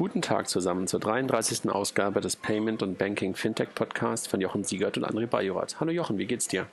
Guten 0.00 0.22
Tag 0.22 0.48
zusammen 0.48 0.86
zur 0.86 0.98
33. 0.98 1.68
Ausgabe 1.68 2.22
des 2.22 2.34
Payment 2.34 2.82
und 2.82 2.96
Banking 2.96 3.34
Fintech 3.34 3.74
Podcast 3.74 4.28
von 4.28 4.40
Jochen 4.40 4.64
Siegert 4.64 4.96
und 4.96 5.04
André 5.04 5.26
Bajorat. 5.26 5.78
Hallo 5.78 5.92
Jochen, 5.92 6.16
wie 6.16 6.24
geht's 6.24 6.48
dir? 6.48 6.64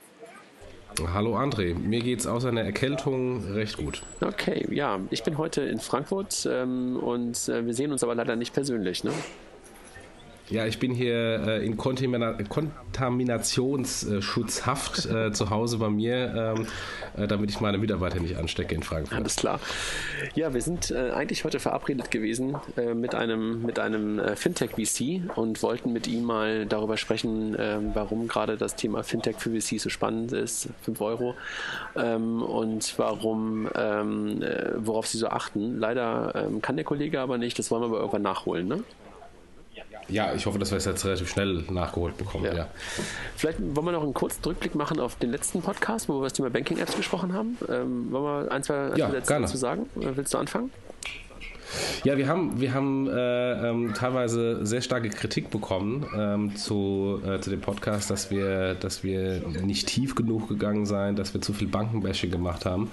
Hallo 1.12 1.36
André, 1.36 1.74
mir 1.74 2.00
geht's 2.00 2.26
außer 2.26 2.48
einer 2.48 2.62
Erkältung 2.62 3.44
recht 3.52 3.76
gut. 3.76 4.02
Okay, 4.22 4.66
ja, 4.74 5.00
ich 5.10 5.24
bin 5.24 5.36
heute 5.36 5.60
in 5.60 5.78
Frankfurt 5.78 6.48
ähm, 6.50 6.96
und 6.96 7.50
äh, 7.50 7.66
wir 7.66 7.74
sehen 7.74 7.92
uns 7.92 8.02
aber 8.02 8.14
leider 8.14 8.34
nicht 8.34 8.54
persönlich, 8.54 9.04
ne? 9.04 9.12
Ja, 10.50 10.66
ich 10.66 10.78
bin 10.78 10.94
hier 10.94 11.42
äh, 11.46 11.66
in 11.66 11.76
Kontamina 11.76 12.38
Kontaminationsschutzhaft 12.48 15.04
äh, 15.06 15.30
zu 15.32 15.50
Hause 15.50 15.76
bei 15.76 15.90
mir, 15.90 16.56
ähm, 16.56 16.66
äh, 17.22 17.26
damit 17.26 17.50
ich 17.50 17.60
meine 17.60 17.76
Mitarbeiter 17.76 18.18
nicht 18.18 18.38
anstecke 18.38 18.74
in 18.74 18.82
Frankfurt. 18.82 19.18
Alles 19.18 19.36
klar. 19.36 19.60
Ja, 20.34 20.54
wir 20.54 20.62
sind 20.62 20.90
äh, 20.90 21.10
eigentlich 21.10 21.44
heute 21.44 21.60
verabredet 21.60 22.10
gewesen 22.10 22.56
äh, 22.78 22.94
mit 22.94 23.14
einem, 23.14 23.60
mit 23.62 23.78
einem 23.78 24.22
Fintech-VC 24.36 25.36
und 25.36 25.62
wollten 25.62 25.92
mit 25.92 26.06
ihm 26.06 26.24
mal 26.24 26.64
darüber 26.64 26.96
sprechen, 26.96 27.54
ähm, 27.58 27.90
warum 27.92 28.26
gerade 28.26 28.56
das 28.56 28.74
Thema 28.74 29.02
Fintech 29.02 29.36
für 29.36 29.50
VC 29.50 29.78
so 29.78 29.90
spannend 29.90 30.32
ist, 30.32 30.70
5 30.82 30.98
Euro, 31.02 31.34
ähm, 31.94 32.40
und 32.42 32.98
warum, 32.98 33.68
ähm, 33.74 34.42
worauf 34.76 35.06
sie 35.06 35.18
so 35.18 35.28
achten. 35.28 35.78
Leider 35.78 36.32
ähm, 36.34 36.62
kann 36.62 36.76
der 36.76 36.86
Kollege 36.86 37.20
aber 37.20 37.36
nicht, 37.36 37.58
das 37.58 37.70
wollen 37.70 37.82
wir 37.82 37.88
aber 37.88 37.98
irgendwann 37.98 38.22
nachholen, 38.22 38.66
ne? 38.66 38.82
Ja, 40.08 40.34
ich 40.34 40.46
hoffe, 40.46 40.58
dass 40.58 40.70
wir 40.70 40.78
es 40.78 40.84
jetzt 40.84 41.04
relativ 41.04 41.28
schnell 41.28 41.64
nachgeholt 41.70 42.16
bekommen. 42.16 42.44
Ja. 42.46 42.54
ja. 42.54 42.68
Vielleicht 43.36 43.58
wollen 43.60 43.86
wir 43.86 43.92
noch 43.92 44.02
einen 44.02 44.14
kurzen 44.14 44.42
Rückblick 44.44 44.74
machen 44.74 45.00
auf 45.00 45.16
den 45.16 45.30
letzten 45.30 45.60
Podcast, 45.60 46.08
wo 46.08 46.14
wir 46.14 46.18
über 46.18 46.26
das 46.26 46.32
Thema 46.32 46.50
Banking-Apps 46.50 46.96
gesprochen 46.96 47.32
haben. 47.34 47.58
Ähm, 47.68 48.10
wollen 48.10 48.24
wir 48.24 48.52
ein, 48.52 48.62
zwei, 48.62 48.92
ein, 48.92 48.96
ja, 48.96 49.10
Sätze 49.10 49.40
dazu 49.40 49.56
sagen? 49.56 49.88
Willst 49.94 50.32
du 50.32 50.38
anfangen? 50.38 50.70
Ja, 52.04 52.16
wir 52.16 52.28
haben, 52.28 52.60
wir 52.60 52.74
haben 52.74 53.08
äh, 53.08 53.68
ähm, 53.68 53.94
teilweise 53.94 54.64
sehr 54.64 54.80
starke 54.80 55.10
Kritik 55.10 55.50
bekommen 55.50 56.06
ähm, 56.16 56.56
zu, 56.56 57.20
äh, 57.26 57.40
zu 57.40 57.50
dem 57.50 57.60
Podcast, 57.60 58.10
dass 58.10 58.30
wir, 58.30 58.74
dass 58.74 59.02
wir 59.02 59.42
nicht 59.62 59.88
tief 59.88 60.14
genug 60.14 60.48
gegangen 60.48 60.86
seien, 60.86 61.16
dass 61.16 61.34
wir 61.34 61.40
zu 61.40 61.52
viel 61.52 61.68
Bankenbashing 61.68 62.30
gemacht 62.30 62.64
haben. 62.64 62.90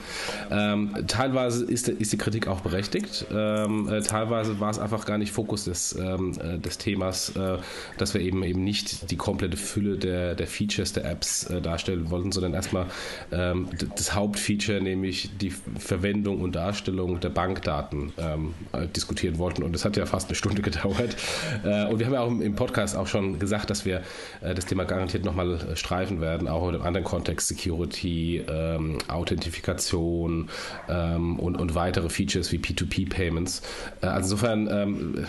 Ähm, 0.51 0.93
teilweise 1.07 1.65
ist, 1.65 1.87
ist 1.87 2.13
die 2.13 2.17
Kritik 2.17 2.47
auch 2.47 2.61
berechtigt. 2.61 3.25
Ähm, 3.31 3.87
äh, 3.89 4.01
teilweise 4.01 4.59
war 4.59 4.69
es 4.69 4.79
einfach 4.79 5.05
gar 5.05 5.17
nicht 5.17 5.31
Fokus 5.31 5.65
des, 5.65 5.95
ähm, 5.97 6.33
äh, 6.39 6.57
des 6.57 6.77
Themas, 6.77 7.35
äh, 7.35 7.57
dass 7.97 8.13
wir 8.13 8.21
eben 8.21 8.43
eben 8.43 8.63
nicht 8.63 9.11
die 9.11 9.17
komplette 9.17 9.57
Fülle 9.57 9.97
der, 9.97 10.35
der 10.35 10.47
Features 10.47 10.93
der 10.93 11.05
Apps 11.05 11.45
äh, 11.49 11.61
darstellen 11.61 12.09
wollten, 12.09 12.31
sondern 12.31 12.53
erstmal 12.53 12.87
ähm, 13.31 13.69
das 13.95 14.13
Hauptfeature, 14.15 14.81
nämlich 14.81 15.31
die 15.37 15.51
Verwendung 15.51 16.41
und 16.41 16.55
Darstellung 16.55 17.19
der 17.19 17.29
Bankdaten 17.29 18.13
diskutieren 18.95 19.37
wollten. 19.37 19.63
Und 19.63 19.75
es 19.75 19.85
hat 19.85 19.97
ja 19.97 20.05
fast 20.05 20.29
eine 20.29 20.35
Stunde 20.35 20.61
gedauert. 20.61 21.15
Äh, 21.63 21.85
und 21.85 21.99
wir 21.99 22.05
haben 22.05 22.13
ja 22.13 22.21
auch 22.21 22.31
im 22.31 22.55
Podcast 22.55 22.95
auch 22.95 23.07
schon 23.07 23.39
gesagt, 23.39 23.69
dass 23.69 23.85
wir 23.85 24.01
äh, 24.41 24.53
das 24.53 24.65
Thema 24.65 24.85
garantiert 24.85 25.25
nochmal 25.25 25.53
äh, 25.53 25.75
streifen 25.75 26.21
werden, 26.21 26.47
auch 26.47 26.67
in 26.67 26.75
einem 26.75 26.83
anderen 26.83 27.05
Kontext, 27.05 27.47
Security, 27.47 28.43
ähm, 28.47 28.97
Authentifikation 29.07 30.49
ähm, 30.89 31.39
und, 31.39 31.57
und 31.57 31.75
weitere 31.75 32.09
Features 32.09 32.51
wie 32.51 32.57
P2P-Payments. 32.57 33.61
Äh, 34.01 34.07
also 34.07 34.35
insofern 34.35 34.67
ähm, 34.71 35.27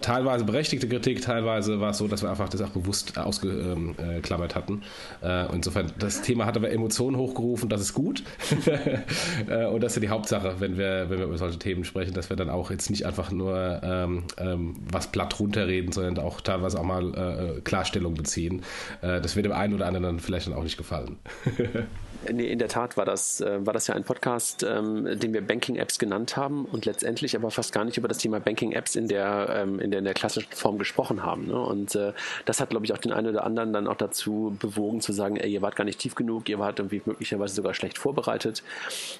teilweise 0.00 0.44
berechtigte 0.44 0.88
Kritik, 0.88 1.22
teilweise 1.22 1.80
war 1.80 1.90
es 1.90 1.98
so, 1.98 2.08
dass 2.08 2.22
wir 2.22 2.30
einfach 2.30 2.48
das 2.48 2.60
auch 2.60 2.70
bewusst 2.70 3.16
ausgeklammert 3.16 4.54
hatten. 4.54 4.82
Äh, 5.22 5.54
insofern, 5.54 5.92
das 5.98 6.22
Thema 6.22 6.46
hat 6.46 6.56
aber 6.56 6.70
Emotionen 6.70 7.16
hochgerufen, 7.16 7.68
das 7.68 7.80
ist 7.80 7.94
gut. 7.94 8.22
und 9.72 9.82
das 9.82 9.92
ist 9.92 9.96
ja 9.96 10.00
die 10.00 10.08
Hauptsache, 10.08 10.56
wenn 10.58 10.76
wir, 10.76 11.06
wenn 11.08 11.18
wir 11.18 11.26
über 11.26 11.38
solche 11.38 11.58
Themen 11.58 11.84
sprechen, 11.84 12.14
dass 12.14 12.30
wir 12.30 12.36
dann 12.36 12.50
auch 12.50 12.61
jetzt 12.70 12.90
nicht 12.90 13.06
einfach 13.06 13.30
nur 13.30 13.80
ähm, 13.82 14.24
ähm, 14.38 14.76
was 14.90 15.08
platt 15.08 15.38
runterreden, 15.38 15.92
sondern 15.92 16.18
auch 16.24 16.40
teilweise 16.40 16.78
auch 16.78 16.84
mal 16.84 17.14
äh, 17.14 17.60
Klarstellung 17.60 18.14
beziehen. 18.14 18.62
Äh, 19.00 19.20
das 19.20 19.36
wird 19.36 19.46
dem 19.46 19.52
einen 19.52 19.74
oder 19.74 19.86
anderen 19.86 20.04
dann 20.04 20.20
vielleicht 20.20 20.46
dann 20.46 20.54
auch 20.54 20.64
nicht 20.64 20.76
gefallen. 20.76 21.16
Nee, 22.30 22.46
in 22.46 22.58
der 22.58 22.68
Tat 22.68 22.96
war 22.96 23.04
das, 23.04 23.40
äh, 23.40 23.66
war 23.66 23.72
das 23.72 23.88
ja 23.88 23.96
ein 23.96 24.04
Podcast, 24.04 24.62
ähm, 24.62 25.18
den 25.18 25.32
wir 25.32 25.40
Banking-Apps 25.44 25.98
genannt 25.98 26.36
haben 26.36 26.66
und 26.66 26.84
letztendlich 26.84 27.34
aber 27.34 27.50
fast 27.50 27.72
gar 27.72 27.84
nicht 27.84 27.98
über 27.98 28.06
das 28.06 28.18
Thema 28.18 28.38
Banking-Apps 28.38 28.94
in 28.94 29.08
der, 29.08 29.48
ähm, 29.50 29.80
in 29.80 29.90
der, 29.90 29.98
in 29.98 30.04
der 30.04 30.14
klassischen 30.14 30.52
Form 30.52 30.78
gesprochen 30.78 31.24
haben. 31.24 31.48
Ne? 31.48 31.58
Und 31.58 31.96
äh, 31.96 32.12
das 32.44 32.60
hat, 32.60 32.70
glaube 32.70 32.84
ich, 32.86 32.92
auch 32.92 32.98
den 32.98 33.12
einen 33.12 33.28
oder 33.28 33.44
anderen 33.44 33.72
dann 33.72 33.88
auch 33.88 33.96
dazu 33.96 34.56
bewogen 34.60 35.00
zu 35.00 35.12
sagen, 35.12 35.36
ey, 35.36 35.50
ihr 35.50 35.62
wart 35.62 35.74
gar 35.74 35.84
nicht 35.84 35.98
tief 35.98 36.14
genug, 36.14 36.48
ihr 36.48 36.60
wart 36.60 36.78
irgendwie 36.78 37.02
möglicherweise 37.04 37.56
sogar 37.56 37.74
schlecht 37.74 37.98
vorbereitet. 37.98 38.62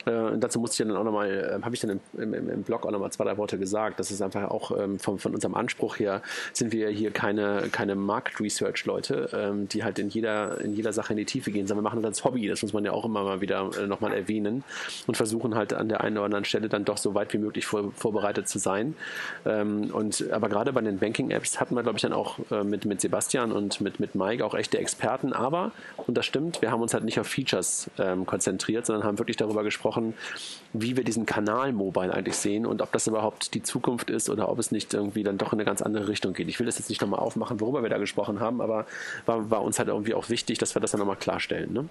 Äh, 0.07 0.39
dazu 0.39 0.61
musste 0.61 0.83
ich 0.83 0.89
dann 0.89 0.97
auch 0.97 1.05
nochmal, 1.05 1.59
äh, 1.61 1.65
habe 1.65 1.75
ich 1.75 1.81
dann 1.81 2.01
im, 2.17 2.35
im, 2.35 2.51
im 2.51 2.63
Blog 2.63 2.87
auch 2.87 2.93
nochmal 2.93 3.11
zwei, 3.11 3.25
drei 3.25 3.37
Worte 3.37 3.59
gesagt. 3.59 3.99
Das 3.99 4.13
ist 4.13 4.23
einfach 4.23 4.49
auch 4.49 4.79
ähm, 4.79 5.01
von, 5.01 5.19
von 5.19 5.35
unserem 5.35 5.57
Anspruch 5.57 5.99
her, 5.99 6.23
sind 6.53 6.73
wir 6.73 6.89
hier 6.91 7.11
keine, 7.11 7.69
keine 7.73 7.97
Market-Research-Leute, 7.97 9.31
ähm, 9.33 9.69
die 9.69 9.83
halt 9.83 9.99
in 9.99 10.09
jeder, 10.09 10.61
in 10.61 10.75
jeder 10.75 10.93
Sache 10.93 11.15
in 11.15 11.17
die 11.17 11.25
Tiefe 11.25 11.51
gehen, 11.51 11.67
sondern 11.67 11.83
wir 11.85 11.91
machen 11.91 12.03
das 12.03 12.13
als 12.13 12.25
Hobby. 12.25 12.47
Das 12.47 12.63
muss 12.63 12.73
man 12.73 12.85
ja 12.85 12.92
auch 12.93 13.05
immer 13.05 13.23
mal 13.23 13.41
wieder 13.41 13.71
äh, 13.79 13.87
nochmal 13.87 14.13
erwähnen 14.13 14.65
und 15.07 15.17
versuchen 15.17 15.55
halt 15.55 15.73
an 15.73 15.89
der 15.89 16.03
einen 16.03 16.17
oder 16.17 16.27
anderen 16.27 16.45
Stelle 16.45 16.69
dann 16.69 16.85
doch 16.85 16.97
so 16.97 17.15
weit 17.15 17.33
wie 17.33 17.39
möglich 17.39 17.67
vor, 17.67 17.93
vorbereitet 17.93 18.49
zu 18.49 18.59
sein. 18.59 18.95
Ähm, 19.45 19.91
und 19.93 20.31
aber 20.31 20.49
gerade 20.49 20.73
bei 20.73 20.81
den 20.81 20.99
Banking-Apps 20.99 21.61
hatten 21.61 21.75
wir, 21.75 21.83
glaube 21.83 21.99
ich, 21.99 22.03
dann 22.03 22.13
auch 22.13 22.39
äh, 22.51 22.65
mit, 22.65 22.85
mit 22.85 23.01
Sebastian 23.01 23.53
und 23.53 23.81
mit, 23.81 24.01
mit 24.01 24.15
Mike 24.15 24.45
auch 24.45 24.55
echte 24.55 24.79
Experten. 24.79 25.33
Aber, 25.33 25.73
und 25.97 26.17
das 26.17 26.27
stimmt, 26.27 26.63
wir 26.63 26.71
haben 26.71 26.83
uns 26.83 26.95
halt 26.95 27.05
nicht 27.05 27.19
auf 27.19 27.27
Features 27.27 27.91
ähm, 27.99 28.27
konzentriert, 28.27 28.87
sondern 28.87 29.05
haben 29.05 29.19
wirklich 29.19 29.37
darüber 29.37 29.63
gesprochen, 29.65 30.15
wie 30.73 30.97
wir 30.97 31.05
diesen 31.05 31.27
Kanal 31.27 31.73
Mobile 31.73 32.13
eigentlich 32.13 32.37
sehen 32.37 32.67
und 32.67 32.83
ob 32.83 32.93
das 32.93 33.07
überhaupt 33.07 33.55
die 33.55 33.63
Zukunft 33.63 34.11
ist 34.11 34.31
oder 34.31 34.49
ob 34.49 34.59
es 34.59 34.71
nicht 34.71 34.95
irgendwie 34.95 35.23
dann 35.23 35.39
doch 35.39 35.53
in 35.53 35.59
eine 35.59 35.65
ganz 35.65 35.83
andere 35.83 36.09
Richtung 36.09 36.33
geht. 36.33 36.49
Ich 36.49 36.59
will 36.59 36.67
das 36.67 36.79
jetzt 36.79 36.89
nicht 36.89 37.01
nochmal 37.01 37.21
aufmachen, 37.21 37.61
worüber 37.61 37.83
wir 37.83 37.91
da 37.91 37.99
gesprochen 37.99 38.41
haben, 38.41 38.61
aber 38.61 38.87
war, 39.27 39.51
war 39.51 39.63
uns 39.63 39.79
halt 39.79 39.89
irgendwie 39.89 40.15
auch 40.15 40.29
wichtig, 40.29 40.59
dass 40.59 40.75
wir 40.75 40.81
das 40.81 40.93
dann 40.93 41.01
nochmal 41.01 41.17
klarstellen. 41.17 41.73
Ne? 41.73 41.89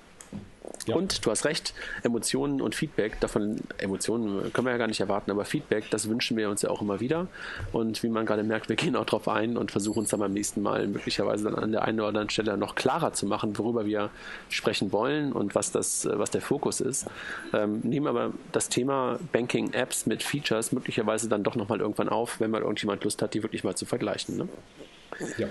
Ja. 0.87 0.95
Und 0.95 1.25
du 1.25 1.31
hast 1.31 1.45
recht, 1.45 1.73
Emotionen 2.03 2.61
und 2.61 2.73
Feedback, 2.75 3.19
davon, 3.19 3.57
Emotionen 3.77 4.51
können 4.51 4.65
wir 4.65 4.71
ja 4.71 4.77
gar 4.77 4.87
nicht 4.87 4.99
erwarten, 4.99 5.29
aber 5.29 5.45
Feedback, 5.45 5.89
das 5.91 6.09
wünschen 6.09 6.37
wir 6.37 6.49
uns 6.49 6.61
ja 6.63 6.69
auch 6.69 6.81
immer 6.81 6.99
wieder. 6.99 7.27
Und 7.71 8.01
wie 8.03 8.09
man 8.09 8.25
gerade 8.25 8.43
merkt, 8.43 8.69
wir 8.69 8.75
gehen 8.77 8.95
auch 8.95 9.05
drauf 9.05 9.27
ein 9.27 9.57
und 9.57 9.71
versuchen 9.71 9.99
uns 9.99 10.09
dann 10.09 10.19
beim 10.19 10.33
nächsten 10.33 10.61
Mal 10.61 10.87
möglicherweise 10.87 11.45
dann 11.45 11.55
an 11.55 11.71
der 11.71 11.83
einen 11.83 11.99
oder 11.99 12.09
anderen 12.09 12.29
Stelle 12.29 12.57
noch 12.57 12.75
klarer 12.75 13.13
zu 13.13 13.25
machen, 13.25 13.57
worüber 13.57 13.85
wir 13.85 14.09
sprechen 14.49 14.91
wollen 14.91 15.33
und 15.33 15.55
was 15.55 15.71
das, 15.71 16.07
was 16.11 16.31
der 16.31 16.41
Fokus 16.41 16.81
ist. 16.81 17.05
Ähm, 17.53 17.81
nehmen 17.83 18.07
aber 18.07 18.33
das 18.51 18.69
Thema 18.69 19.19
Banking 19.31 19.73
Apps 19.73 20.05
mit 20.05 20.23
Features 20.23 20.71
möglicherweise 20.71 21.29
dann 21.29 21.43
doch 21.43 21.55
nochmal 21.55 21.79
irgendwann 21.79 22.09
auf, 22.09 22.39
wenn 22.39 22.51
mal 22.51 22.61
irgendjemand 22.61 23.03
Lust 23.03 23.21
hat, 23.21 23.33
die 23.33 23.43
wirklich 23.43 23.63
mal 23.63 23.75
zu 23.75 23.85
vergleichen. 23.85 24.37
Ne? 24.37 24.47
Ja. 25.37 25.47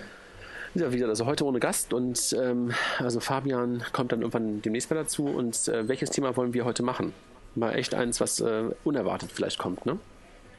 Ja, 0.75 0.93
wieder, 0.93 1.09
also 1.09 1.27
heute 1.27 1.45
ohne 1.45 1.59
Gast 1.59 1.93
und 1.93 2.37
ähm, 2.41 2.73
also 2.99 3.19
Fabian 3.19 3.83
kommt 3.93 4.13
dann 4.13 4.21
irgendwann 4.21 4.63
demnächst 4.63 4.89
mal 4.91 4.97
dazu. 4.97 5.25
Und 5.25 5.67
äh, 5.67 5.89
welches 5.89 6.11
Thema 6.11 6.37
wollen 6.37 6.55
wir 6.55 6.65
heute 6.65 6.85
machen? 6.85 7.13
Mal 7.57 7.75
echt 7.75 7.95
eins, 7.95 8.21
was 8.21 8.41
äh, 8.41 8.65
unerwartet 8.85 9.33
vielleicht 9.33 9.59
kommt, 9.59 9.85
ne? 9.85 9.99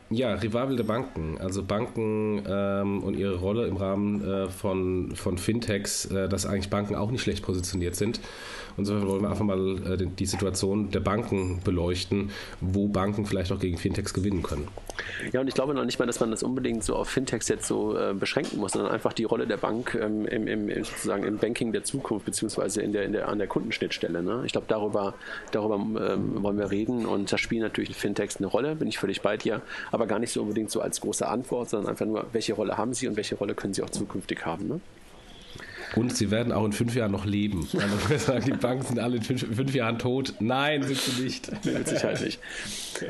Ja, 0.10 0.34
Revival 0.34 0.76
der 0.76 0.84
Banken. 0.84 1.38
Also 1.40 1.64
Banken 1.64 2.44
ähm, 2.46 3.02
und 3.02 3.16
ihre 3.16 3.36
Rolle 3.36 3.66
im 3.68 3.78
Rahmen 3.78 4.22
äh, 4.22 4.50
von, 4.50 5.16
von 5.16 5.38
Fintechs, 5.38 6.06
äh, 6.06 6.28
dass 6.28 6.46
eigentlich 6.46 6.70
Banken 6.70 6.96
auch 6.96 7.12
nicht 7.12 7.22
schlecht 7.22 7.46
positioniert 7.46 7.96
sind. 7.96 8.20
Insofern 8.78 9.08
wollen 9.08 9.22
wir 9.22 9.30
einfach 9.30 9.46
mal 9.46 9.94
äh, 9.94 10.08
die 10.08 10.26
Situation 10.26 10.92
der 10.92 11.00
Banken 11.00 11.62
beleuchten, 11.64 12.32
wo 12.60 12.88
Banken 12.88 13.26
vielleicht 13.26 13.52
auch 13.52 13.60
gegen 13.60 13.78
Fintechs 13.78 14.14
gewinnen 14.14 14.44
können. 14.44 14.68
Ja, 15.32 15.42
und 15.42 15.48
ich 15.48 15.54
glaube 15.54 15.74
noch 15.74 15.86
nicht 15.86 16.00
mal, 16.00 16.06
dass 16.06 16.20
man 16.20 16.32
das 16.32 16.44
unbedingt 16.44 16.84
so 16.84 16.96
auf 16.96 17.10
Fintechs 17.10 17.48
jetzt 17.48 17.68
so 17.68 17.98
äh, 17.98 18.14
beschränken 18.14 18.60
muss, 18.60 18.74
sondern 18.74 18.92
einfach 18.92 19.14
die 19.14 19.24
Rolle 19.24 19.48
der 19.48 19.58
Bank 19.58 19.98
ähm, 20.00 20.26
im, 20.26 20.48
im, 20.48 20.84
sozusagen 20.84 21.24
im 21.24 21.38
Banking 21.38 21.72
der 21.72 21.84
Zukunft, 21.84 22.26
beziehungsweise 22.26 22.82
in 22.82 22.92
der, 22.92 23.04
in 23.04 23.14
der, 23.14 23.28
an 23.28 23.38
der 23.38 23.48
Kundenschnittstelle. 23.48 24.22
Ne? 24.22 24.44
Ich 24.46 24.52
glaube, 24.52 24.68
darüber, 24.68 25.14
darüber 25.52 25.76
ähm, 25.76 26.42
wollen 26.44 26.58
wir 26.58 26.72
reden 26.72 27.06
und 27.06 27.32
da 27.32 27.38
spielen 27.38 27.62
natürlich 27.62 27.96
Fintechs 27.96 28.38
eine 28.38 28.48
Rolle, 28.48 28.76
bin 28.76 28.88
ich 28.88 28.98
völlig 28.98 29.22
bei 29.22 29.38
dir, 29.38 29.62
aber 29.92 30.08
gar 30.08 30.20
nicht 30.20 30.32
so 30.32 30.42
unbedingt 30.42 30.72
so 30.72 30.82
als 30.82 31.02
große 31.02 31.28
Antwort, 31.28 31.70
sondern 31.70 31.90
einfach 31.90 32.06
nur, 32.06 32.26
welche 32.32 32.54
Rolle 32.54 32.78
haben 32.78 32.94
sie 32.94 33.08
und 33.08 33.16
welche 33.16 33.36
Rolle 33.36 33.54
können 33.54 33.74
sie 33.74 33.84
auch 33.84 33.90
zukünftig 33.90 34.46
haben. 34.46 34.68
Ne? 34.68 34.82
Und 35.96 36.16
sie 36.16 36.32
werden 36.32 36.54
auch 36.54 36.66
in 36.66 36.72
fünf 36.72 36.96
Jahren 36.96 37.12
noch 37.12 37.26
leben. 37.26 37.68
Also 37.74 38.18
sagen, 38.26 38.46
die 38.46 38.52
Banken 38.52 38.86
sind 38.86 39.00
alle 39.00 39.18
in 39.18 39.24
fünf, 39.24 39.42
fünf, 39.56 39.74
Jahren 39.74 40.00
tot. 40.00 40.34
Nein, 40.40 40.84
sind 40.84 40.98
sie 40.98 41.24
nicht. 41.24 41.52
Mit 41.66 41.88
Sicherheit 41.88 42.22
nicht. 42.22 42.40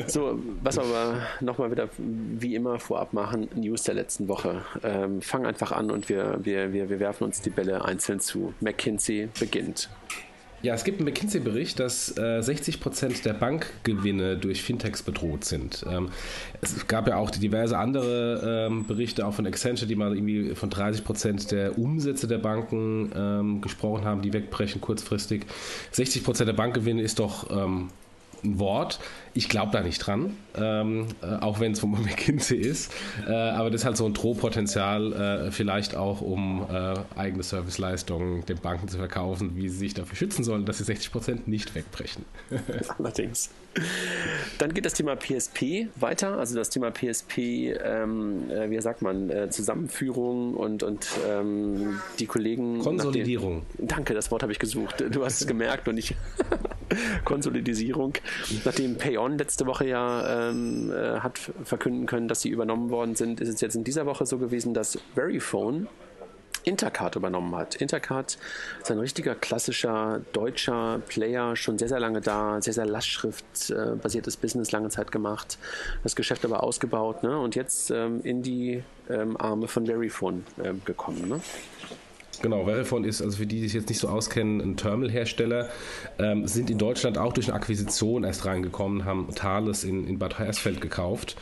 So, 0.08 0.40
was 0.64 0.78
aber 0.78 1.22
nochmal 1.42 1.72
wieder 1.72 1.90
wie 1.98 2.56
immer 2.56 2.80
vorab 2.80 3.14
machen, 3.14 3.50
News 3.56 3.84
der 3.84 3.96
letzten 3.96 4.28
Woche. 4.28 4.64
Ähm, 4.84 5.22
fang 5.22 5.46
einfach 5.46 5.72
an 5.72 5.92
und 5.92 6.10
wir, 6.10 6.40
wir, 6.44 6.74
wir, 6.74 6.90
wir 6.90 7.00
werfen 7.00 7.26
uns 7.26 7.42
die 7.42 7.50
Bälle 7.50 7.86
einzeln 7.86 8.20
zu. 8.20 8.54
McKinsey 8.62 9.30
beginnt. 9.40 9.90
Ja, 10.64 10.76
es 10.76 10.84
gibt 10.84 11.00
einen 11.00 11.06
McKinsey-Bericht, 11.06 11.80
dass 11.80 12.16
äh, 12.18 12.42
60 12.42 12.80
Prozent 12.80 13.26
der 13.26 13.34
Bankgewinne 13.34 14.38
durch 14.38 14.62
Fintechs 14.62 15.02
bedroht 15.02 15.44
sind. 15.44 15.84
Ähm, 15.90 16.10
es 16.62 16.88
gab 16.88 17.08
ja 17.08 17.16
auch 17.16 17.32
diverse 17.32 17.78
andere 17.80 18.68
ähm, 18.68 18.86
Berichte, 18.86 19.26
auch 19.26 19.34
von 19.34 19.48
Accenture, 19.48 19.88
die 19.88 19.96
mal 19.96 20.16
irgendwie 20.16 20.54
von 20.54 20.70
30 20.70 21.04
Prozent 21.04 21.52
der 21.52 21.80
Umsätze 21.80 22.28
der 22.28 22.38
Banken 22.38 23.12
ähm, 23.16 23.62
gesprochen 23.62 24.06
haben, 24.06 24.22
die 24.22 24.34
wegbrechen 24.34 24.82
kurzfristig. 24.82 25.48
60 25.92 26.24
Prozent 26.24 26.48
der 26.48 26.54
Bankgewinne 26.54 27.02
ist 27.02 27.18
doch 27.18 27.50
ähm, 27.50 27.90
ein 28.44 28.60
Wort. 28.60 29.00
Ich 29.34 29.48
glaube 29.48 29.72
da 29.72 29.82
nicht 29.82 30.00
dran, 30.00 30.36
ähm, 30.56 31.08
äh, 31.22 31.36
auch 31.42 31.60
wenn 31.60 31.72
es 31.72 31.80
von 31.80 31.92
McKinsey 32.04 32.58
ist. 32.58 32.92
Äh, 33.28 33.32
aber 33.32 33.70
das 33.70 33.82
ist 33.82 33.86
halt 33.86 33.98
so 33.98 34.06
ein 34.06 34.14
Drohpotenzial, 34.14 35.14
äh, 35.14 35.52
vielleicht 35.52 35.96
auch, 35.96 36.22
um 36.22 36.68
äh, 36.70 36.96
eigene 37.18 37.44
Serviceleistungen 37.44 38.46
den 38.46 38.58
Banken 38.58 38.88
zu 38.88 38.98
verkaufen, 38.98 39.56
wie 39.56 39.70
sie 39.70 39.78
sich 39.78 39.94
dafür 39.94 40.18
schützen 40.18 40.44
sollen, 40.44 40.66
dass 40.66 40.80
sie 40.80 40.84
60 40.84 41.12
Prozent 41.12 41.48
nicht 41.48 41.76
wegbrechen. 41.76 42.26
Allerdings. 42.98 43.50
Dann 44.58 44.74
geht 44.74 44.86
das 44.86 44.94
Thema 44.94 45.16
PSP 45.16 45.88
weiter, 45.96 46.38
also 46.38 46.56
das 46.56 46.70
Thema 46.70 46.92
PSP, 46.92 47.72
ähm, 47.82 48.52
äh, 48.52 48.70
wie 48.70 48.82
sagt 48.82 49.02
man, 49.02 49.32
Zusammenführung 49.50 50.56
und, 50.56 50.84
und 50.84 51.08
ähm, 51.30 52.02
die 52.20 52.26
Kollegen. 52.26 52.80
Konsolidierung. 52.80 53.62
Den, 53.78 53.88
danke, 53.88 54.14
das 54.14 54.30
Wort 54.30 54.44
habe 54.44 54.52
ich 54.52 54.60
gesucht. 54.60 55.06
Du 55.10 55.24
hast 55.24 55.40
es 55.40 55.48
gemerkt 55.48 55.88
und 55.88 55.98
ich. 55.98 56.16
Konsolidierung. 57.26 58.14
Nachdem 58.66 58.98
PayOn 58.98 59.38
letzte 59.38 59.66
Woche 59.66 59.88
ja 59.88 60.50
ähm, 60.50 60.92
äh, 60.92 61.20
hat 61.20 61.40
verkünden 61.64 62.06
können, 62.06 62.28
dass 62.28 62.42
sie 62.42 62.50
übernommen 62.50 62.90
worden 62.90 63.16
sind, 63.16 63.42
ist 63.42 63.50
es 63.50 63.62
jetzt 63.62 63.76
in 63.76 63.84
dieser 63.84 64.06
Woche 64.06 64.26
so 64.26 64.38
gewesen, 64.38 64.74
dass 64.74 64.98
Verifone 65.14 65.88
Intercard 66.64 67.16
übernommen 67.16 67.56
hat. 67.56 67.76
Intercard 67.76 68.38
ist 68.82 68.92
ein 68.92 69.00
richtiger 69.00 69.36
klassischer 69.36 70.22
deutscher 70.32 71.02
Player, 71.08 71.56
schon 71.56 71.78
sehr, 71.78 71.88
sehr 71.88 72.00
lange 72.00 72.22
da, 72.22 72.62
sehr, 72.62 72.74
sehr 72.74 72.86
lastschriftbasiertes 72.86 74.36
äh, 74.36 74.40
Business 74.40 74.72
lange 74.72 74.90
Zeit 74.90 75.12
gemacht, 75.12 75.58
das 76.04 76.16
Geschäft 76.16 76.46
aber 76.46 76.64
ausgebaut 76.64 77.24
ne? 77.24 77.38
und 77.40 77.56
jetzt 77.56 77.90
ähm, 77.90 78.22
in 78.24 78.44
die 78.44 78.84
ähm, 79.10 79.38
Arme 79.38 79.68
von 79.68 79.86
Verifone 79.86 80.44
äh, 80.64 80.74
gekommen. 80.86 81.28
Ne? 81.28 81.42
Genau, 82.42 82.66
Verifone 82.66 83.08
ist, 83.08 83.22
also 83.22 83.38
für 83.38 83.46
die, 83.46 83.58
die 83.58 83.68
sich 83.68 83.74
jetzt 83.74 83.90
nicht 83.90 84.00
so 84.00 84.08
auskennen, 84.08 84.62
ein 84.62 84.78
Terminalhersteller, 84.78 85.70
ähm, 86.18 86.48
sind 86.48 86.70
in 86.70 86.78
Deutschland 86.78 87.18
auch 87.18 87.34
durch 87.34 87.48
eine 87.48 87.56
Akquisition 87.56 88.24
erst 88.24 88.46
reingekommen, 88.46 89.06
haben 89.06 89.28
Thales 89.36 89.84
in, 89.84 90.08
in 90.08 90.18
Bad 90.18 90.40
Hersfeld 90.40 90.82
gekauft 90.82 91.36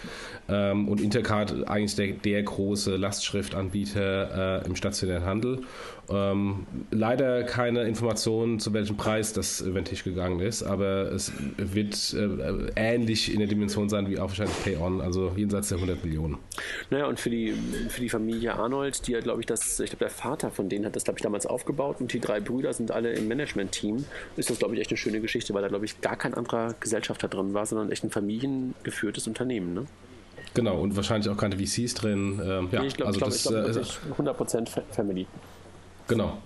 ähm, 0.50 0.88
und 0.88 1.02
Intercard 1.02 1.68
eigentlich 1.68 1.96
der, 1.96 2.14
der 2.14 2.44
große 2.44 2.96
Lastschriftanbieter 2.96 4.64
äh, 4.64 4.68
im 4.68 4.76
stationären 4.76 5.26
Handel. 5.26 5.62
Ähm, 6.10 6.66
leider 6.90 7.44
keine 7.44 7.84
Informationen, 7.84 8.60
zu 8.60 8.74
welchem 8.74 8.98
Preis 8.98 9.32
das 9.34 9.64
Tisch 9.86 10.04
gegangen 10.04 10.40
ist, 10.40 10.64
aber 10.64 11.12
es 11.12 11.32
wird 11.58 12.14
äh, 12.14 12.72
ähnlich 12.76 13.32
in 13.32 13.40
der 13.40 13.48
Dimension 13.48 13.90
sein 13.90 14.10
wie 14.10 14.18
auch 14.18 14.30
wahrscheinlich 14.30 14.64
Pay-On, 14.64 15.02
also 15.02 15.32
jenseits 15.36 15.70
der 15.70 15.78
100 15.78 16.04
Millionen. 16.04 16.38
Naja, 16.90 17.06
und 17.06 17.20
für 17.20 17.30
die, 17.30 17.54
für 17.90 18.02
die 18.02 18.10
Familie 18.10 18.56
Arnold, 18.56 19.08
die 19.08 19.12
ja, 19.12 19.20
glaube 19.20 19.42
ich, 19.42 19.46
das, 19.46 19.80
ich 19.80 19.92
glaube, 19.92 20.06
der 20.06 20.10
Vater 20.10 20.50
von 20.50 20.68
denen 20.68 20.86
hat 20.86 20.96
das, 20.96 21.04
glaube 21.04 21.20
ich, 21.20 21.24
damals 21.24 21.46
aufgebaut 21.46 21.98
und 22.00 22.12
die 22.12 22.20
drei 22.20 22.40
Brüder 22.40 22.74
sind 22.74 22.92
alle 22.92 23.14
im 23.14 23.28
Management-Team, 23.28 24.04
ist 24.36 24.50
das, 24.50 24.58
glaube 24.58 24.74
ich, 24.74 24.82
echt 24.82 24.90
eine 24.90 24.98
schöne 24.98 25.22
Geschichte, 25.22 25.54
weil 25.54 25.62
da, 25.62 25.68
glaube 25.68 25.86
ich, 25.86 26.02
gar 26.02 26.16
kein 26.16 26.34
anderer 26.34 26.74
Gesellschafter 26.80 27.28
drin 27.28 27.54
war, 27.54 27.66
sondern 27.66 27.92
echt 27.92 28.04
ein 28.04 28.10
familiengeführtes 28.10 29.28
Unternehmen, 29.28 29.74
ne? 29.74 29.86
Genau, 30.54 30.80
und 30.80 30.96
wahrscheinlich 30.96 31.30
auch 31.30 31.38
keine 31.38 31.58
VCs 31.58 31.94
drin. 31.94 32.42
Ähm, 32.44 32.70
ja, 32.72 32.84
ich 32.84 32.96
glaube, 32.96 33.08
also 33.08 33.20
glaub, 33.20 33.30
das, 33.30 33.44
glaub, 33.44 34.28
äh, 34.28 34.32
100% 34.32 34.68
Family. 34.92 35.28
Genau. 36.08 36.38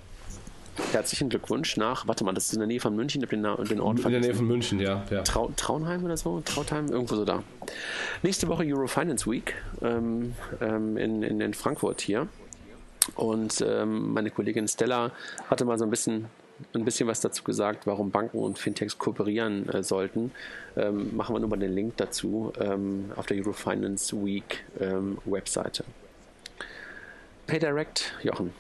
Herzlichen 0.92 1.30
Glückwunsch 1.30 1.78
nach, 1.78 2.08
warte 2.08 2.24
mal, 2.24 2.34
das 2.34 2.46
ist 2.46 2.54
in 2.54 2.60
der 2.60 2.68
Nähe 2.68 2.80
von 2.80 2.96
München, 2.96 3.22
ich 3.22 3.30
den, 3.30 3.44
den 3.44 3.80
Ort 3.80 4.00
In 4.00 4.12
der 4.12 4.22
Nähe 4.22 4.34
von 4.34 4.48
München, 4.48 4.80
ja. 4.80 5.04
ja. 5.12 5.22
Trau, 5.22 5.52
Traunheim 5.56 6.04
oder 6.04 6.18
so? 6.18 6.42
Trautheim, 6.44 6.88
irgendwo 6.88 7.16
so 7.16 7.26
da. 7.26 7.44
Nächste 8.24 8.48
Woche 8.48 8.64
Eurofinance 8.66 9.30
Week 9.30 9.54
ähm, 9.84 10.34
ähm, 10.62 10.98
in, 10.98 11.22
in, 11.22 11.40
in 11.42 11.54
Frankfurt 11.54 12.02
hier. 12.02 12.28
Und 13.16 13.64
ähm, 13.68 14.14
meine 14.14 14.32
Kollegin 14.32 14.68
Stella 14.68 15.12
hatte 15.48 15.64
mal 15.66 15.78
so 15.78 15.84
ein 15.84 15.92
bisschen 15.92 16.26
ein 16.74 16.86
bisschen 16.86 17.08
was 17.08 17.22
dazu 17.22 17.44
gesagt, 17.44 17.86
warum 17.86 18.12
Banken 18.12 18.40
und 18.40 18.60
Fintechs 18.60 18.98
kooperieren 18.98 19.70
äh, 19.70 19.84
sollten. 19.84 20.32
Ähm, 20.76 21.16
machen 21.16 21.36
wir 21.36 21.40
nur 21.40 21.50
mal 21.50 21.60
den 21.60 21.74
Link 21.74 21.98
dazu 21.98 22.52
ähm, 22.60 23.12
auf 23.16 23.26
der 23.26 23.38
Eurofinance 23.38 24.16
Week 24.26 24.64
ähm, 24.80 25.18
Webseite. 25.26 25.84
PayDirect, 27.48 28.14
Jochen. 28.24 28.52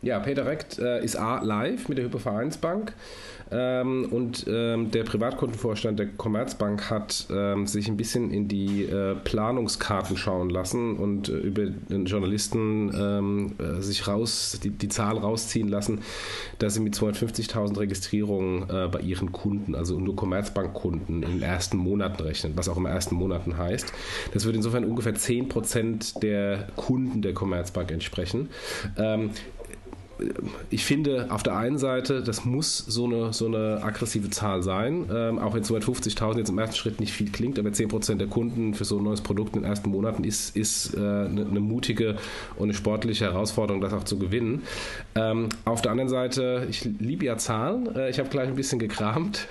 Ja, 0.00 0.20
PayDirect 0.20 0.78
äh, 0.78 1.04
ist 1.04 1.16
A 1.16 1.42
live 1.42 1.88
mit 1.88 1.98
der 1.98 2.04
Hypovereinsbank. 2.04 2.92
Ähm, 3.50 4.06
und 4.10 4.46
ähm, 4.48 4.90
der 4.90 5.04
Privatkundenvorstand 5.04 5.98
der 5.98 6.06
Commerzbank 6.08 6.90
hat 6.90 7.26
ähm, 7.30 7.66
sich 7.66 7.88
ein 7.88 7.96
bisschen 7.96 8.30
in 8.30 8.46
die 8.46 8.84
äh, 8.84 9.14
Planungskarten 9.14 10.16
schauen 10.16 10.50
lassen 10.50 10.96
und 10.96 11.28
äh, 11.30 11.32
über 11.32 11.66
den 11.66 12.04
Journalisten 12.04 12.92
ähm, 12.94 13.54
äh, 13.58 13.80
sich 13.80 14.06
raus, 14.06 14.60
die, 14.62 14.70
die, 14.70 14.88
Zahl 14.88 15.16
rausziehen 15.16 15.68
lassen, 15.68 16.02
dass 16.58 16.74
sie 16.74 16.80
mit 16.80 16.94
250.000 16.94 17.78
Registrierungen 17.78 18.68
äh, 18.68 18.88
bei 18.88 19.00
ihren 19.00 19.32
Kunden, 19.32 19.74
also 19.74 19.98
nur 19.98 20.14
Commerzbankkunden, 20.14 21.22
in 21.22 21.30
den 21.30 21.42
ersten 21.42 21.78
Monaten 21.78 22.22
rechnen, 22.22 22.52
was 22.56 22.68
auch 22.68 22.76
im 22.76 22.86
ersten 22.86 23.14
Monaten 23.14 23.56
heißt. 23.56 23.92
Das 24.34 24.44
würde 24.44 24.56
insofern 24.56 24.84
ungefähr 24.84 25.14
10% 25.14 26.20
der 26.20 26.68
Kunden 26.76 27.22
der 27.22 27.32
Commerzbank 27.32 27.90
entsprechen. 27.90 28.50
Ich 30.70 30.84
finde 30.84 31.26
auf 31.30 31.42
der 31.42 31.56
einen 31.56 31.78
Seite, 31.78 32.22
das 32.22 32.44
muss 32.44 32.78
so 32.78 33.04
eine, 33.04 33.32
so 33.32 33.46
eine 33.46 33.82
aggressive 33.82 34.30
Zahl 34.30 34.62
sein, 34.62 35.08
ähm, 35.12 35.38
auch 35.38 35.54
wenn 35.54 35.62
250.000 35.62 36.38
jetzt 36.38 36.48
im 36.48 36.58
ersten 36.58 36.76
Schritt 36.76 37.00
nicht 37.00 37.12
viel 37.12 37.30
klingt, 37.30 37.58
aber 37.58 37.70
10% 37.70 38.16
der 38.16 38.26
Kunden 38.26 38.74
für 38.74 38.84
so 38.84 38.98
ein 38.98 39.04
neues 39.04 39.20
Produkt 39.20 39.54
in 39.56 39.62
den 39.62 39.68
ersten 39.68 39.90
Monaten 39.90 40.24
ist, 40.24 40.56
ist 40.56 40.94
äh, 40.94 40.98
eine, 40.98 41.46
eine, 41.48 41.60
mutige 41.60 42.16
und 42.56 42.64
eine 42.64 42.74
sportliche 42.74 43.26
Herausforderung, 43.26 43.80
das 43.80 43.92
auch 43.92 44.04
zu 44.04 44.18
gewinnen. 44.18 44.62
Ähm, 45.14 45.48
auf 45.64 45.82
der 45.82 45.92
anderen 45.92 46.08
Seite, 46.08 46.66
ich 46.68 46.84
liebe 46.84 47.24
ja 47.24 47.36
Zahlen, 47.36 47.94
äh, 47.94 48.10
ich 48.10 48.18
habe 48.18 48.28
gleich 48.28 48.48
ein 48.48 48.56
bisschen 48.56 48.78
gekramt 48.78 49.46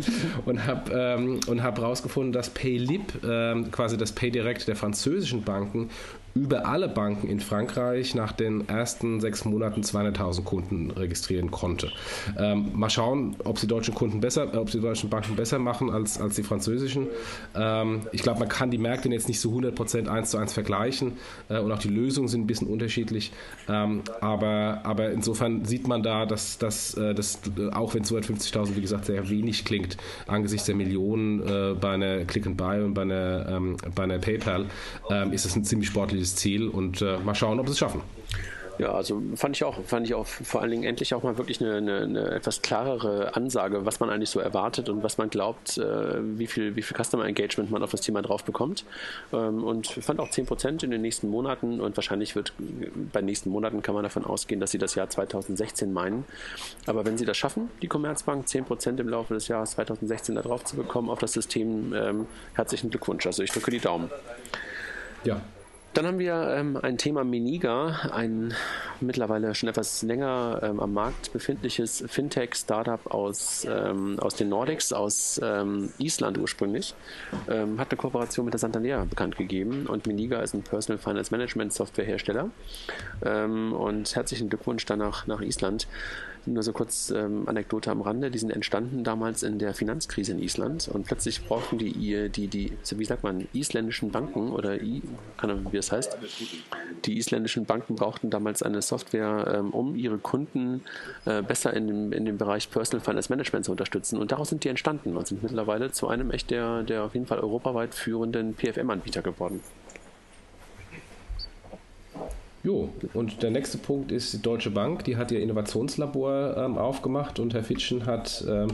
und 0.44 0.66
habe 0.66 1.40
ähm, 1.48 1.62
hab 1.62 1.80
rausgefunden, 1.80 2.32
dass 2.32 2.50
PayLib, 2.50 3.24
äh, 3.24 3.62
quasi 3.70 3.96
das 3.96 4.12
PayDirect 4.12 4.68
der 4.68 4.76
französischen 4.76 5.42
Banken, 5.42 5.90
über 6.34 6.66
alle 6.66 6.88
Banken 6.88 7.28
in 7.28 7.40
Frankreich 7.40 8.14
nach 8.14 8.32
den 8.32 8.68
ersten 8.68 9.20
sechs 9.20 9.44
Monaten 9.44 9.82
200.000 9.82 10.44
Kunden 10.44 10.90
registrieren 10.90 11.50
konnte. 11.50 11.90
Ähm, 12.38 12.70
mal 12.74 12.90
schauen, 12.90 13.36
ob 13.44 13.58
die 13.58 13.66
deutschen 13.66 13.94
Kunden 13.94 14.20
besser, 14.20 14.52
äh, 14.54 14.56
ob 14.56 14.70
die 14.70 14.80
deutschen 14.80 15.10
Banken 15.10 15.36
besser 15.36 15.58
machen 15.58 15.90
als, 15.90 16.20
als 16.20 16.36
die 16.36 16.42
französischen. 16.42 17.08
Ähm, 17.54 18.02
ich 18.12 18.22
glaube, 18.22 18.40
man 18.40 18.48
kann 18.48 18.70
die 18.70 18.78
Märkte 18.78 19.08
jetzt 19.10 19.28
nicht 19.28 19.40
so 19.40 19.50
100% 19.50 20.08
eins 20.08 20.30
zu 20.30 20.38
eins 20.38 20.52
vergleichen 20.52 21.12
äh, 21.48 21.58
und 21.58 21.70
auch 21.70 21.78
die 21.78 21.88
Lösungen 21.88 22.28
sind 22.28 22.42
ein 22.42 22.46
bisschen 22.46 22.68
unterschiedlich. 22.68 23.32
Ähm, 23.68 24.02
aber, 24.20 24.80
aber 24.84 25.10
insofern 25.10 25.64
sieht 25.64 25.86
man 25.86 26.02
da, 26.02 26.24
dass, 26.24 26.56
dass, 26.58 26.94
äh, 26.94 27.14
dass 27.14 27.40
auch 27.72 27.94
wenn 27.94 28.04
250.000 28.04 28.76
wie 28.76 28.80
gesagt 28.80 29.04
sehr 29.04 29.28
wenig 29.28 29.64
klingt, 29.64 29.96
angesichts 30.26 30.66
der 30.66 30.76
Millionen 30.76 31.40
äh, 31.46 31.74
bei 31.78 31.90
einer 31.90 32.24
Click 32.24 32.46
and 32.46 32.56
Buy 32.56 32.82
und 32.82 32.94
bei 32.94 33.02
einer, 33.02 33.48
ähm, 33.48 33.76
bei 33.94 34.04
einer 34.04 34.18
PayPal, 34.18 34.66
ähm, 35.10 35.32
ist 35.32 35.44
es 35.44 35.56
ein 35.56 35.64
ziemlich 35.64 35.88
sportliches 35.88 36.21
dieses 36.22 36.36
Ziel 36.36 36.68
und 36.68 37.02
äh, 37.02 37.18
mal 37.18 37.34
schauen, 37.34 37.58
ob 37.58 37.66
sie 37.66 37.72
es 37.72 37.78
schaffen. 37.78 38.02
Ja, 38.78 38.92
also 38.92 39.20
fand 39.34 39.54
ich 39.54 39.64
auch, 39.64 39.84
fand 39.84 40.06
ich 40.06 40.14
auch 40.14 40.26
vor 40.26 40.62
allen 40.62 40.70
Dingen 40.70 40.84
endlich 40.84 41.12
auch 41.14 41.22
mal 41.22 41.36
wirklich 41.36 41.60
eine, 41.60 41.76
eine, 41.76 42.00
eine, 42.00 42.30
etwas 42.30 42.62
klarere 42.62 43.36
Ansage, 43.36 43.84
was 43.84 44.00
man 44.00 44.08
eigentlich 44.08 44.30
so 44.30 44.40
erwartet 44.40 44.88
und 44.88 45.02
was 45.02 45.18
man 45.18 45.28
glaubt, 45.28 45.76
äh, 45.76 46.38
wie 46.38 46.46
viel, 46.46 46.74
wie 46.74 46.82
viel 46.82 46.96
Customer 46.96 47.26
Engagement 47.26 47.70
man 47.70 47.82
auf 47.82 47.90
das 47.90 48.00
Thema 48.00 48.22
drauf 48.22 48.44
bekommt. 48.44 48.84
Ähm, 49.32 49.62
und 49.62 49.88
fand 49.88 50.20
auch 50.20 50.30
10% 50.30 50.84
in 50.84 50.90
den 50.90 51.02
nächsten 51.02 51.28
Monaten 51.28 51.80
und 51.80 51.96
wahrscheinlich 51.96 52.34
wird 52.34 52.54
bei 53.12 53.20
den 53.20 53.26
nächsten 53.26 53.50
Monaten 53.50 53.82
kann 53.82 53.94
man 53.94 54.04
davon 54.04 54.24
ausgehen, 54.24 54.60
dass 54.60 54.70
sie 54.70 54.78
das 54.78 54.94
Jahr 54.94 55.10
2016 55.10 55.92
meinen. 55.92 56.24
Aber 56.86 57.04
wenn 57.04 57.18
sie 57.18 57.26
das 57.26 57.36
schaffen, 57.36 57.68
die 57.82 57.88
Commerzbank 57.88 58.46
10% 58.46 58.98
im 58.98 59.08
Laufe 59.08 59.34
des 59.34 59.48
Jahres 59.48 59.72
2016 59.72 60.34
da 60.34 60.42
drauf 60.42 60.64
zu 60.64 60.76
bekommen 60.76 61.10
auf 61.10 61.18
das 61.18 61.34
System, 61.34 61.92
ähm, 61.94 62.26
herzlichen 62.54 62.88
Glückwunsch. 62.88 63.26
Also 63.26 63.42
ich 63.42 63.52
drücke 63.52 63.70
die 63.70 63.80
Daumen. 63.80 64.10
Ja, 65.24 65.42
dann 65.94 66.06
haben 66.06 66.18
wir 66.18 66.54
ähm, 66.56 66.78
ein 66.80 66.96
Thema 66.96 67.22
Miniga, 67.24 68.10
ein 68.12 68.54
mittlerweile 69.00 69.54
schon 69.54 69.68
etwas 69.68 70.02
länger 70.02 70.60
ähm, 70.62 70.80
am 70.80 70.92
Markt 70.92 71.32
befindliches 71.32 72.04
Fintech-Startup 72.06 73.06
aus, 73.06 73.66
ähm, 73.68 74.18
aus 74.18 74.34
den 74.36 74.48
Nordics, 74.48 74.92
aus 74.92 75.40
ähm, 75.42 75.92
Island 75.98 76.38
ursprünglich, 76.38 76.94
ähm, 77.48 77.78
hat 77.78 77.90
eine 77.90 77.98
Kooperation 77.98 78.46
mit 78.46 78.54
der 78.54 78.58
Santander 78.58 79.04
bekannt 79.04 79.36
gegeben. 79.36 79.86
Und 79.86 80.06
Miniga 80.06 80.40
ist 80.40 80.54
ein 80.54 80.62
Personal 80.62 80.98
Finance 80.98 81.30
Management 81.30 81.72
Softwarehersteller. 81.72 82.50
Ähm, 83.24 83.72
und 83.72 84.14
herzlichen 84.14 84.48
Glückwunsch 84.48 84.86
danach 84.86 85.26
nach 85.26 85.40
Island. 85.40 85.86
Nur 86.44 86.62
so 86.62 86.72
kurz 86.72 87.10
ähm, 87.10 87.48
Anekdote 87.48 87.90
am 87.90 88.00
Rande, 88.00 88.30
die 88.30 88.38
sind 88.38 88.50
entstanden 88.50 89.04
damals 89.04 89.42
in 89.42 89.58
der 89.58 89.74
Finanzkrise 89.74 90.32
in 90.32 90.40
Island 90.40 90.88
und 90.88 91.06
plötzlich 91.06 91.46
brauchten 91.46 91.78
die, 91.78 92.28
die, 92.28 92.48
die, 92.48 92.72
wie 92.96 93.04
sagt 93.04 93.22
man, 93.22 93.46
isländischen 93.52 94.10
Banken 94.10 94.50
oder 94.50 94.82
I, 94.82 95.02
keine 95.36 95.52
Ahnung, 95.54 95.72
wie 95.72 95.76
das 95.76 95.92
heißt, 95.92 96.18
die 97.04 97.16
isländischen 97.16 97.64
Banken 97.64 97.94
brauchten 97.94 98.30
damals 98.30 98.62
eine 98.62 98.82
Software, 98.82 99.54
ähm, 99.54 99.70
um 99.70 99.94
ihre 99.94 100.18
Kunden 100.18 100.82
äh, 101.24 101.42
besser 101.42 101.74
in 101.74 101.86
dem, 101.86 102.12
in 102.12 102.24
dem 102.24 102.38
Bereich 102.38 102.70
Personal 102.70 103.04
Finance 103.04 103.30
Management 103.30 103.64
zu 103.64 103.70
unterstützen. 103.70 104.18
Und 104.18 104.32
daraus 104.32 104.48
sind 104.48 104.64
die 104.64 104.68
entstanden 104.68 105.16
und 105.16 105.26
sind 105.26 105.42
mittlerweile 105.42 105.92
zu 105.92 106.08
einem 106.08 106.30
echt 106.30 106.50
der, 106.50 106.82
der 106.82 107.04
auf 107.04 107.14
jeden 107.14 107.26
Fall 107.26 107.38
europaweit 107.38 107.94
führenden 107.94 108.54
PFM-Anbieter 108.54 109.22
geworden. 109.22 109.60
Jo, 112.64 112.90
und 113.12 113.42
der 113.42 113.50
nächste 113.50 113.76
Punkt 113.76 114.12
ist 114.12 114.32
die 114.32 114.40
Deutsche 114.40 114.70
Bank, 114.70 115.02
die 115.02 115.16
hat 115.16 115.32
ihr 115.32 115.40
Innovationslabor 115.40 116.56
ähm, 116.56 116.78
aufgemacht 116.78 117.40
und 117.40 117.54
Herr 117.54 117.64
Fitschen 117.64 118.06
hat 118.06 118.44
ähm, 118.48 118.68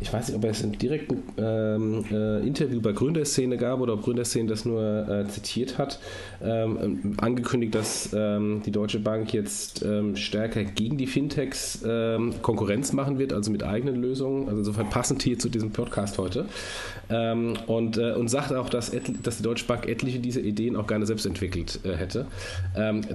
ich 0.00 0.12
weiß 0.12 0.28
nicht, 0.28 0.36
ob 0.36 0.44
er 0.44 0.50
es 0.50 0.62
im 0.62 0.78
direkten 0.78 1.22
ähm, 1.36 2.04
äh, 2.10 2.46
Interview 2.46 2.80
bei 2.80 2.92
Gründerszene 2.92 3.56
gab 3.56 3.80
oder 3.80 3.94
ob 3.94 4.02
Gründerszene 4.02 4.48
das 4.48 4.64
nur 4.64 5.08
äh, 5.08 5.28
zitiert 5.28 5.78
hat, 5.78 6.00
ähm, 6.42 7.14
angekündigt, 7.18 7.74
dass 7.74 8.10
ähm, 8.14 8.62
die 8.64 8.70
Deutsche 8.70 8.98
Bank 8.98 9.32
jetzt 9.32 9.82
ähm, 9.82 10.16
stärker 10.16 10.64
gegen 10.64 10.96
die 10.96 11.06
Fintechs 11.06 11.80
Konkurrenz 12.42 12.92
machen 12.92 13.18
wird, 13.18 13.32
also 13.32 13.50
mit 13.50 13.62
eigenen 13.62 13.96
Lösungen. 13.96 14.48
Also 14.48 14.60
insofern 14.60 14.90
passend 14.90 15.22
hier 15.22 15.38
zu 15.38 15.48
diesem 15.48 15.70
Podcast 15.70 16.18
heute. 16.18 16.46
Und, 17.08 17.98
äh, 17.98 18.12
und 18.12 18.28
sagt 18.28 18.52
auch, 18.52 18.68
dass, 18.68 18.92
dass 19.22 19.36
die 19.38 19.42
Deutsche 19.42 19.66
Bank 19.66 19.88
etliche 19.88 20.18
dieser 20.18 20.40
Ideen 20.40 20.76
auch 20.76 20.86
gerne 20.86 21.06
selbst 21.06 21.26
entwickelt 21.26 21.80
äh, 21.84 21.96
hätte. 21.96 22.26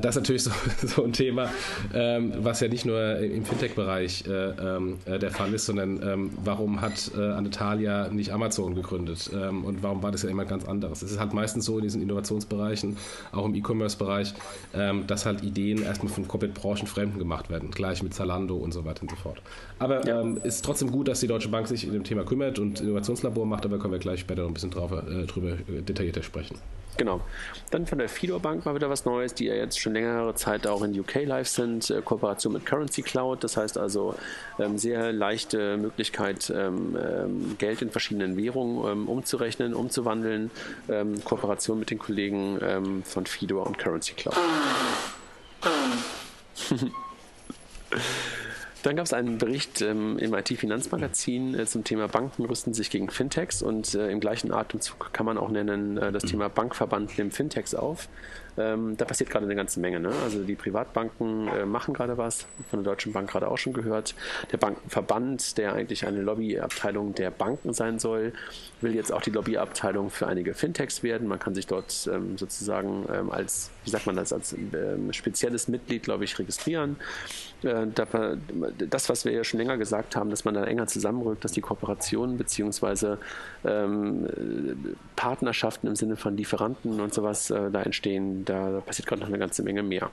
Das 0.05 0.15
ist 0.15 0.21
natürlich 0.21 0.43
so, 0.43 0.51
so 0.87 1.03
ein 1.03 1.13
Thema, 1.13 1.49
was 1.91 2.59
ja 2.59 2.67
nicht 2.67 2.85
nur 2.85 3.17
im 3.17 3.45
Fintech-Bereich 3.45 4.25
äh, 4.27 4.49
äh, 4.49 5.19
der 5.19 5.31
Fall 5.31 5.53
ist, 5.53 5.65
sondern 5.65 6.31
warum 6.43 6.65
warum 6.65 6.81
hat 6.81 7.11
äh, 7.15 7.21
Anetalia 7.21 8.07
nicht 8.09 8.31
Amazon 8.31 8.73
gegründet 8.73 9.29
ähm, 9.33 9.65
und 9.65 9.83
warum 9.83 10.01
war 10.01 10.11
das 10.11 10.23
ja 10.23 10.29
immer 10.29 10.45
ganz 10.45 10.65
anderes? 10.65 11.03
Es 11.03 11.11
ist 11.11 11.19
halt 11.19 11.33
meistens 11.33 11.65
so 11.65 11.77
in 11.77 11.83
diesen 11.83 12.01
Innovationsbereichen, 12.01 12.97
auch 13.31 13.45
im 13.45 13.53
E-Commerce-Bereich, 13.53 14.33
ähm, 14.73 15.05
dass 15.05 15.25
halt 15.25 15.43
Ideen 15.43 15.83
erstmal 15.83 16.11
von 16.11 16.27
komplett 16.27 16.55
branchenfremden 16.55 17.19
gemacht 17.19 17.49
werden, 17.49 17.69
gleich 17.69 18.01
mit 18.01 18.13
Zalando 18.15 18.55
und 18.55 18.73
so 18.73 18.83
weiter 18.83 19.03
und 19.03 19.11
so 19.11 19.15
fort. 19.15 19.41
Aber 19.77 20.05
ja. 20.07 20.21
ähm, 20.21 20.39
ist 20.43 20.65
trotzdem 20.65 20.91
gut, 20.91 21.07
dass 21.07 21.19
die 21.19 21.27
Deutsche 21.27 21.49
Bank 21.49 21.67
sich 21.67 21.85
in 21.85 21.93
dem 21.93 22.03
Thema 22.03 22.23
kümmert 22.23 22.57
und 22.57 22.81
Innovationslabor 22.81 23.45
macht, 23.45 23.65
aber 23.65 23.77
können 23.77 23.93
wir 23.93 23.99
gleich 23.99 24.21
später 24.21 24.41
noch 24.41 24.49
ein 24.49 24.53
bisschen 24.55 24.71
drauf, 24.71 24.91
äh, 24.91 25.25
drüber 25.25 25.51
äh, 25.51 25.81
detaillierter 25.81 26.23
sprechen. 26.23 26.57
Genau. 26.97 27.21
Dann 27.71 27.85
von 27.85 27.97
der 27.97 28.07
Fido 28.07 28.39
Bank 28.39 28.65
mal 28.65 28.75
wieder 28.75 28.89
was 28.89 29.05
Neues, 29.05 29.33
die 29.33 29.45
ja 29.45 29.55
jetzt 29.55 29.79
schon 29.79 29.93
längere 29.93 30.33
Zeit 30.35 30.65
auch 30.67 30.81
in 30.81 30.97
UK 30.97 31.25
live 31.25 31.47
sind. 31.47 31.89
Äh, 31.89 32.01
Kooperation 32.01 32.53
mit 32.53 32.65
Currency 32.65 33.01
Cloud, 33.01 33.43
das 33.43 33.57
heißt 33.57 33.77
also 33.77 34.15
ähm, 34.59 34.77
sehr 34.77 35.11
leichte 35.11 35.77
Möglichkeit, 35.77 36.49
ähm, 36.55 36.97
ähm, 36.97 37.55
Geld 37.57 37.81
in 37.81 37.91
verschiedenen 37.91 38.37
Währungen 38.37 38.89
ähm, 38.89 39.09
umzurechnen, 39.09 39.73
umzuwandeln. 39.73 40.51
Ähm, 40.89 41.23
Kooperation 41.23 41.79
mit 41.79 41.89
den 41.89 41.99
Kollegen 41.99 42.59
ähm, 42.61 43.03
von 43.03 43.25
Fido 43.25 43.61
und 43.63 43.77
Currency 43.77 44.13
Cloud. 44.13 44.37
Dann 48.85 48.95
gab 48.95 49.07
es 49.07 49.13
einen 49.13 49.39
Bericht 49.39 49.81
ähm, 49.81 50.19
im 50.19 50.35
IT-Finanzmagazin 50.35 51.57
äh, 51.57 51.65
zum 51.65 51.83
Thema 51.83 52.07
Banken 52.07 52.45
rüsten 52.45 52.75
sich 52.75 52.91
gegen 52.91 53.09
Fintechs 53.09 53.63
und 53.63 53.95
äh, 53.95 54.11
im 54.11 54.19
gleichen 54.19 54.51
Atemzug 54.51 55.11
kann 55.11 55.25
man 55.25 55.39
auch 55.39 55.49
nennen 55.49 55.97
äh, 55.97 56.11
das 56.11 56.21
Thema 56.21 56.49
Bankverband 56.49 57.17
nimmt 57.17 57.33
Fintechs 57.33 57.73
auf. 57.73 58.07
Ähm, 58.57 58.95
da 58.95 59.05
passiert 59.05 59.31
gerade 59.31 59.45
eine 59.45 59.55
ganze 59.55 59.79
Menge. 59.79 59.99
Ne? 59.99 60.11
Also 60.23 60.43
die 60.43 60.53
Privatbanken 60.53 61.47
äh, 61.47 61.65
machen 61.65 61.95
gerade 61.95 62.19
was, 62.19 62.45
von 62.69 62.83
der 62.83 62.93
Deutschen 62.93 63.11
Bank 63.11 63.29
gerade 63.29 63.47
auch 63.49 63.57
schon 63.57 63.73
gehört. 63.73 64.13
Der 64.51 64.57
Bankenverband, 64.57 65.57
der 65.57 65.73
eigentlich 65.73 66.05
eine 66.05 66.21
Lobbyabteilung 66.21 67.15
der 67.15 67.31
Banken 67.31 67.73
sein 67.73 67.97
soll, 67.97 68.33
will 68.81 68.93
jetzt 68.93 69.11
auch 69.11 69.21
die 69.21 69.31
Lobbyabteilung 69.31 70.11
für 70.11 70.27
einige 70.27 70.53
Fintechs 70.53 71.01
werden. 71.01 71.27
Man 71.27 71.39
kann 71.39 71.55
sich 71.55 71.67
dort 71.67 72.07
ähm, 72.11 72.37
sozusagen 72.37 73.05
ähm, 73.11 73.31
als, 73.31 73.71
wie 73.85 73.89
sagt 73.89 74.05
man 74.07 74.15
das, 74.15 74.33
als 74.33 74.53
ähm, 74.53 75.13
spezielles 75.13 75.67
Mitglied, 75.67 76.03
glaube 76.03 76.23
ich, 76.23 76.37
registrieren. 76.37 76.97
Äh, 77.63 77.87
das, 78.89 79.09
was 79.09 79.25
wir 79.25 79.31
ja 79.31 79.43
schon 79.43 79.59
länger 79.59 79.77
gesagt 79.77 80.15
haben, 80.15 80.29
dass 80.29 80.43
man 80.43 80.55
da 80.55 80.65
enger 80.65 80.87
zusammenrückt, 80.87 81.43
dass 81.43 81.51
die 81.51 81.61
Kooperationen 81.61 82.37
bzw. 82.37 83.15
Ähm, 83.63 84.95
Partnerschaften 85.15 85.87
im 85.87 85.95
Sinne 85.95 86.15
von 86.15 86.35
Lieferanten 86.35 86.99
und 86.99 87.13
sowas 87.13 87.49
äh, 87.49 87.71
da 87.71 87.81
entstehen, 87.83 88.43
da 88.45 88.81
passiert 88.85 89.07
gerade 89.07 89.21
noch 89.21 89.29
eine 89.29 89.39
ganze 89.39 89.63
Menge 89.63 89.83
mehr. 89.83 90.09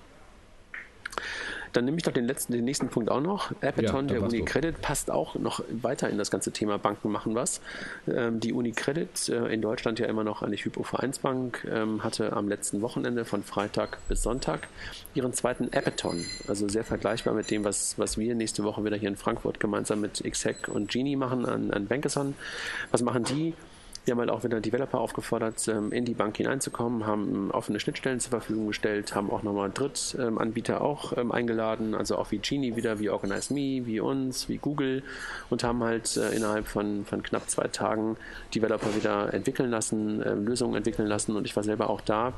Dann 1.72 1.84
nehme 1.84 1.96
ich 1.96 2.02
doch 2.02 2.12
den 2.12 2.26
letzten, 2.26 2.52
den 2.52 2.64
nächsten 2.64 2.88
Punkt 2.88 3.10
auch 3.10 3.20
noch. 3.20 3.52
Appeton, 3.60 4.08
ja, 4.08 4.14
der 4.14 4.22
UniCredit, 4.22 4.82
passt 4.82 5.10
auch 5.10 5.34
noch 5.36 5.62
weiter 5.70 6.10
in 6.10 6.18
das 6.18 6.30
ganze 6.30 6.52
Thema 6.52 6.78
Banken 6.78 7.10
machen 7.10 7.34
was. 7.34 7.60
Ähm, 8.06 8.40
die 8.40 8.52
UniCredit, 8.52 9.28
äh, 9.28 9.46
in 9.52 9.62
Deutschland 9.62 9.98
ja 9.98 10.06
immer 10.06 10.24
noch 10.24 10.42
eine 10.42 10.56
Hypo-Vereinsbank, 10.56 11.66
ähm, 11.70 12.04
hatte 12.04 12.32
am 12.34 12.48
letzten 12.48 12.82
Wochenende 12.82 13.24
von 13.24 13.42
Freitag 13.42 13.98
bis 14.08 14.22
Sonntag 14.22 14.68
ihren 15.14 15.32
zweiten 15.32 15.72
Appeton. 15.72 16.24
Also 16.48 16.68
sehr 16.68 16.84
vergleichbar 16.84 17.34
mit 17.34 17.50
dem, 17.50 17.64
was, 17.64 17.98
was 17.98 18.18
wir 18.18 18.34
nächste 18.34 18.64
Woche 18.64 18.84
wieder 18.84 18.96
hier 18.96 19.08
in 19.08 19.16
Frankfurt 19.16 19.60
gemeinsam 19.60 20.00
mit 20.00 20.22
XHack 20.22 20.68
und 20.68 20.90
Genie 20.90 21.16
machen 21.16 21.46
an, 21.46 21.70
an 21.70 21.86
Bankathon. 21.86 22.34
Was 22.90 23.02
machen 23.02 23.24
die? 23.24 23.54
Wir 24.04 24.12
haben 24.12 24.18
halt 24.18 24.30
auch 24.30 24.42
wieder 24.42 24.60
Developer 24.60 24.98
aufgefordert, 24.98 25.68
ähm, 25.68 25.92
in 25.92 26.04
die 26.04 26.14
Bank 26.14 26.36
hineinzukommen, 26.36 27.06
haben 27.06 27.52
offene 27.52 27.78
Schnittstellen 27.78 28.18
zur 28.18 28.30
Verfügung 28.30 28.66
gestellt, 28.66 29.14
haben 29.14 29.30
auch 29.30 29.44
nochmal 29.44 29.70
Drittanbieter 29.72 30.80
auch 30.80 31.16
ähm, 31.16 31.30
eingeladen, 31.30 31.94
also 31.94 32.16
auch 32.18 32.32
wie 32.32 32.38
Genie 32.38 32.74
wieder, 32.74 32.98
wie 32.98 33.10
OrganizeMe, 33.10 33.86
wie 33.86 34.00
uns, 34.00 34.48
wie 34.48 34.56
Google 34.56 35.04
und 35.50 35.62
haben 35.62 35.84
halt 35.84 36.16
äh, 36.16 36.34
innerhalb 36.34 36.66
von, 36.66 37.04
von 37.04 37.22
knapp 37.22 37.48
zwei 37.48 37.68
Tagen 37.68 38.16
Developer 38.52 38.92
wieder 38.96 39.32
entwickeln 39.32 39.70
lassen, 39.70 40.20
ähm, 40.26 40.46
Lösungen 40.46 40.74
entwickeln 40.74 41.06
lassen 41.06 41.36
und 41.36 41.46
ich 41.46 41.54
war 41.54 41.62
selber 41.62 41.88
auch 41.88 42.00
da 42.00 42.32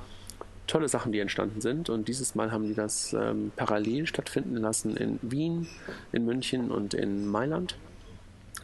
tolle 0.67 0.89
Sachen, 0.89 1.13
die 1.13 1.21
entstanden 1.21 1.61
sind. 1.61 1.91
Und 1.91 2.09
dieses 2.09 2.35
Mal 2.35 2.51
haben 2.51 2.67
die 2.67 2.75
das 2.75 3.15
parallel 3.55 4.07
stattfinden 4.07 4.57
lassen 4.57 4.97
in 4.97 5.19
Wien, 5.21 5.69
in 6.11 6.25
München 6.25 6.71
und 6.71 6.95
in 6.95 7.29
Mailand 7.29 7.77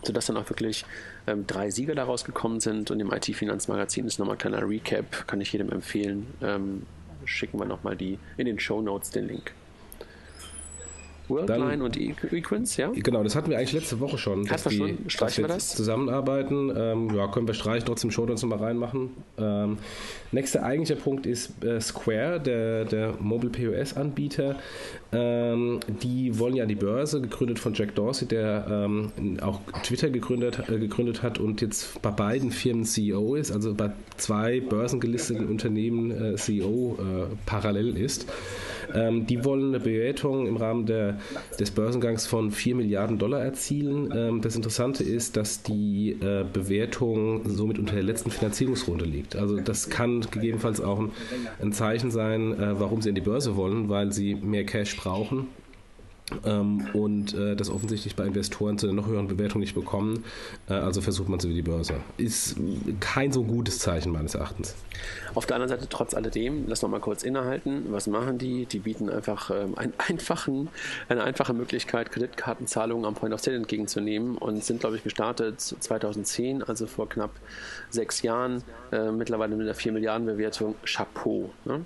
sodass 0.02 0.26
dann 0.26 0.36
auch 0.36 0.48
wirklich 0.48 0.84
ähm, 1.26 1.46
drei 1.46 1.70
Sieger 1.70 1.94
daraus 1.94 2.24
gekommen 2.24 2.60
sind. 2.60 2.90
Und 2.90 3.00
im 3.00 3.12
IT-Finanzmagazin 3.12 4.06
ist 4.06 4.18
nochmal 4.18 4.36
ein 4.36 4.38
kleiner 4.38 4.68
Recap, 4.68 5.26
kann 5.26 5.40
ich 5.40 5.52
jedem 5.52 5.70
empfehlen. 5.70 6.26
Ähm, 6.42 6.86
schicken 7.24 7.58
wir 7.58 7.66
nochmal 7.66 7.96
die 7.96 8.18
in 8.36 8.46
den 8.46 8.58
Show 8.58 8.80
Notes 8.80 9.10
den 9.10 9.28
Link. 9.28 9.52
Worldline 11.30 11.82
und 11.82 11.96
Equins, 11.96 12.76
ja? 12.76 12.90
Genau, 12.94 13.22
das 13.22 13.34
hatten 13.34 13.50
wir 13.50 13.58
eigentlich 13.58 13.72
letzte 13.72 14.00
Woche 14.00 14.18
schon. 14.18 14.44
Dass 14.44 14.64
wir 14.64 14.72
schon? 14.72 14.98
Streichen 15.08 15.44
wir 15.44 15.48
das? 15.48 15.74
Zusammenarbeiten. 15.74 16.72
Ähm, 16.76 17.14
ja, 17.14 17.28
können 17.28 17.46
wir 17.46 17.54
streichen, 17.54 17.86
trotzdem 17.86 18.10
Show 18.10 18.26
Notes 18.26 18.42
nochmal 18.42 18.58
reinmachen. 18.58 19.10
Ähm, 19.38 19.78
nächster 20.32 20.62
eigentlicher 20.62 21.00
Punkt 21.00 21.26
ist 21.26 21.64
äh, 21.64 21.80
Square, 21.80 22.40
der, 22.40 22.84
der 22.84 23.14
Mobile 23.20 23.50
POS-Anbieter. 23.50 24.56
Ähm, 25.12 25.80
die 26.02 26.38
wollen 26.38 26.54
ja 26.54 26.66
die 26.66 26.74
Börse, 26.74 27.20
gegründet 27.20 27.58
von 27.58 27.74
Jack 27.74 27.94
Dorsey, 27.94 28.28
der 28.28 28.66
ähm, 28.70 29.10
auch 29.40 29.60
Twitter 29.82 30.10
gegründet, 30.10 30.60
äh, 30.68 30.78
gegründet 30.78 31.22
hat 31.22 31.38
und 31.38 31.60
jetzt 31.60 32.00
bei 32.02 32.10
beiden 32.10 32.50
Firmen 32.50 32.84
CEO 32.84 33.34
ist, 33.34 33.50
also 33.50 33.74
bei 33.74 33.90
zwei 34.16 34.60
börsengelisteten 34.60 35.48
Unternehmen 35.48 36.34
äh, 36.34 36.36
CEO 36.36 36.98
äh, 36.98 37.36
parallel 37.46 37.96
ist. 37.96 38.26
Ähm, 38.94 39.26
die 39.26 39.44
wollen 39.44 39.68
eine 39.68 39.80
Bewertung 39.80 40.46
im 40.46 40.56
Rahmen 40.56 40.86
der, 40.86 41.18
des 41.58 41.70
Börsengangs 41.70 42.26
von 42.26 42.50
4 42.50 42.76
Milliarden 42.76 43.18
Dollar 43.18 43.40
erzielen. 43.40 44.12
Ähm, 44.14 44.40
das 44.40 44.56
Interessante 44.56 45.04
ist, 45.04 45.36
dass 45.36 45.62
die 45.62 46.16
äh, 46.20 46.44
Bewertung 46.50 47.42
somit 47.48 47.78
unter 47.78 47.94
der 47.94 48.04
letzten 48.04 48.30
Finanzierungsrunde 48.30 49.04
liegt. 49.04 49.36
Also 49.36 49.60
das 49.60 49.90
kann 49.90 50.20
gegebenenfalls 50.30 50.80
auch 50.80 50.98
ein, 51.00 51.10
ein 51.60 51.72
Zeichen 51.72 52.10
sein, 52.10 52.52
äh, 52.54 52.80
warum 52.80 53.02
sie 53.02 53.10
in 53.10 53.14
die 53.14 53.20
Börse 53.20 53.56
wollen, 53.56 53.88
weil 53.88 54.12
sie 54.12 54.34
mehr 54.34 54.64
Cash 54.64 54.96
brauchen 54.96 55.46
und 56.92 57.34
äh, 57.34 57.56
das 57.56 57.70
offensichtlich 57.70 58.16
bei 58.16 58.24
Investoren 58.24 58.78
zu 58.78 58.86
einer 58.86 58.94
noch 58.94 59.06
höheren 59.06 59.28
Bewertung 59.28 59.60
nicht 59.60 59.74
bekommen. 59.74 60.24
Äh, 60.68 60.74
also 60.74 61.00
versucht 61.00 61.28
man 61.28 61.38
es 61.38 61.44
über 61.44 61.54
die 61.54 61.62
Börse. 61.62 61.94
Ist 62.16 62.56
kein 63.00 63.32
so 63.32 63.44
gutes 63.44 63.78
Zeichen 63.78 64.12
meines 64.12 64.34
Erachtens. 64.34 64.74
Auf 65.34 65.46
der 65.46 65.56
anderen 65.56 65.70
Seite, 65.70 65.88
trotz 65.88 66.14
alledem, 66.14 66.64
lass 66.66 66.82
noch 66.82 66.88
mal 66.88 67.00
kurz 67.00 67.22
innehalten. 67.22 67.86
Was 67.90 68.06
machen 68.06 68.38
die? 68.38 68.66
Die 68.66 68.78
bieten 68.78 69.08
einfach 69.08 69.50
ähm, 69.50 69.76
einen 69.76 69.92
einfachen, 69.98 70.68
eine 71.08 71.24
einfache 71.24 71.52
Möglichkeit, 71.52 72.10
Kreditkartenzahlungen 72.10 73.04
am 73.04 73.14
Point 73.14 73.34
of 73.34 73.40
Sale 73.40 73.56
entgegenzunehmen 73.56 74.36
und 74.38 74.64
sind, 74.64 74.80
glaube 74.80 74.96
ich, 74.96 75.04
gestartet 75.04 75.60
2010, 75.60 76.62
also 76.62 76.86
vor 76.86 77.08
knapp 77.08 77.30
sechs 77.90 78.22
Jahren, 78.22 78.62
äh, 78.92 79.10
mittlerweile 79.10 79.56
mit 79.56 79.66
einer 79.66 79.74
4 79.74 79.92
Milliarden 79.92 80.26
Bewertung. 80.26 80.74
Chapeau. 80.84 81.50
Ne? 81.64 81.84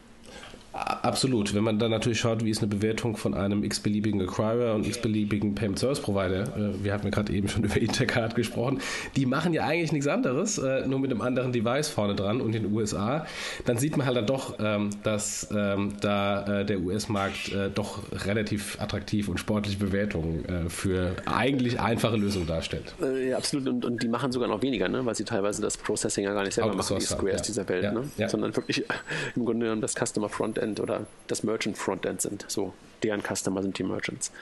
Absolut. 0.75 1.54
Wenn 1.54 1.62
man 1.62 1.78
dann 1.78 1.93
natürlich 1.93 2.19
schaut, 2.19 2.45
wie 2.45 2.50
ist 2.50 2.59
eine 2.59 2.66
Bewertung 2.66 3.16
von 3.16 3.33
einem 3.33 3.62
x-beliebigen 3.62 4.21
Acquirer 4.23 4.75
und 4.75 4.85
x-beliebigen 4.85 5.54
Payment 5.54 5.78
Service 5.78 6.00
Provider, 6.00 6.43
äh, 6.57 6.83
wir 6.83 6.93
hatten 6.93 7.04
ja 7.04 7.11
gerade 7.11 7.33
eben 7.33 7.47
schon 7.49 7.62
über 7.64 7.76
Intercard 7.76 8.35
gesprochen, 8.35 8.81
die 9.14 9.25
machen 9.25 9.52
ja 9.52 9.64
eigentlich 9.64 9.93
nichts 9.93 10.09
anderes, 10.09 10.59
äh, 10.59 10.85
nur 10.87 10.99
mit 10.99 11.12
einem 11.12 11.21
anderen 11.21 11.52
Device 11.52 11.88
vorne 11.88 12.16
dran 12.16 12.40
und 12.40 12.57
in 12.57 12.64
den 12.64 12.73
USA, 12.73 13.25
dann 13.66 13.78
sieht 13.78 13.97
man 13.97 14.04
halt 14.07 14.16
dann 14.16 14.26
doch, 14.26 14.57
ähm, 14.59 14.90
dass 15.04 15.49
ähm, 15.54 15.93
da 16.00 16.61
äh, 16.62 16.64
der 16.64 16.81
US-Markt 16.81 17.52
doch 17.75 18.02
relativ 18.26 18.81
attraktiv 18.81 19.28
und 19.28 19.38
sportliche 19.38 19.78
Bewertungen 19.78 20.69
für 20.69 21.14
eigentlich 21.26 21.81
einfache 21.81 22.16
Lösungen 22.16 22.47
darstellt. 22.47 22.95
Ja, 23.00 23.37
absolut. 23.37 23.69
Und, 23.69 23.85
und 23.85 24.02
die 24.02 24.09
machen 24.09 24.33
sogar 24.33 24.49
noch 24.49 24.62
weniger, 24.62 24.88
ne? 24.88 25.04
weil 25.04 25.14
sie 25.14 25.25
teilweise 25.25 25.62
das 25.62 25.76
Processing 25.76 26.25
ja 26.25 26.33
gar 26.33 26.43
nicht 26.43 26.54
selber 26.54 26.75
machen, 26.75 26.97
die 26.99 27.04
Squares 27.04 27.40
ja. 27.40 27.45
dieser 27.45 27.69
Welt, 27.69 27.85
ja. 27.85 27.93
Ne? 27.93 28.28
Sondern 28.28 28.54
wirklich 28.57 28.85
im 29.37 29.45
Grunde 29.45 29.66
genommen 29.66 29.83
das 29.83 29.95
Customer 29.95 30.28
Frontend 30.28 30.63
Frontend 30.64 30.80
oder 30.80 31.06
das 31.26 31.42
Merchant 31.42 31.76
Frontend 31.76 32.21
sind. 32.21 32.44
So 32.49 32.73
deren 33.02 33.23
Customer 33.23 33.61
sind 33.61 33.78
die 33.78 33.83
Merchants. 33.83 34.33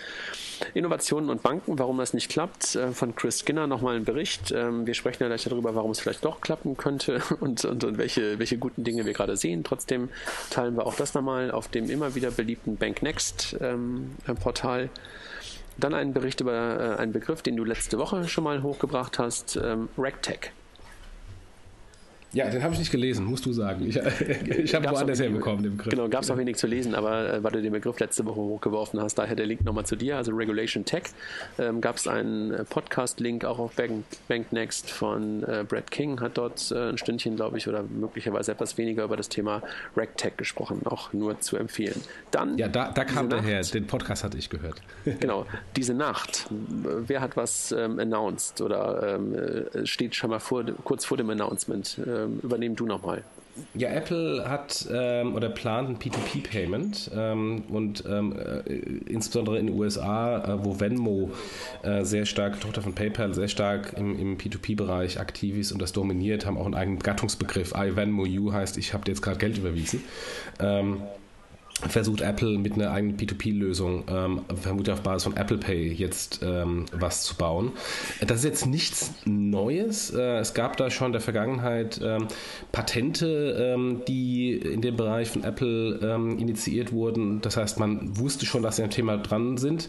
Innovationen 0.73 1.31
und 1.31 1.43
Banken, 1.43 1.81
warum 1.81 1.99
das 1.99 2.14
nicht 2.14 2.31
klappt, 2.31 2.76
äh, 2.76 2.93
von 2.93 3.17
Chris 3.17 3.41
Skinner 3.41 3.67
nochmal 3.67 3.97
ein 3.97 4.05
Bericht. 4.05 4.52
Ähm, 4.52 4.87
wir 4.87 4.95
sprechen 4.95 5.25
ja 5.25 5.29
gleich 5.29 5.43
darüber, 5.43 5.75
warum 5.75 5.91
es 5.91 5.99
vielleicht 5.99 6.25
doch 6.25 6.41
klappen 6.41 6.76
könnte 6.76 7.21
und, 7.41 7.64
und, 7.64 7.83
und 7.83 7.99
welche, 7.99 8.38
welche 8.38 8.59
guten 8.59 8.85
Dinge 8.85 9.05
wir 9.05 9.12
gerade 9.12 9.37
sehen. 9.37 9.64
Trotzdem 9.64 10.11
teilen 10.50 10.76
wir 10.76 10.87
auch 10.87 10.95
das 10.95 11.14
nochmal 11.14 11.50
auf 11.50 11.69
dem 11.69 11.91
immer 11.91 12.14
wieder 12.14 12.31
beliebten 12.31 12.76
BankNext 12.76 13.57
ähm, 13.61 14.12
Portal. 14.41 14.91
Dann 15.79 15.95
einen 15.95 16.12
Bericht 16.12 16.41
über 16.41 16.97
äh, 16.97 17.00
einen 17.00 17.12
Begriff, 17.12 17.43
den 17.43 17.57
du 17.57 17.64
letzte 17.64 17.99
Woche 17.99 18.29
schon 18.29 18.45
mal 18.45 18.62
hochgebracht 18.62 19.19
hast, 19.19 19.57
ähm, 19.57 19.88
RegTech. 19.99 20.52
Ja, 22.35 22.49
den 22.49 22.62
habe 22.62 22.73
ich 22.73 22.79
nicht 22.79 22.91
gelesen, 22.91 23.27
musst 23.27 23.45
du 23.45 23.53
sagen. 23.53 23.87
Ich, 23.87 23.97
ich 24.47 24.75
habe 24.75 24.91
woanders 24.91 25.21
herbekommen, 25.21 25.62
den 25.62 25.77
Begriff. 25.77 25.91
Genau, 25.91 26.09
gab 26.09 26.23
es 26.23 26.31
auch 26.31 26.39
wenig 26.39 26.57
zu 26.57 26.67
lesen, 26.67 26.95
aber 26.95 27.35
äh, 27.35 27.45
weil 27.45 27.53
du 27.53 27.61
den 27.61 27.73
Begriff 27.73 28.01
letzte 28.01 28.25
Woche 28.25 28.37
hochgeworfen 28.37 29.01
hast, 29.01 29.17
daher 29.17 29.37
der 29.37 29.45
Link 29.45 29.65
nochmal 29.65 29.85
zu 29.85 29.97
dir, 29.97 30.17
also 30.17 30.33
Regulation 30.33 30.85
Tech. 30.87 31.05
Ähm, 31.59 31.83
gab 31.83 31.97
es 31.97 32.09
einen 32.09 32.53
äh, 32.53 32.65
Podcast-Link 32.65 33.45
auch 33.45 33.59
auf 33.59 33.75
Bank, 33.75 34.05
Bank 34.29 34.51
Next 34.51 34.91
von 34.91 35.43
äh, 35.43 35.65
Brad 35.69 35.91
King, 35.91 36.21
hat 36.21 36.39
dort 36.39 36.71
äh, 36.73 36.89
ein 36.89 36.99
Stündchen, 36.99 37.37
glaube 37.37 37.59
ich, 37.59 37.69
oder 37.69 37.83
möglicherweise 37.83 38.53
etwas 38.53 38.79
weniger 38.79 39.05
über 39.05 39.19
das 39.19 39.29
Thema 39.29 39.62
RegTech 39.95 40.39
gesprochen, 40.39 40.81
auch 40.87 41.12
nur 41.12 41.39
zu 41.41 41.59
empfehlen. 41.59 42.01
Dann 42.31 42.57
ja, 42.57 42.69
da, 42.69 42.93
da 42.93 43.05
kam 43.05 43.29
der 43.29 43.43
her, 43.43 43.61
den 43.61 43.87
Podcast 43.87 44.25
hatte 44.25 44.39
ich 44.39 44.49
gehört. 44.49 44.81
genau, 45.21 45.45
diese 45.77 45.93
Nacht, 45.93 46.47
wer 46.51 47.21
hat 47.21 47.37
was 47.37 47.73
ähm, 47.73 47.99
announced 47.99 48.62
oder 48.62 49.17
ähm, 49.17 49.35
äh, 49.35 49.87
steht 49.87 50.15
schon 50.15 50.31
mal 50.31 50.39
vor, 50.39 50.65
kurz 50.83 51.05
vor 51.05 51.19
dem 51.19 51.29
Announcement? 51.29 51.99
Äh, 51.99 52.22
ähm, 52.23 52.41
übernehmen 52.43 52.76
du 52.76 52.87
nochmal. 52.87 53.25
Ja, 53.75 53.91
Apple 53.91 54.49
hat 54.49 54.88
ähm, 54.91 55.35
oder 55.35 55.50
plant 55.50 55.91
ein 55.91 55.99
P2P-Payment 55.99 57.11
ähm, 57.14 57.64
und 57.69 58.02
ähm, 58.09 58.35
äh, 58.35 58.61
insbesondere 59.11 59.59
in 59.59 59.67
den 59.67 59.76
USA, 59.79 60.38
äh, 60.38 60.64
wo 60.64 60.81
Venmo 60.81 61.31
äh, 61.83 62.02
sehr 62.02 62.25
stark, 62.25 62.61
Tochter 62.61 62.81
von 62.81 62.95
PayPal, 62.95 63.35
sehr 63.35 63.49
stark 63.49 63.93
im, 63.99 64.19
im 64.19 64.38
P2P-Bereich 64.38 65.21
aktiv 65.21 65.59
ist 65.59 65.71
und 65.71 65.83
das 65.83 65.93
dominiert, 65.93 66.47
haben 66.47 66.57
auch 66.57 66.64
einen 66.64 66.75
eigenen 66.75 67.00
Gattungsbegriff. 67.00 67.75
I 67.76 67.95
Venmo 67.95 68.25
You 68.25 68.52
heißt, 68.52 68.79
ich 68.79 68.95
habe 68.95 69.05
dir 69.05 69.11
jetzt 69.11 69.21
gerade 69.21 69.38
Geld 69.38 69.59
überwiesen. 69.59 70.02
Ähm, 70.59 71.02
versucht 71.89 72.21
Apple 72.21 72.59
mit 72.59 72.75
einer 72.75 72.91
eigenen 72.91 73.17
P2P-Lösung, 73.17 74.05
ähm, 74.09 74.41
vermutlich 74.61 74.93
auf 74.93 75.03
Basis 75.03 75.25
von 75.25 75.37
Apple 75.37 75.59
Pay, 75.59 75.93
jetzt 75.93 76.41
ähm, 76.43 76.87
was 76.93 77.23
zu 77.25 77.37
bauen. 77.37 77.73
Das 78.21 78.39
ist 78.39 78.45
jetzt 78.45 78.67
nichts 78.67 79.12
Neues. 79.25 80.11
Äh, 80.11 80.39
es 80.39 80.55
gab 80.55 80.77
da 80.77 80.91
schon 80.91 81.07
in 81.07 81.12
der 81.12 81.21
Vergangenheit 81.21 82.01
ähm, 82.03 82.29
Patente, 82.71 83.75
ähm, 83.75 84.03
die 84.07 84.53
in 84.53 84.81
dem 84.81 84.97
Bereich 84.97 85.31
von 85.31 85.45
Apple 85.45 85.99
ähm, 86.03 86.39
initiiert 86.39 86.93
wurden. 86.93 87.41
Das 87.41 87.57
heißt, 87.57 87.79
man 87.79 88.17
wusste 88.19 88.47
schon, 88.47 88.62
dass 88.62 88.77
sie 88.77 88.85
am 88.85 88.91
Thema 88.91 89.17
dran 89.19 89.57
sind. 89.57 89.89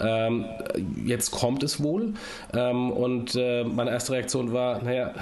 Ähm, 0.00 0.44
jetzt 1.04 1.30
kommt 1.30 1.62
es 1.62 1.82
wohl. 1.82 2.14
und 2.52 3.34
äh, 3.34 3.64
meine 3.64 3.90
erste 3.90 4.12
Reaktion 4.12 4.52
war, 4.52 4.82
naja, 4.82 5.14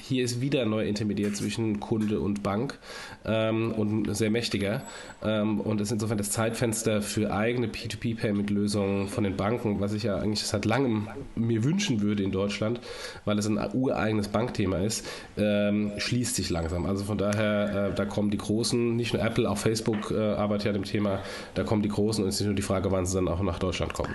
hier 0.00 0.24
ist 0.24 0.40
wieder 0.40 0.64
neuer 0.66 0.84
Intermediär 0.84 1.32
zwischen 1.32 1.80
Kunde 1.80 2.20
und 2.20 2.42
Bank 2.42 2.78
und 3.24 4.14
sehr 4.14 4.30
mächtiger. 4.30 4.82
Ähm, 5.22 5.60
und 5.60 5.80
ist 5.80 5.92
insofern 5.92 6.18
das 6.18 6.30
Zeitfenster 6.30 7.00
für 7.00 7.32
eigene 7.32 7.68
P2P-Payment-Lösungen 7.68 9.08
von 9.08 9.24
den 9.24 9.36
Banken, 9.36 9.80
was 9.80 9.92
ich 9.92 10.02
ja 10.02 10.16
eigentlich 10.18 10.42
seit 10.42 10.64
langem 10.64 11.08
mir 11.34 11.64
wünschen 11.64 12.00
würde 12.02 12.22
in 12.22 12.32
Deutschland, 12.32 12.80
weil 13.24 13.38
es 13.38 13.46
ein 13.46 13.58
ureigenes 13.72 14.28
Bankthema 14.28 14.78
ist, 14.78 15.06
ähm, 15.38 15.92
schließt 15.96 16.36
sich 16.36 16.50
langsam. 16.50 16.86
Also 16.86 17.04
von 17.04 17.18
daher, 17.18 17.90
äh, 17.92 17.94
da 17.94 18.04
kommen 18.04 18.30
die 18.30 18.38
Großen, 18.38 18.94
nicht 18.94 19.14
nur 19.14 19.22
Apple, 19.22 19.48
auch 19.48 19.58
Facebook 19.58 20.10
äh, 20.10 20.34
arbeitet 20.34 20.66
ja 20.66 20.70
an 20.70 20.78
dem 20.78 20.84
Thema, 20.84 21.20
da 21.54 21.64
kommen 21.64 21.82
die 21.82 21.88
Großen 21.88 22.22
und 22.22 22.28
es 22.28 22.36
ist 22.36 22.40
nicht 22.42 22.48
nur 22.48 22.56
die 22.56 22.62
Frage, 22.62 22.90
wann 22.90 23.06
sie 23.06 23.14
dann 23.14 23.28
auch 23.28 23.40
nach 23.42 23.58
Deutschland 23.58 23.94
kommen. 23.94 24.14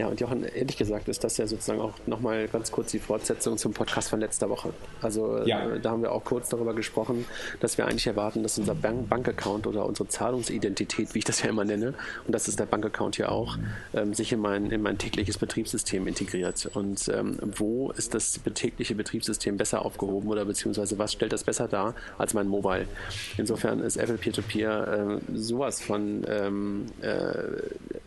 Ja, 0.00 0.06
und 0.06 0.18
Jochen, 0.18 0.44
ehrlich 0.44 0.78
gesagt 0.78 1.10
ist 1.10 1.22
das 1.24 1.36
ja 1.36 1.46
sozusagen 1.46 1.78
auch 1.78 1.92
nochmal 2.06 2.48
ganz 2.48 2.72
kurz 2.72 2.90
die 2.90 2.98
Fortsetzung 2.98 3.58
zum 3.58 3.74
Podcast 3.74 4.08
von 4.08 4.18
letzter 4.18 4.48
Woche. 4.48 4.72
Also 5.02 5.44
ja. 5.44 5.68
äh, 5.68 5.78
da 5.78 5.90
haben 5.90 6.00
wir 6.00 6.12
auch 6.12 6.24
kurz 6.24 6.48
darüber 6.48 6.72
gesprochen, 6.72 7.26
dass 7.60 7.76
wir 7.76 7.86
eigentlich 7.86 8.06
erwarten, 8.06 8.42
dass 8.42 8.58
unser 8.58 8.74
Bank 8.74 9.10
Bankaccount 9.10 9.66
oder 9.66 9.84
unsere 9.84 10.08
Zahlungsidentität, 10.08 11.14
wie 11.14 11.18
ich 11.18 11.26
das 11.26 11.42
ja 11.42 11.50
immer 11.50 11.66
nenne, 11.66 11.92
und 12.26 12.34
das 12.34 12.48
ist 12.48 12.58
der 12.58 12.64
Bankaccount 12.64 13.16
hier 13.16 13.30
auch, 13.30 13.58
ähm, 13.92 14.14
sich 14.14 14.32
in 14.32 14.40
mein, 14.40 14.70
in 14.70 14.80
mein 14.80 14.96
tägliches 14.96 15.36
Betriebssystem 15.36 16.06
integriert. 16.06 16.70
Und 16.72 17.06
ähm, 17.14 17.36
wo 17.42 17.90
ist 17.90 18.14
das 18.14 18.40
tägliche 18.54 18.94
Betriebssystem 18.94 19.58
besser 19.58 19.84
aufgehoben 19.84 20.30
oder 20.30 20.46
beziehungsweise 20.46 20.98
was 20.98 21.12
stellt 21.12 21.34
das 21.34 21.44
besser 21.44 21.68
dar 21.68 21.94
als 22.16 22.32
mein 22.32 22.48
Mobile? 22.48 22.86
Insofern 23.36 23.80
ist 23.80 23.98
Apple 23.98 24.16
Peer-to-Peer 24.16 24.86
-Peer, 24.86 25.16
äh, 25.16 25.36
sowas 25.36 25.82
von 25.82 26.24
ähm, 26.26 26.86
äh, 27.02 27.18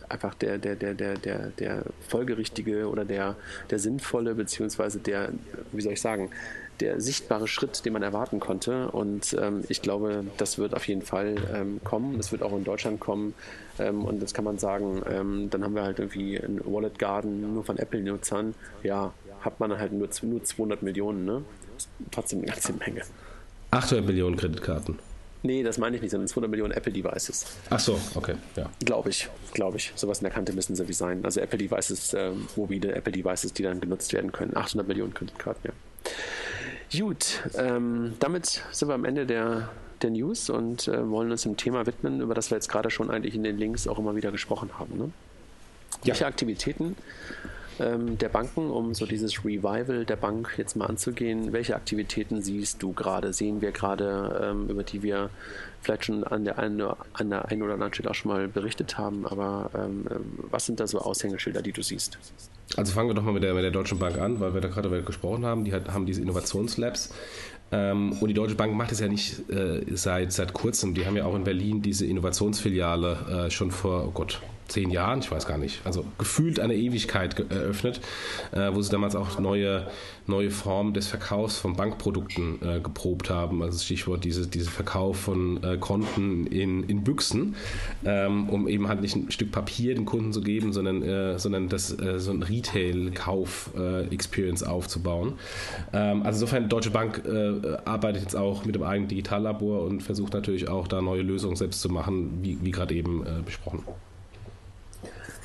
einfach 0.10 0.34
der, 0.34 0.58
der, 0.58 0.76
der, 0.76 0.96
der, 0.96 1.18
der, 1.20 1.50
der 1.50 1.83
folgerichtige 2.08 2.90
oder 2.90 3.06
der, 3.06 3.36
der 3.70 3.80
sinnvolle, 3.80 4.36
beziehungsweise 4.36 5.00
der, 5.00 5.30
wie 5.72 5.82
soll 5.82 5.94
ich 5.94 6.02
sagen, 6.02 6.30
der 6.80 7.00
sichtbare 7.00 7.48
Schritt, 7.48 7.86
den 7.86 7.94
man 7.94 8.02
erwarten 8.02 8.40
konnte. 8.40 8.90
Und 8.90 9.36
ähm, 9.40 9.64
ich 9.70 9.82
glaube, 9.82 10.26
das 10.38 10.58
wird 10.58 10.74
auf 10.74 10.88
jeden 10.88 11.02
Fall 11.02 11.36
ähm, 11.54 11.80
kommen. 11.84 12.18
Das 12.18 12.32
wird 12.32 12.42
auch 12.42 12.56
in 12.56 12.64
Deutschland 12.64 13.00
kommen. 13.00 13.34
Ähm, 13.80 14.04
und 14.04 14.22
jetzt 14.22 14.34
kann 14.34 14.44
man 14.44 14.58
sagen, 14.58 15.02
ähm, 15.10 15.50
dann 15.50 15.64
haben 15.64 15.76
wir 15.76 15.84
halt 15.84 16.00
irgendwie 16.00 16.38
ein 16.38 16.62
Wallet 16.66 16.98
Garden 17.00 17.54
nur 17.54 17.64
von 17.64 17.78
Apple-Nutzern. 17.78 18.56
Ja, 18.84 19.14
hat 19.42 19.60
man 19.60 19.78
halt 19.78 19.94
nur, 19.94 20.10
nur 20.24 20.44
200 20.44 20.82
Millionen, 20.84 21.26
ne? 21.26 21.44
Trotzdem 22.12 22.40
eine 22.40 22.48
ganze 22.48 22.74
Menge. 22.74 23.02
800 23.72 24.06
Millionen 24.06 24.36
Kreditkarten. 24.36 25.00
Nee, 25.46 25.62
das 25.62 25.78
meine 25.78 25.98
ich 25.98 26.02
nicht, 26.02 26.12
sondern 26.12 26.30
200 26.30 26.50
Millionen 26.50 26.72
Apple 26.72 26.92
Devices. 26.92 27.46
Ach 27.70 27.80
so, 27.80 28.00
okay, 28.16 28.36
ja. 28.56 28.70
Glaube 28.84 29.10
ich, 29.10 29.28
glaube 29.54 29.76
ich. 29.76 29.92
Sowas 29.96 30.20
in 30.20 30.24
der 30.24 30.32
Kante 30.32 30.54
müssen 30.54 30.74
sie 30.74 30.88
wie 30.88 30.94
sein. 30.94 31.24
Also 31.26 31.42
Apple 31.42 31.58
Devices, 31.58 32.14
äh, 32.14 32.32
mobile 32.56 32.96
Apple 32.96 33.12
Devices, 33.12 33.52
die 33.52 33.64
dann 33.64 33.82
genutzt 33.82 34.14
werden 34.14 34.32
können. 34.32 34.56
800 34.56 34.88
Millionen 34.88 35.14
Kreditkarten, 35.14 35.70
ja. 35.70 36.98
Gut, 36.98 37.42
ähm, 37.56 38.14
damit 38.20 38.64
sind 38.72 38.88
wir 38.88 38.94
am 38.94 39.04
Ende 39.04 39.26
der, 39.26 39.70
der 40.02 40.12
News 40.12 40.50
und 40.50 40.88
äh, 40.88 41.10
wollen 41.10 41.32
uns 41.32 41.42
dem 41.42 41.58
Thema 41.58 41.86
widmen, 41.86 42.22
über 42.22 42.36
das 42.36 42.50
wir 42.50 42.56
jetzt 42.56 42.70
gerade 42.70 42.90
schon 42.90 43.10
eigentlich 43.10 43.36
in 43.36 43.44
den 43.44 43.58
Links 43.58 43.88
auch 43.88 44.00
immer 44.00 44.16
wieder 44.16 44.32
gesprochen 44.32 44.70
haben. 44.80 44.98
Ne? 44.98 45.12
Ja. 46.04 46.08
Welche 46.08 46.26
Aktivitäten 46.26 46.96
ähm, 47.80 48.18
der 48.18 48.30
Banken, 48.30 48.70
um 48.70 48.94
so 48.94 49.06
dieses 49.06 49.44
Revival 49.44 50.06
der 50.06 50.16
Bank 50.16 50.56
jetzt 50.58 50.76
mal 50.76 50.86
anzugehen. 50.86 51.54
Welche 51.54 51.76
Aktivitäten 51.76 52.42
siehst 52.42 52.82
du 52.82 52.94
gerade, 52.94 53.34
sehen 53.34 53.62
wir 53.62 53.72
gerade, 53.72 54.52
ähm, 54.52 54.70
über 54.70 54.84
die 54.84 55.02
wir 55.04 55.30
vielleicht 55.82 56.06
schon 56.06 56.24
an 56.24 56.46
der 56.46 56.60
einen, 56.60 56.82
an 56.82 57.30
der 57.30 57.50
einen 57.50 57.62
oder 57.62 57.74
anderen 57.74 57.94
Stelle 57.94 58.10
auch 58.10 58.16
schon 58.16 58.32
mal 58.32 58.48
berichtet 58.48 58.98
haben, 58.98 59.26
aber 59.28 59.70
ähm, 59.76 60.06
was 60.50 60.66
sind 60.66 60.80
da 60.80 60.88
so 60.88 61.00
Aushängeschilder, 61.00 61.62
die 61.62 61.74
du 61.74 61.84
siehst? 61.84 62.18
Also 62.78 62.94
fangen 62.94 63.10
wir 63.10 63.14
doch 63.14 63.24
mal 63.24 63.34
mit 63.34 63.44
der, 63.44 63.54
mit 63.54 63.64
der 63.64 63.72
Deutschen 63.72 64.00
Bank 64.00 64.18
an, 64.18 64.40
weil 64.40 64.54
wir 64.54 64.62
da 64.62 64.70
gerade 64.70 64.90
darüber 64.90 65.06
gesprochen 65.06 65.46
haben. 65.46 65.66
Die 65.66 65.74
hat, 65.74 65.90
haben 65.90 66.06
diese 66.06 66.22
Innovationslabs. 66.22 67.14
Ähm, 67.72 68.14
und 68.20 68.28
die 68.28 68.34
Deutsche 68.34 68.56
Bank 68.56 68.74
macht 68.74 68.92
es 68.92 69.00
ja 69.00 69.08
nicht 69.08 69.50
äh, 69.50 69.84
seit, 69.96 70.32
seit 70.32 70.54
kurzem. 70.54 70.94
Die 70.94 71.06
haben 71.06 71.18
ja 71.18 71.26
auch 71.26 71.36
in 71.36 71.44
Berlin 71.44 71.82
diese 71.82 72.06
Innovationsfiliale 72.06 73.46
äh, 73.48 73.52
schon 73.52 73.72
vor, 73.72 74.06
oh 74.08 74.12
Gott, 74.12 74.42
zehn 74.68 74.90
Jahren, 74.90 75.20
ich 75.20 75.32
weiß 75.32 75.46
gar 75.46 75.58
nicht, 75.58 75.82
also 75.86 76.06
gefühlt 76.18 76.60
eine 76.60 76.76
Ewigkeit 76.76 77.40
eröffnet, 77.52 78.02
äh, 78.52 78.74
wo 78.74 78.82
sie 78.82 78.92
damals 78.92 79.16
auch 79.16 79.40
neue, 79.40 79.88
neue 80.28 80.52
Formen 80.52 80.94
des 80.94 81.08
Verkaufs 81.08 81.58
von 81.58 81.76
Bankprodukten 81.76 82.62
äh, 82.62 82.80
geprobt 82.80 83.30
haben. 83.30 83.62
Also 83.62 83.78
Stichwort 83.80 84.24
diese, 84.24 84.48
diese 84.48 84.72
Verkauf 84.72 85.20
von 85.20 85.62
äh, 85.64 85.78
Konten 85.78 86.48
in, 86.48 86.84
in 86.84 87.04
Büchsen, 87.04 87.56
ähm, 88.06 88.48
um 88.50 88.68
eben 88.68 88.88
halt 88.88 89.02
nicht 89.02 89.16
ein 89.16 89.30
Stück 89.32 89.52
Papier 89.52 89.96
den 89.96 90.06
Kunden 90.06 90.32
zu 90.34 90.42
geben, 90.42 90.74
sondern, 90.74 91.04
äh, 91.04 91.40
sondern 91.40 91.70
das, 91.70 91.98
äh, 92.00 92.20
so 92.20 92.32
ein 92.32 92.44
Retail-Kauf-Experience 92.44 94.64
äh, 94.64 94.66
aufzubauen. 94.66 95.34
Ähm, 95.94 96.24
also 96.24 96.44
insofern, 96.44 96.68
Deutsche 96.70 96.92
Bank 96.92 97.22
arbeitet 97.86 98.24
jetzt 98.24 98.36
auch 98.36 98.66
mit 98.66 98.76
dem 98.76 98.84
eigenen 98.84 99.08
Digitallabor 99.08 99.84
und 99.84 100.02
versucht 100.02 100.34
natürlich 100.34 100.68
auch 100.68 100.88
da 100.88 101.00
neue 101.02 101.22
Lösungen 101.22 101.56
selbst 101.56 101.82
zu 101.82 101.90
machen, 101.90 102.40
wie, 102.42 102.58
wie 102.62 102.72
gerade 102.72 102.96
eben 102.96 103.24
besprochen. 103.46 103.84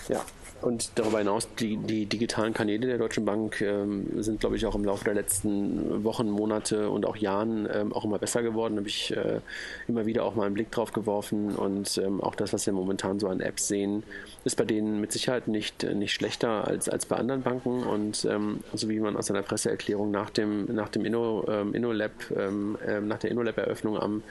Ja, 0.09 0.21
und 0.63 0.91
darüber 0.97 1.19
hinaus, 1.19 1.49
die, 1.55 1.77
die 1.77 2.07
digitalen 2.07 2.53
Kanäle 2.53 2.87
der 2.87 2.99
Deutschen 2.99 3.25
Bank 3.25 3.61
ähm, 3.61 4.23
sind, 4.23 4.41
glaube 4.41 4.57
ich, 4.57 4.67
auch 4.67 4.75
im 4.75 4.85
Laufe 4.85 5.05
der 5.05 5.15
letzten 5.15 6.03
Wochen, 6.05 6.29
Monate 6.29 6.91
und 6.91 7.07
auch 7.07 7.17
Jahren 7.17 7.69
ähm, 7.73 7.93
auch 7.93 8.05
immer 8.05 8.19
besser 8.19 8.43
geworden. 8.43 8.75
Da 8.75 8.81
habe 8.81 8.89
ich 8.89 9.17
äh, 9.17 9.41
immer 9.87 10.05
wieder 10.07 10.25
auch 10.25 10.35
mal 10.35 10.47
einen 10.47 10.55
Blick 10.55 10.73
drauf 10.73 10.93
geworfen 10.93 11.55
und 11.55 11.99
ähm, 11.99 12.21
auch 12.21 12.35
das, 12.35 12.53
was 12.53 12.67
wir 12.67 12.73
momentan 12.73 13.21
so 13.21 13.29
an 13.29 13.41
Apps 13.41 13.69
sehen, 13.69 14.03
ist 14.45 14.57
bei 14.57 14.65
denen 14.65 15.01
mit 15.01 15.13
Sicherheit 15.13 15.47
nicht, 15.47 15.85
nicht 15.85 16.13
schlechter 16.13 16.67
als, 16.67 16.89
als 16.89 17.07
bei 17.07 17.17
anderen 17.17 17.43
Banken. 17.43 17.85
Und 17.85 18.25
ähm, 18.25 18.61
so 18.75 18.89
wie 18.89 18.99
man 18.99 19.17
aus 19.17 19.31
einer 19.31 19.43
Presseerklärung 19.43 20.11
nach 20.11 20.31
dem, 20.31 20.67
nach 20.67 20.89
dem 20.89 21.05
Inno, 21.05 21.45
ähm, 21.49 21.75
InnoLab, 21.75 22.13
ähm, 22.37 22.79
nach 23.03 23.19
der 23.19 23.31
InnoLab-Eröffnung 23.31 23.97
am, 23.97 24.23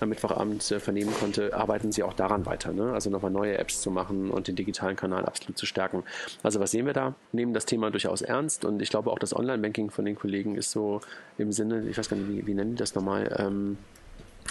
am 0.00 0.08
Mittwochabend 0.08 0.68
äh, 0.70 0.80
vernehmen 0.80 1.14
konnte, 1.14 1.54
arbeiten 1.54 1.92
sie 1.92 2.02
auch 2.02 2.14
daran 2.14 2.44
weiter. 2.44 2.72
Ne? 2.72 2.92
Also 2.92 3.08
nochmal 3.10 3.30
neue 3.30 3.58
Apps 3.58 3.80
zu 3.80 3.90
machen 3.90 4.30
und 4.30 4.48
den 4.48 4.56
digitalen 4.56 4.96
Kanal 4.96 5.24
absolut 5.24 5.56
zu 5.56 5.64
stärken 5.66 5.75
stärken. 5.76 6.04
Also 6.42 6.58
was 6.58 6.70
sehen 6.70 6.86
wir 6.86 6.94
da? 6.94 7.14
Nehmen 7.32 7.52
das 7.52 7.66
Thema 7.66 7.90
durchaus 7.90 8.22
ernst 8.22 8.64
und 8.64 8.80
ich 8.80 8.88
glaube 8.88 9.10
auch 9.10 9.18
das 9.18 9.36
Online-Banking 9.36 9.90
von 9.90 10.06
den 10.06 10.16
Kollegen 10.16 10.56
ist 10.56 10.70
so 10.70 11.00
im 11.36 11.52
Sinne, 11.52 11.84
ich 11.88 11.98
weiß 11.98 12.08
gar 12.08 12.16
nicht, 12.16 12.28
wie, 12.30 12.46
wie 12.46 12.54
nennen 12.54 12.72
die 12.72 12.78
das 12.78 12.94
nochmal? 12.94 13.34
Ähm, 13.38 13.76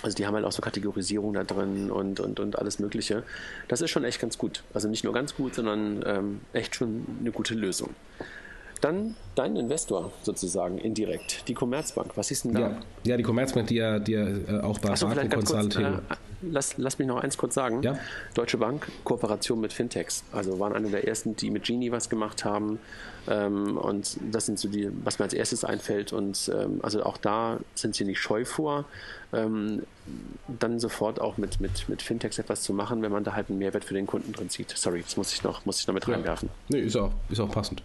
Also 0.03 0.15
die 0.17 0.25
haben 0.27 0.35
halt 0.35 0.45
auch 0.45 0.51
so 0.51 0.61
Kategorisierung 0.61 1.33
da 1.33 1.43
drin 1.43 1.89
und, 1.89 2.19
und, 2.19 2.39
und 2.39 2.59
alles 2.59 2.79
Mögliche. 2.79 3.23
Das 3.69 3.81
ist 3.81 3.91
schon 3.91 4.03
echt 4.03 4.19
ganz 4.19 4.37
gut. 4.37 4.61
Also 4.73 4.87
nicht 4.89 5.03
nur 5.03 5.13
ganz 5.13 5.33
gut, 5.35 5.55
sondern 5.55 6.03
ähm, 6.05 6.41
echt 6.53 6.75
schon 6.75 7.05
eine 7.21 7.31
gute 7.31 7.55
Lösung. 7.55 7.95
Dann 8.85 9.15
dein 9.33 9.55
Investor 9.55 10.11
sozusagen 10.21 10.77
indirekt, 10.77 11.47
die 11.47 11.55
Commerzbank. 11.55 12.11
Was 12.17 12.29
ist 12.29 12.45
denn 12.45 12.53
da? 12.53 12.59
Ja, 12.59 12.77
ja 13.03 13.17
die 13.17 13.23
Commerzbank, 13.23 13.65
die 13.65 13.77
ja, 13.77 13.97
die 13.97 14.11
ja 14.11 14.27
äh, 14.27 14.59
auch 14.61 14.77
bei 14.77 14.95
so, 14.95 15.07
Barco 15.07 15.27
Consulting. 15.27 15.83
Kurz, 15.83 16.03
äh, 16.11 16.15
lass, 16.43 16.77
lass 16.77 16.99
mich 16.99 17.07
noch 17.07 17.23
eins 17.23 17.35
kurz 17.35 17.55
sagen. 17.55 17.81
Ja? 17.81 17.97
Deutsche 18.35 18.59
Bank, 18.59 18.87
Kooperation 19.03 19.59
mit 19.59 19.73
Fintechs. 19.73 20.23
Also 20.31 20.59
waren 20.59 20.73
eine 20.73 20.91
der 20.91 21.07
ersten, 21.07 21.35
die 21.35 21.49
mit 21.49 21.63
Genie 21.63 21.91
was 21.91 22.11
gemacht 22.11 22.45
haben. 22.45 22.77
Ähm, 23.27 23.75
und 23.75 24.17
das 24.31 24.45
sind 24.45 24.59
so 24.59 24.67
die, 24.67 24.91
was 25.03 25.17
mir 25.17 25.25
als 25.25 25.33
erstes 25.33 25.63
einfällt. 25.63 26.13
Und 26.13 26.51
ähm, 26.55 26.79
also 26.83 27.01
auch 27.01 27.17
da 27.17 27.57
sind 27.73 27.95
sie 27.95 28.05
nicht 28.05 28.19
scheu 28.19 28.45
vor, 28.45 28.85
ähm, 29.33 29.81
dann 30.59 30.79
sofort 30.79 31.19
auch 31.19 31.39
mit, 31.39 31.59
mit, 31.59 31.89
mit 31.89 32.03
Fintechs 32.03 32.37
etwas 32.37 32.61
zu 32.61 32.71
machen, 32.71 33.01
wenn 33.01 33.11
man 33.11 33.23
da 33.23 33.33
halt 33.33 33.49
einen 33.49 33.57
Mehrwert 33.57 33.83
für 33.83 33.95
den 33.95 34.05
Kunden 34.05 34.31
drin 34.31 34.49
sieht. 34.49 34.69
Sorry, 34.77 35.01
das 35.01 35.17
muss 35.17 35.33
ich 35.33 35.43
noch, 35.43 35.65
muss 35.65 35.79
ich 35.79 35.87
noch 35.87 35.95
mit 35.95 36.05
ja. 36.05 36.13
reinwerfen. 36.13 36.49
Nee, 36.69 36.81
ist 36.81 36.95
auch, 36.95 37.13
ist 37.31 37.39
auch 37.39 37.49
passend. 37.49 37.81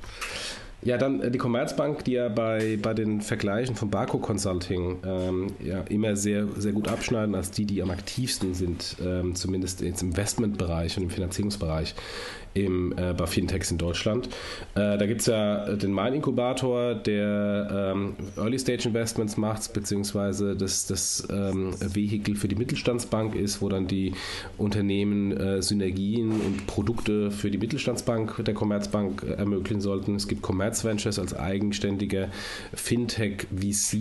Ja, 0.83 0.97
dann 0.97 1.21
äh, 1.21 1.31
die 1.31 1.39
Commerzbank, 1.39 2.05
die 2.05 2.13
ja 2.13 2.29
bei, 2.29 2.79
bei 2.81 2.95
den 2.95 3.21
Vergleichen 3.21 3.77
von 3.77 3.91
Barco 3.91 4.19
Consulting 4.19 4.99
ähm, 5.05 5.47
ja 5.63 5.81
immer 5.83 6.17
sehr, 6.17 6.47
sehr 6.57 6.73
gut 6.73 6.89
abschneiden 6.89 7.35
als 7.35 7.51
die, 7.51 7.67
die 7.67 7.83
am 7.83 7.91
aktivsten 7.91 8.55
sind, 8.55 8.97
ähm, 9.05 9.35
zumindest 9.35 9.83
im 9.83 9.95
Investmentbereich 10.01 10.97
und 10.97 11.05
im 11.05 11.11
Finanzierungsbereich 11.11 11.95
im, 12.55 12.93
äh, 12.97 13.15
bei 13.15 13.27
Fintechs 13.27 13.71
in 13.71 13.79
Deutschland. 13.79 14.29
Äh, 14.75 14.99
da 14.99 15.07
gibt 15.07 15.21
es 15.21 15.27
ja 15.27 15.77
den 15.77 15.93
Mein 15.93 16.15
Inkubator, 16.15 16.95
der 16.95 17.93
ähm, 17.95 18.17
Early 18.37 18.59
Stage 18.59 18.89
Investments 18.89 19.37
macht, 19.37 19.73
beziehungsweise 19.73 20.57
das, 20.57 20.87
das 20.87 21.27
ähm, 21.31 21.75
Vehikel 21.81 22.35
für 22.35 22.49
die 22.49 22.57
Mittelstandsbank 22.57 23.35
ist, 23.35 23.63
wo 23.63 23.69
dann 23.69 23.87
die 23.87 24.13
Unternehmen 24.59 25.37
äh, 25.37 25.63
Synergien 25.63 26.31
und 26.31 26.67
Produkte 26.67 27.31
für 27.31 27.51
die 27.51 27.59
Mittelstandsbank 27.59 28.45
der 28.45 28.55
Commerzbank 28.55 29.23
äh, 29.23 29.35
ermöglichen 29.35 29.81
sollten. 29.81 30.17
Es 30.17 30.27
gibt 30.27 30.43
Commerz 30.43 30.85
Ventures 30.85 31.19
als 31.19 31.35
eigenständiger 31.35 32.29
Fintech 32.75 33.47
VC, 33.55 33.95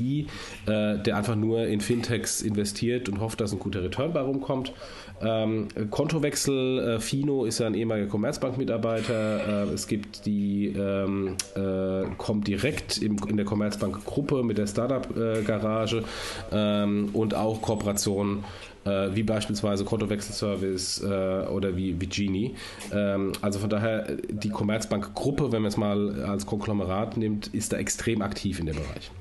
äh, 0.65 0.97
der 0.97 1.17
einfach 1.17 1.35
nur 1.35 1.67
in 1.67 1.81
Fintechs 1.81 2.41
investiert 2.41 3.09
und 3.09 3.19
hofft, 3.19 3.41
dass 3.41 3.51
ein 3.51 3.59
guter 3.59 3.83
Return 3.83 4.13
bei 4.13 4.21
rumkommt. 4.21 4.73
Ähm, 5.21 5.67
Kontowechsel, 5.89 6.79
äh, 6.79 6.99
Fino 6.99 7.45
ist 7.45 7.59
ja 7.59 7.67
ein 7.67 7.73
ehemaliger 7.73 8.07
Commerzbank-Mitarbeiter. 8.07 9.65
Äh, 9.67 9.73
es 9.73 9.87
gibt 9.87 10.25
die, 10.25 10.67
ähm, 10.67 11.35
äh, 11.55 12.05
kommt 12.17 12.47
direkt 12.47 12.97
im, 12.99 13.17
in 13.27 13.37
der 13.37 13.45
Commerzbank-Gruppe 13.45 14.43
mit 14.43 14.57
der 14.57 14.67
Startup-Garage 14.67 16.03
ähm, 16.51 17.09
und 17.13 17.35
auch 17.35 17.61
Kooperationen 17.61 18.45
äh, 18.85 19.09
wie 19.13 19.23
beispielsweise 19.23 19.83
Kontowechselservice 19.83 21.03
äh, 21.03 21.47
oder 21.47 21.75
wie, 21.75 21.99
wie 21.99 22.07
Genie. 22.07 22.55
Ähm, 22.93 23.33
also 23.41 23.59
von 23.59 23.69
daher, 23.69 24.17
die 24.29 24.49
Commerzbank-Gruppe, 24.49 25.51
wenn 25.51 25.61
man 25.61 25.69
es 25.69 25.77
mal 25.77 26.23
als 26.23 26.45
Konglomerat 26.45 27.17
nimmt, 27.17 27.47
ist 27.47 27.73
da 27.73 27.77
extrem 27.77 28.21
aktiv 28.21 28.59
in 28.59 28.67
dem 28.67 28.75
Bereich. 28.75 29.11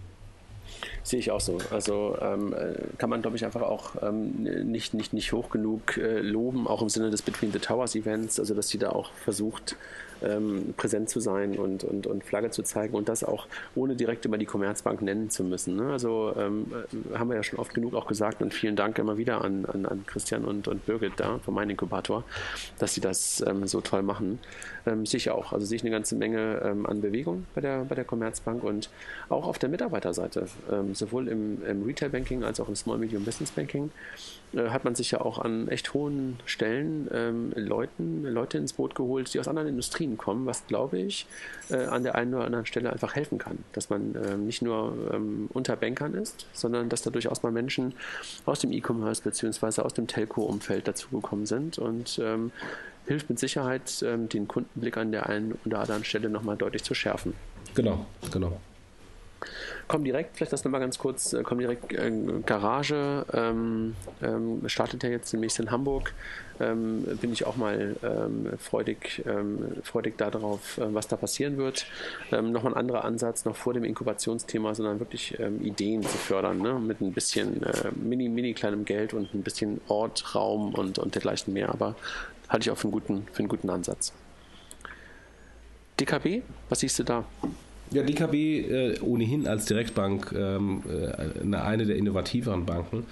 Sehe 1.08 1.20
ich 1.20 1.30
auch 1.30 1.40
so. 1.40 1.56
Also 1.70 2.18
ähm, 2.20 2.52
äh, 2.52 2.74
kann 2.98 3.08
man, 3.08 3.22
glaube 3.22 3.38
ich, 3.38 3.44
einfach 3.46 3.62
auch 3.62 3.92
ähm, 4.02 4.42
nicht, 4.70 4.92
nicht, 4.92 5.14
nicht 5.14 5.32
hoch 5.32 5.48
genug 5.48 5.96
äh, 5.96 6.20
loben, 6.20 6.66
auch 6.66 6.82
im 6.82 6.90
Sinne 6.90 7.08
des 7.08 7.22
Between 7.22 7.50
the 7.50 7.60
Towers 7.60 7.94
Events, 7.94 8.38
also 8.38 8.52
dass 8.52 8.68
sie 8.68 8.76
da 8.76 8.90
auch 8.90 9.10
versucht, 9.24 9.74
ähm, 10.22 10.74
präsent 10.76 11.08
zu 11.08 11.20
sein 11.20 11.56
und, 11.56 11.82
und, 11.82 12.06
und 12.06 12.24
Flagge 12.24 12.50
zu 12.50 12.62
zeigen 12.62 12.94
und 12.94 13.08
das 13.08 13.24
auch 13.24 13.46
ohne 13.74 13.96
direkt 13.96 14.26
immer 14.26 14.36
die 14.36 14.44
Commerzbank 14.44 15.00
nennen 15.00 15.30
zu 15.30 15.44
müssen. 15.44 15.76
Ne? 15.76 15.92
Also 15.92 16.34
ähm, 16.36 16.66
äh, 17.12 17.16
haben 17.18 17.30
wir 17.30 17.36
ja 17.36 17.42
schon 17.42 17.58
oft 17.58 17.72
genug 17.72 17.94
auch 17.94 18.06
gesagt 18.06 18.42
und 18.42 18.52
vielen 18.52 18.76
Dank 18.76 18.98
immer 18.98 19.16
wieder 19.16 19.42
an, 19.42 19.64
an, 19.64 19.86
an 19.86 20.04
Christian 20.06 20.44
und, 20.44 20.68
und 20.68 20.84
Birgit 20.84 21.14
da 21.16 21.38
von 21.38 21.54
meinem 21.54 21.70
Inkubator, 21.70 22.24
dass 22.78 22.92
sie 22.92 23.00
das 23.00 23.42
ähm, 23.46 23.66
so 23.66 23.80
toll 23.80 24.02
machen. 24.02 24.40
Ähm, 24.86 25.06
sicher 25.06 25.34
auch. 25.34 25.52
Also 25.52 25.66
sehe 25.66 25.76
ich 25.76 25.82
eine 25.82 25.90
ganze 25.90 26.16
Menge 26.16 26.60
ähm, 26.64 26.86
an 26.86 27.00
Bewegung 27.00 27.46
bei 27.54 27.60
der, 27.60 27.84
bei 27.84 27.94
der 27.94 28.04
Commerzbank 28.04 28.62
und 28.62 28.90
auch 29.28 29.46
auf 29.46 29.58
der 29.58 29.68
Mitarbeiterseite, 29.68 30.46
ähm, 30.70 30.94
sowohl 30.94 31.28
im, 31.28 31.64
im 31.64 31.84
Retail 31.84 32.10
Banking 32.10 32.44
als 32.44 32.60
auch 32.60 32.68
im 32.68 32.76
Small 32.76 32.98
Medium 32.98 33.24
Business 33.24 33.50
Banking 33.50 33.90
äh, 34.54 34.70
hat 34.70 34.84
man 34.84 34.94
sich 34.94 35.10
ja 35.10 35.20
auch 35.20 35.38
an 35.38 35.68
echt 35.68 35.92
hohen 35.94 36.38
Stellen 36.46 37.08
ähm, 37.12 37.52
Leuten, 37.54 38.24
Leute 38.24 38.58
ins 38.58 38.72
Boot 38.72 38.94
geholt, 38.94 39.32
die 39.34 39.40
aus 39.40 39.48
anderen 39.48 39.68
Industrien 39.68 40.16
kommen, 40.16 40.46
was 40.46 40.66
glaube 40.66 40.98
ich 40.98 41.26
äh, 41.70 41.76
an 41.76 42.02
der 42.02 42.14
einen 42.14 42.34
oder 42.34 42.44
anderen 42.44 42.66
Stelle 42.66 42.92
einfach 42.92 43.14
helfen 43.14 43.38
kann. 43.38 43.58
Dass 43.72 43.90
man 43.90 44.14
ähm, 44.14 44.46
nicht 44.46 44.62
nur 44.62 45.10
ähm, 45.12 45.50
unter 45.52 45.76
Bankern 45.76 46.14
ist, 46.14 46.46
sondern 46.52 46.88
dass 46.88 47.02
da 47.02 47.10
durchaus 47.10 47.42
mal 47.42 47.52
Menschen 47.52 47.94
aus 48.46 48.60
dem 48.60 48.72
E-Commerce 48.72 49.22
bzw. 49.22 49.82
aus 49.82 49.94
dem 49.94 50.06
Telco-Umfeld 50.06 50.88
dazugekommen 50.88 51.46
sind 51.46 51.78
und 51.78 52.18
ähm, 52.22 52.52
hilft 53.08 53.28
mit 53.28 53.38
Sicherheit, 53.38 54.02
ähm, 54.06 54.28
den 54.28 54.46
Kundenblick 54.46 54.96
an 54.96 55.10
der 55.10 55.28
einen 55.28 55.58
oder 55.64 55.80
anderen 55.80 56.04
Stelle 56.04 56.28
nochmal 56.28 56.56
deutlich 56.56 56.84
zu 56.84 56.94
schärfen. 56.94 57.34
Genau, 57.74 58.06
genau. 58.30 58.60
Komm 59.86 60.04
direkt, 60.04 60.36
vielleicht 60.36 60.52
das 60.52 60.64
nochmal 60.64 60.80
ganz 60.80 60.98
kurz, 60.98 61.32
äh, 61.32 61.42
komm 61.42 61.58
direkt 61.58 61.92
äh, 61.92 62.12
Garage, 62.44 63.24
ähm, 63.32 63.96
ähm, 64.22 64.62
startet 64.66 65.02
ja 65.02 65.08
jetzt 65.08 65.32
demnächst 65.32 65.58
in 65.58 65.70
Hamburg. 65.70 66.12
Ähm, 66.60 67.04
bin 67.20 67.32
ich 67.32 67.46
auch 67.46 67.56
mal 67.56 67.96
ähm, 68.02 68.50
freudig, 68.58 69.22
ähm, 69.26 69.76
freudig 69.84 70.18
darauf, 70.18 70.76
äh, 70.76 70.92
was 70.92 71.06
da 71.08 71.16
passieren 71.16 71.56
wird. 71.56 71.86
Ähm, 72.32 72.52
nochmal 72.52 72.74
ein 72.74 72.78
anderer 72.78 73.04
Ansatz, 73.04 73.44
noch 73.44 73.56
vor 73.56 73.72
dem 73.72 73.84
Inkubationsthema, 73.84 74.74
sondern 74.74 74.98
wirklich 74.98 75.38
Ideen 75.38 76.02
zu 76.02 76.18
fördern, 76.18 76.58
ne? 76.58 76.74
mit 76.74 77.00
ein 77.00 77.12
bisschen 77.12 77.62
äh, 77.62 77.90
mini, 77.94 78.28
mini 78.28 78.54
kleinem 78.54 78.84
Geld 78.84 79.14
und 79.14 79.32
ein 79.34 79.42
bisschen 79.42 79.80
Ort, 79.86 80.34
Raum 80.34 80.74
und, 80.74 80.98
und 80.98 81.14
dergleichen 81.14 81.54
mehr. 81.54 81.70
Aber 81.70 81.94
halte 82.48 82.64
ich 82.64 82.70
auch 82.70 82.78
für 82.78 82.84
einen 82.84 82.92
guten, 82.92 83.26
für 83.32 83.40
einen 83.40 83.48
guten 83.48 83.70
Ansatz. 83.70 84.12
DKB, 86.00 86.42
was 86.68 86.80
siehst 86.80 86.98
du 86.98 87.04
da? 87.04 87.24
Ja, 87.90 88.02
DKB 88.02 88.34
äh, 88.34 89.00
ohnehin 89.00 89.46
als 89.48 89.64
Direktbank 89.64 90.32
ähm, 90.36 90.82
äh, 90.88 91.56
eine 91.56 91.86
der 91.86 91.96
innovativeren 91.96 92.66
Banken. 92.66 93.06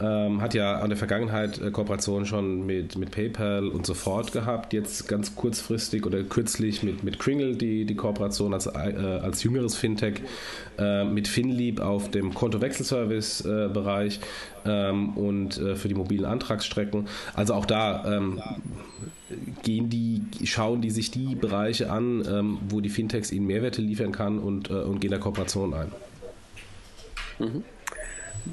Ähm, 0.00 0.40
hat 0.40 0.54
ja 0.54 0.78
an 0.78 0.90
der 0.90 0.96
Vergangenheit 0.96 1.60
äh, 1.60 1.72
Kooperation 1.72 2.24
schon 2.24 2.64
mit, 2.64 2.96
mit 2.96 3.10
PayPal 3.10 3.66
und 3.66 3.84
sofort 3.84 4.30
gehabt. 4.30 4.72
Jetzt 4.72 5.08
ganz 5.08 5.34
kurzfristig 5.34 6.06
oder 6.06 6.22
kürzlich 6.22 6.84
mit, 6.84 7.02
mit 7.02 7.18
Kringle 7.18 7.56
die, 7.56 7.84
die 7.84 7.96
Kooperation 7.96 8.54
als, 8.54 8.66
äh, 8.66 8.70
als 8.70 9.42
jüngeres 9.42 9.74
Fintech, 9.74 10.20
äh, 10.78 11.04
mit 11.04 11.26
Finlieb 11.26 11.80
auf 11.80 12.12
dem 12.12 12.32
Kontowechselservice-Bereich 12.32 14.20
ähm, 14.64 15.16
und 15.16 15.58
äh, 15.58 15.74
für 15.74 15.88
die 15.88 15.94
mobilen 15.94 16.26
Antragsstrecken. 16.26 17.08
Also 17.34 17.54
auch 17.54 17.66
da 17.66 18.18
ähm, 18.18 18.40
gehen 19.64 19.90
die, 19.90 20.22
schauen 20.44 20.80
die 20.80 20.90
sich 20.90 21.10
die 21.10 21.34
Bereiche 21.34 21.90
an, 21.90 22.24
ähm, 22.24 22.58
wo 22.68 22.80
die 22.80 22.88
Fintechs 22.88 23.32
ihnen 23.32 23.48
Mehrwerte 23.48 23.82
liefern 23.82 24.12
kann 24.12 24.38
und, 24.38 24.70
äh, 24.70 24.74
und 24.74 25.00
gehen 25.00 25.10
der 25.10 25.18
Kooperation 25.18 25.74
ein. 25.74 25.90
Mhm. 27.40 27.64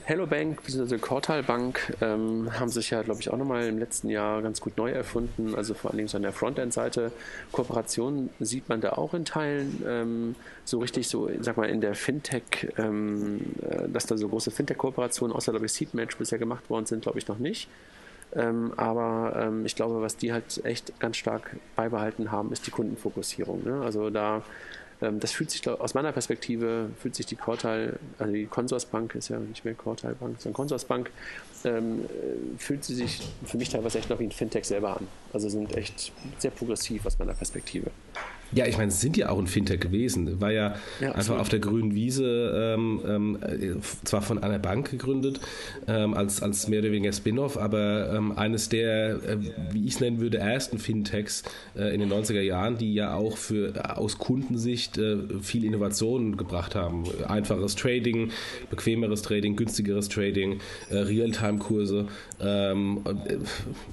Hello 0.06 0.28
Bank 0.28 0.63
bzw. 0.63 0.98
Cortal 0.98 1.43
Bank 1.43 1.95
ähm, 2.02 2.50
haben 2.60 2.69
sich 2.69 2.91
ja, 2.91 3.02
glaube 3.02 3.21
ich, 3.21 3.30
auch 3.32 3.38
nochmal 3.38 3.65
im 3.67 3.80
letzten 3.80 4.10
Jahr 4.10 4.41
ganz 4.41 4.62
gut 4.62 4.78
neu 4.78 4.91
erfunden. 4.91 5.56
Also 5.56 5.74
vor 5.74 5.91
allen 5.91 5.98
Dingen 5.98 6.08
so 6.08 6.17
an 6.17 6.24
der 6.24 6.32
Frontend-Seite. 6.32 7.12
Kooperation 7.52 8.30
sieht 8.39 8.69
man 8.69 8.82
da 8.82 8.93
auch 8.93 9.13
in 9.13 9.26
Teilen. 9.26 9.84
Ähm, 9.88 10.36
so 10.63 10.80
richtig 10.80 11.08
so, 11.08 11.30
sag 11.39 11.58
mal, 11.58 11.69
in 11.69 11.82
der 11.82 11.95
Fintech, 11.95 12.74
ähm, 12.78 13.41
äh, 13.67 13.89
dass 13.89 14.06
da 14.06 14.17
so 14.17 14.28
große 14.28 14.52
Fintech-Kooperationen 14.52 15.36
außer, 15.36 15.52
glaube 15.52 15.65
ich, 15.65 15.74
Seedmatch 15.74 16.17
bisher 16.17 16.38
gemacht 16.38 16.69
worden 16.69 16.86
sind, 16.86 17.02
glaube 17.04 17.17
ich, 17.17 17.28
noch 17.28 17.39
nicht. 17.39 17.67
Ähm, 18.36 18.74
aber 18.76 19.36
ähm, 19.39 19.65
ich 19.65 19.76
glaube, 19.76 20.02
was 20.02 20.17
die 20.17 20.34
halt 20.34 20.63
echt 20.65 21.00
ganz 21.00 21.17
stark 21.17 21.56
beibehalten 21.76 22.32
haben, 22.32 22.52
ist 22.52 22.67
die 22.67 22.71
Kundenfokussierung. 22.71 23.63
Ne? 23.63 23.82
Also 23.82 24.10
da, 24.10 24.43
das 25.12 25.32
fühlt 25.32 25.52
sich 25.52 25.68
aus 25.68 25.94
meiner 25.94 26.12
Perspektive, 26.12 26.89
fühlt 27.00 27.15
sich 27.15 27.26
die 27.26 27.36
Cortal, 27.36 28.00
also 28.20 28.34
die 28.34 28.46
Consorsbank 28.46 29.15
ist 29.15 29.30
ja 29.30 29.39
nicht 29.39 29.65
mehr 29.65 29.74
Cortal 29.74 30.15
sondern 30.20 30.54
Consorsbank, 30.54 31.12
ähm, 31.63 32.06
äh, 32.06 32.58
fühlt 32.58 32.84
sie 32.84 32.96
sich 32.96 33.22
für 33.46 33.58
mich 33.58 33.70
teilweise 33.70 34.00
echt 34.00 34.10
noch 34.10 34.20
wie 34.20 34.26
ein 34.26 34.32
Fintech 34.32 34.65
selber 34.65 34.98
an. 34.98 35.08
Also 35.34 35.50
sind 35.50 35.76
echt 35.76 36.12
sehr 36.38 36.52
progressiv 36.52 37.06
aus 37.06 37.18
meiner 37.20 37.34
Perspektive. 37.34 37.91
Ja, 38.56 38.65
ich 38.65 38.78
meine, 38.78 38.88
es 38.88 39.02
sind 39.02 39.18
ja 39.18 39.30
auch 39.30 39.38
ein 39.38 39.48
Fintech 39.48 39.82
gewesen. 39.82 40.39
War 40.39 40.52
ja, 40.52 40.76
ja 41.02 41.12
einfach 41.12 41.38
auf 41.39 41.50
der 41.50 41.60
grünen 41.60 41.94
Wiese, 41.94 42.76
ähm, 42.78 43.02
ähm, 43.06 43.38
zwar 44.06 44.22
von 44.22 44.41
einer 44.41 44.60
Bank 44.60 44.91
gegründet, 44.91 45.41
ähm, 45.89 46.13
als, 46.13 46.41
als 46.41 46.70
mehr 46.70 46.80
oder 46.80 46.91
weniger 46.91 47.12
Spin-off, 47.12 47.58
aber 47.58 48.13
ähm, 48.13 48.32
eines 48.32 48.70
der, 48.70 49.15
äh, 49.15 49.38
wie 49.72 49.86
ich 49.86 49.96
es 49.96 50.00
nennen 50.00 50.22
würde, 50.22 50.38
ersten 50.38 50.80
Fintechs 50.80 51.44
äh, 51.78 51.94
in 51.94 52.00
den 52.00 52.10
90er 52.10 52.39
Jahren, 52.39 52.78
die 52.78 52.94
ja 52.94 53.13
auch 53.13 53.36
für 53.36 53.98
aus 53.98 54.18
Kundensicht 54.18 54.98
äh, 54.98 55.18
viel 55.41 55.65
Innovationen 55.65 56.38
gebracht 56.38 56.76
haben. 56.76 57.04
Einfaches 57.28 57.76
Trading, 57.76 58.32
bequemeres 58.70 59.22
Trading, 59.22 59.58
günstigeres 59.58 60.08
Trading, 60.08 60.62
äh, 60.89 61.00
Realtime-Kurse, 61.00 62.08
ähm, 62.39 63.02
äh, 63.04 63.36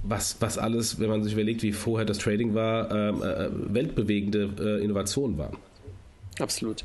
was, 0.04 0.36
was 0.38 0.56
alles, 0.56 1.00
wenn 1.00 1.10
man 1.10 1.24
sich 1.24 1.32
überlegt, 1.32 1.64
wie 1.64 1.72
vorher 1.72 2.06
das 2.06 2.18
Trading 2.18 2.54
war, 2.54 2.92
ähm, 2.92 3.22
äh, 3.22 3.74
weltbewegende 3.74 4.42
äh, 4.44 4.51
Innovation 4.60 5.38
war. 5.38 5.52
Absolut. 6.38 6.84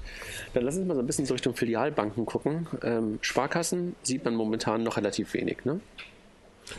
Dann 0.53 0.63
lass 0.63 0.77
uns 0.77 0.87
mal 0.87 0.95
so 0.95 0.99
ein 0.99 1.07
bisschen 1.07 1.25
so 1.25 1.33
Richtung 1.33 1.55
Filialbanken 1.55 2.25
gucken. 2.25 2.67
Ähm, 2.83 3.19
Sparkassen 3.21 3.95
sieht 4.03 4.25
man 4.25 4.35
momentan 4.35 4.83
noch 4.83 4.97
relativ 4.97 5.33
wenig, 5.33 5.63
ne? 5.63 5.79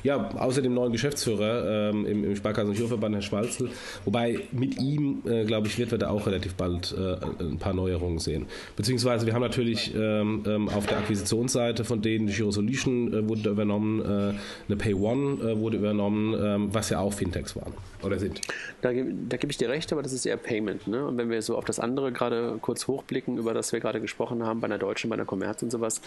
Ja, 0.02 0.30
außer 0.36 0.62
dem 0.62 0.74
neuen 0.74 0.92
Geschäftsführer 0.92 1.90
ähm, 1.90 2.06
im, 2.06 2.24
im 2.24 2.36
Sparkassen- 2.36 2.70
und 2.70 2.76
Schulverband, 2.76 3.14
Herr 3.14 3.22
Schwalzel. 3.22 3.70
Wobei 4.04 4.40
mit 4.52 4.80
ihm, 4.80 5.22
äh, 5.26 5.44
glaube 5.44 5.66
ich, 5.66 5.78
wird 5.78 5.90
wir 5.90 5.98
da 5.98 6.10
auch 6.10 6.26
relativ 6.26 6.54
bald 6.54 6.94
äh, 6.96 7.16
ein 7.42 7.58
paar 7.58 7.74
Neuerungen 7.74 8.18
sehen. 8.18 8.46
Beziehungsweise 8.76 9.26
wir 9.26 9.34
haben 9.34 9.42
natürlich 9.42 9.94
ähm, 9.94 10.44
ähm, 10.46 10.68
auf 10.68 10.86
der 10.86 10.98
Akquisitionsseite 10.98 11.84
von 11.84 12.02
denen, 12.02 12.26
die 12.26 12.32
Giro 12.32 12.50
Solution 12.50 13.12
äh, 13.12 13.28
wurde 13.28 13.50
übernommen, 13.50 14.00
äh, 14.00 14.34
eine 14.68 14.76
Pay 14.76 14.94
One 14.94 15.42
äh, 15.42 15.58
wurde 15.58 15.78
übernommen, 15.78 16.36
ähm, 16.40 16.68
was 16.72 16.90
ja 16.90 17.00
auch 17.00 17.12
Fintechs 17.12 17.56
waren 17.56 17.72
oder 18.02 18.18
sind. 18.18 18.40
Da, 18.80 18.90
da 18.92 19.36
gebe 19.36 19.50
ich 19.50 19.58
dir 19.58 19.68
recht, 19.68 19.92
aber 19.92 20.02
das 20.02 20.12
ist 20.12 20.24
eher 20.26 20.36
Payment. 20.36 20.86
Ne? 20.86 21.06
Und 21.06 21.18
wenn 21.18 21.30
wir 21.30 21.42
so 21.42 21.56
auf 21.56 21.64
das 21.64 21.80
andere 21.80 22.12
gerade 22.12 22.58
kurz 22.60 22.86
hochblicken, 22.86 23.38
über 23.38 23.54
das 23.54 23.72
wir 23.72 23.80
gerade 23.80 24.00
gesprochen 24.00 24.44
haben, 24.44 24.60
bei 24.60 24.66
einer 24.66 24.78
Deutschen, 24.78 25.10
bei 25.10 25.14
einer 25.14 25.24
Commerz 25.24 25.62
und 25.62 25.70
sowas, 25.70 26.00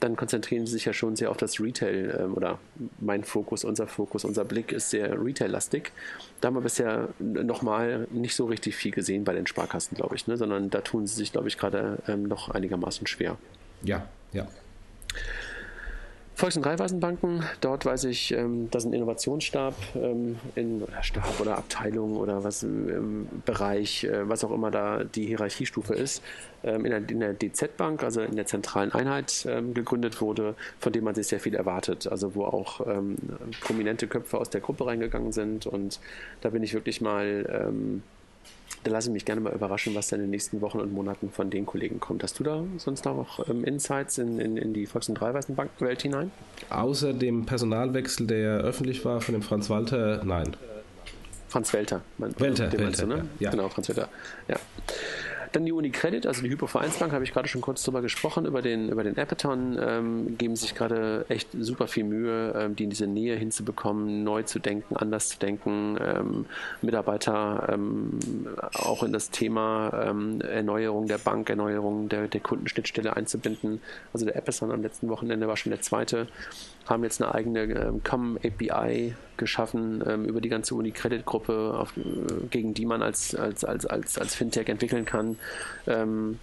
dann 0.00 0.16
konzentrieren 0.16 0.66
sie 0.66 0.72
sich 0.72 0.84
ja 0.84 0.92
schon 0.92 1.16
sehr 1.16 1.30
auf 1.30 1.36
das 1.36 1.60
Retail 1.60 2.18
ähm, 2.20 2.34
oder 2.34 2.58
mein 3.00 3.17
Fokus, 3.24 3.64
unser 3.64 3.86
Fokus, 3.86 4.24
unser 4.24 4.44
Blick 4.44 4.72
ist 4.72 4.90
sehr 4.90 5.22
Retail-lastig. 5.22 5.92
Da 6.40 6.48
haben 6.48 6.54
wir 6.54 6.60
bisher 6.60 7.08
nochmal 7.18 8.06
nicht 8.10 8.34
so 8.34 8.46
richtig 8.46 8.76
viel 8.76 8.92
gesehen 8.92 9.24
bei 9.24 9.32
den 9.32 9.46
Sparkassen, 9.46 9.96
glaube 9.96 10.16
ich, 10.16 10.26
ne? 10.26 10.36
sondern 10.36 10.70
da 10.70 10.80
tun 10.80 11.06
sie 11.06 11.14
sich, 11.14 11.32
glaube 11.32 11.48
ich, 11.48 11.58
gerade 11.58 11.98
ähm, 12.08 12.24
noch 12.24 12.48
einigermaßen 12.48 13.06
schwer. 13.06 13.36
Ja, 13.82 14.08
ja. 14.32 14.46
Volks- 16.38 16.56
und 16.56 16.64
Raiffeisenbanken, 16.64 17.42
dort 17.60 17.84
weiß 17.84 18.04
ich, 18.04 18.32
ähm, 18.32 18.70
dass 18.70 18.84
ein 18.84 18.92
Innovationsstab 18.92 19.74
ähm, 19.96 20.38
in 20.54 20.80
oder 20.80 21.02
Stab 21.02 21.40
oder 21.40 21.58
Abteilung 21.58 22.16
oder 22.16 22.44
was 22.44 22.62
im 22.62 23.26
Bereich, 23.44 24.04
äh, 24.04 24.28
was 24.28 24.44
auch 24.44 24.52
immer 24.52 24.70
da 24.70 25.02
die 25.02 25.26
Hierarchiestufe 25.26 25.94
ist, 25.94 26.22
ähm, 26.62 26.84
in, 26.84 26.92
der, 26.92 27.10
in 27.10 27.18
der 27.18 27.34
DZ-Bank, 27.34 28.04
also 28.04 28.20
in 28.20 28.36
der 28.36 28.46
zentralen 28.46 28.92
Einheit 28.92 29.48
ähm, 29.50 29.74
gegründet 29.74 30.20
wurde, 30.20 30.54
von 30.78 30.92
dem 30.92 31.02
man 31.02 31.16
sich 31.16 31.26
sehr 31.26 31.40
viel 31.40 31.56
erwartet. 31.56 32.06
Also 32.06 32.36
wo 32.36 32.44
auch 32.44 32.86
ähm, 32.86 33.16
prominente 33.60 34.06
Köpfe 34.06 34.38
aus 34.38 34.48
der 34.48 34.60
Gruppe 34.60 34.86
reingegangen 34.86 35.32
sind 35.32 35.66
und 35.66 35.98
da 36.40 36.50
bin 36.50 36.62
ich 36.62 36.72
wirklich 36.72 37.00
mal 37.00 37.72
da 38.84 38.90
lasse 38.90 39.08
ich 39.08 39.12
mich 39.12 39.24
gerne 39.24 39.40
mal 39.40 39.52
überraschen, 39.52 39.94
was 39.94 40.08
da 40.08 40.16
in 40.16 40.22
den 40.22 40.30
nächsten 40.30 40.60
Wochen 40.60 40.80
und 40.80 40.92
Monaten 40.92 41.30
von 41.30 41.50
den 41.50 41.66
Kollegen 41.66 42.00
kommt. 42.00 42.22
Hast 42.22 42.38
du 42.38 42.44
da 42.44 42.64
sonst 42.76 43.04
noch 43.04 43.48
ähm, 43.48 43.64
Insights 43.64 44.18
in, 44.18 44.38
in, 44.38 44.56
in 44.56 44.72
die 44.72 44.86
Volks- 44.86 45.08
und 45.08 45.16
Dreiweißenbankenwelt 45.16 46.02
hinein? 46.02 46.30
Außer 46.70 47.12
dem 47.12 47.46
Personalwechsel, 47.46 48.26
der 48.26 48.58
öffentlich 48.58 49.04
war 49.04 49.20
von 49.20 49.34
dem 49.34 49.42
Franz 49.42 49.68
Walter, 49.70 50.22
nein. 50.24 50.56
Franz 51.48 51.72
Welter. 51.72 52.02
Mein, 52.18 52.38
Welter, 52.38 52.70
Welter, 52.72 53.06
du, 53.06 53.08
ne? 53.08 53.28
ja. 53.38 53.50
Genau, 53.50 53.68
Franz 53.68 53.88
Welter. 53.88 54.08
Ja. 54.48 54.56
Dann 55.52 55.64
die 55.64 55.72
Unicredit, 55.72 56.26
also 56.26 56.42
die 56.42 56.50
Hypovereinsbank, 56.50 57.12
habe 57.12 57.24
ich 57.24 57.32
gerade 57.32 57.48
schon 57.48 57.60
kurz 57.60 57.82
drüber 57.82 58.02
gesprochen, 58.02 58.46
über 58.46 58.62
den, 58.62 58.88
über 58.88 59.04
den 59.04 59.16
Appeton, 59.16 59.78
ähm, 59.80 60.38
geben 60.38 60.56
sich 60.56 60.74
gerade 60.74 61.24
echt 61.28 61.48
super 61.58 61.88
viel 61.88 62.04
Mühe, 62.04 62.54
ähm, 62.56 62.76
die 62.76 62.84
in 62.84 62.90
diese 62.90 63.06
Nähe 63.06 63.36
hinzubekommen, 63.36 64.24
neu 64.24 64.42
zu 64.42 64.58
denken, 64.58 64.96
anders 64.96 65.28
zu 65.28 65.38
denken, 65.38 65.98
ähm, 66.00 66.46
Mitarbeiter 66.82 67.68
ähm, 67.72 68.18
auch 68.74 69.02
in 69.02 69.12
das 69.12 69.30
Thema 69.30 70.06
ähm, 70.08 70.40
Erneuerung 70.40 71.06
der 71.06 71.18
Bank, 71.18 71.48
Erneuerung 71.50 72.08
der, 72.08 72.28
der 72.28 72.40
Kundenschnittstelle 72.40 73.16
einzubinden. 73.16 73.80
Also 74.12 74.26
der 74.26 74.36
Appeton 74.36 74.70
am 74.70 74.82
letzten 74.82 75.08
Wochenende 75.08 75.48
war 75.48 75.56
schon 75.56 75.70
der 75.70 75.80
zweite 75.80 76.26
haben 76.88 77.04
jetzt 77.04 77.22
eine 77.22 77.34
eigene 77.34 77.62
ähm, 77.62 78.02
COM 78.02 78.38
API 78.38 79.14
geschaffen 79.36 80.02
ähm, 80.06 80.24
über 80.24 80.40
die 80.40 80.48
ganze 80.48 80.74
Uni-Credit-Gruppe, 80.74 81.86
äh, 81.96 82.46
gegen 82.50 82.74
die 82.74 82.86
man 82.86 83.02
als, 83.02 83.34
als, 83.34 83.64
als, 83.64 83.86
als, 83.86 84.18
als 84.18 84.34
Fintech 84.34 84.68
entwickeln 84.68 85.04
kann. 85.04 85.38
Ähm, 85.86 86.38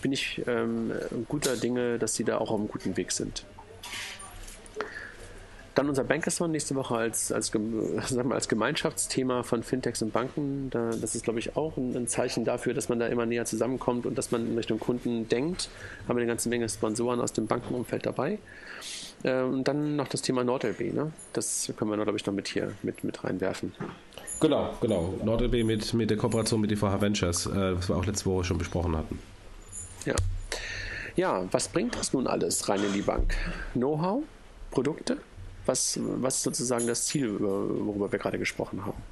bin 0.00 0.12
ich 0.12 0.42
ähm, 0.46 0.92
guter 1.28 1.56
Dinge, 1.56 1.98
dass 1.98 2.14
sie 2.14 2.24
da 2.24 2.38
auch 2.38 2.50
auf 2.50 2.58
einem 2.58 2.68
guten 2.68 2.96
Weg 2.96 3.12
sind. 3.12 3.44
Dann 5.74 5.88
unser 5.88 6.04
Bankathon 6.04 6.50
nächste 6.50 6.74
Woche 6.74 6.96
als, 6.96 7.30
als, 7.30 7.46
sagen 8.08 8.28
wir, 8.28 8.34
als 8.34 8.48
Gemeinschaftsthema 8.48 9.42
von 9.42 9.62
Fintechs 9.62 10.02
und 10.02 10.12
Banken. 10.12 10.70
Da, 10.70 10.90
das 10.90 11.14
ist, 11.14 11.24
glaube 11.24 11.38
ich, 11.38 11.56
auch 11.56 11.76
ein, 11.76 11.94
ein, 11.96 12.08
Zeichen 12.08 12.44
dafür, 12.44 12.74
dass 12.74 12.88
man 12.88 12.98
da 12.98 13.06
immer 13.06 13.26
näher 13.26 13.44
zusammenkommt 13.44 14.06
und 14.06 14.18
dass 14.18 14.30
man 14.30 14.46
in 14.46 14.56
Richtung 14.56 14.80
Kunden 14.80 15.28
denkt. 15.28 15.68
Haben 16.08 16.16
wir 16.16 16.22
eine 16.22 16.30
ganze 16.30 16.48
Menge 16.48 16.68
Sponsoren 16.68 17.20
aus 17.20 17.32
dem 17.32 17.46
Bankenumfeld 17.46 18.04
dabei. 18.04 18.38
Äh, 19.22 19.42
und 19.42 19.64
dann 19.64 19.96
noch 19.96 20.08
das 20.08 20.22
Thema 20.22 20.44
NordLB. 20.44 20.92
Ne? 20.92 21.12
Das 21.32 21.72
können 21.76 21.90
wir, 21.90 21.96
glaube 22.02 22.18
ich, 22.18 22.26
noch 22.26 22.34
mit 22.34 22.48
hier 22.48 22.72
mit, 22.82 23.04
mit 23.04 23.22
reinwerfen. 23.24 23.72
Genau, 24.40 24.74
genau. 24.80 25.14
NordLB 25.22 25.64
mit, 25.64 25.92
mit 25.92 26.10
der 26.10 26.16
Kooperation 26.16 26.60
mit 26.60 26.70
DVH 26.70 27.00
Ventures, 27.00 27.46
äh, 27.46 27.76
was 27.76 27.88
wir 27.88 27.96
auch 27.96 28.06
letzte 28.06 28.26
Woche 28.26 28.44
schon 28.44 28.58
besprochen 28.58 28.96
hatten. 28.96 29.18
Ja. 30.06 30.14
Ja, 31.16 31.44
was 31.50 31.68
bringt 31.68 31.96
das 31.96 32.12
nun 32.12 32.26
alles 32.26 32.68
rein 32.68 32.82
in 32.82 32.92
die 32.92 33.02
Bank? 33.02 33.34
Know-how? 33.74 34.22
Produkte? 34.70 35.18
Was, 35.66 35.98
was 36.02 36.36
ist 36.36 36.42
sozusagen 36.44 36.86
das 36.86 37.04
Ziel, 37.06 37.38
worüber 37.38 38.10
wir 38.10 38.18
gerade 38.18 38.38
gesprochen 38.38 38.86
haben? 38.86 39.02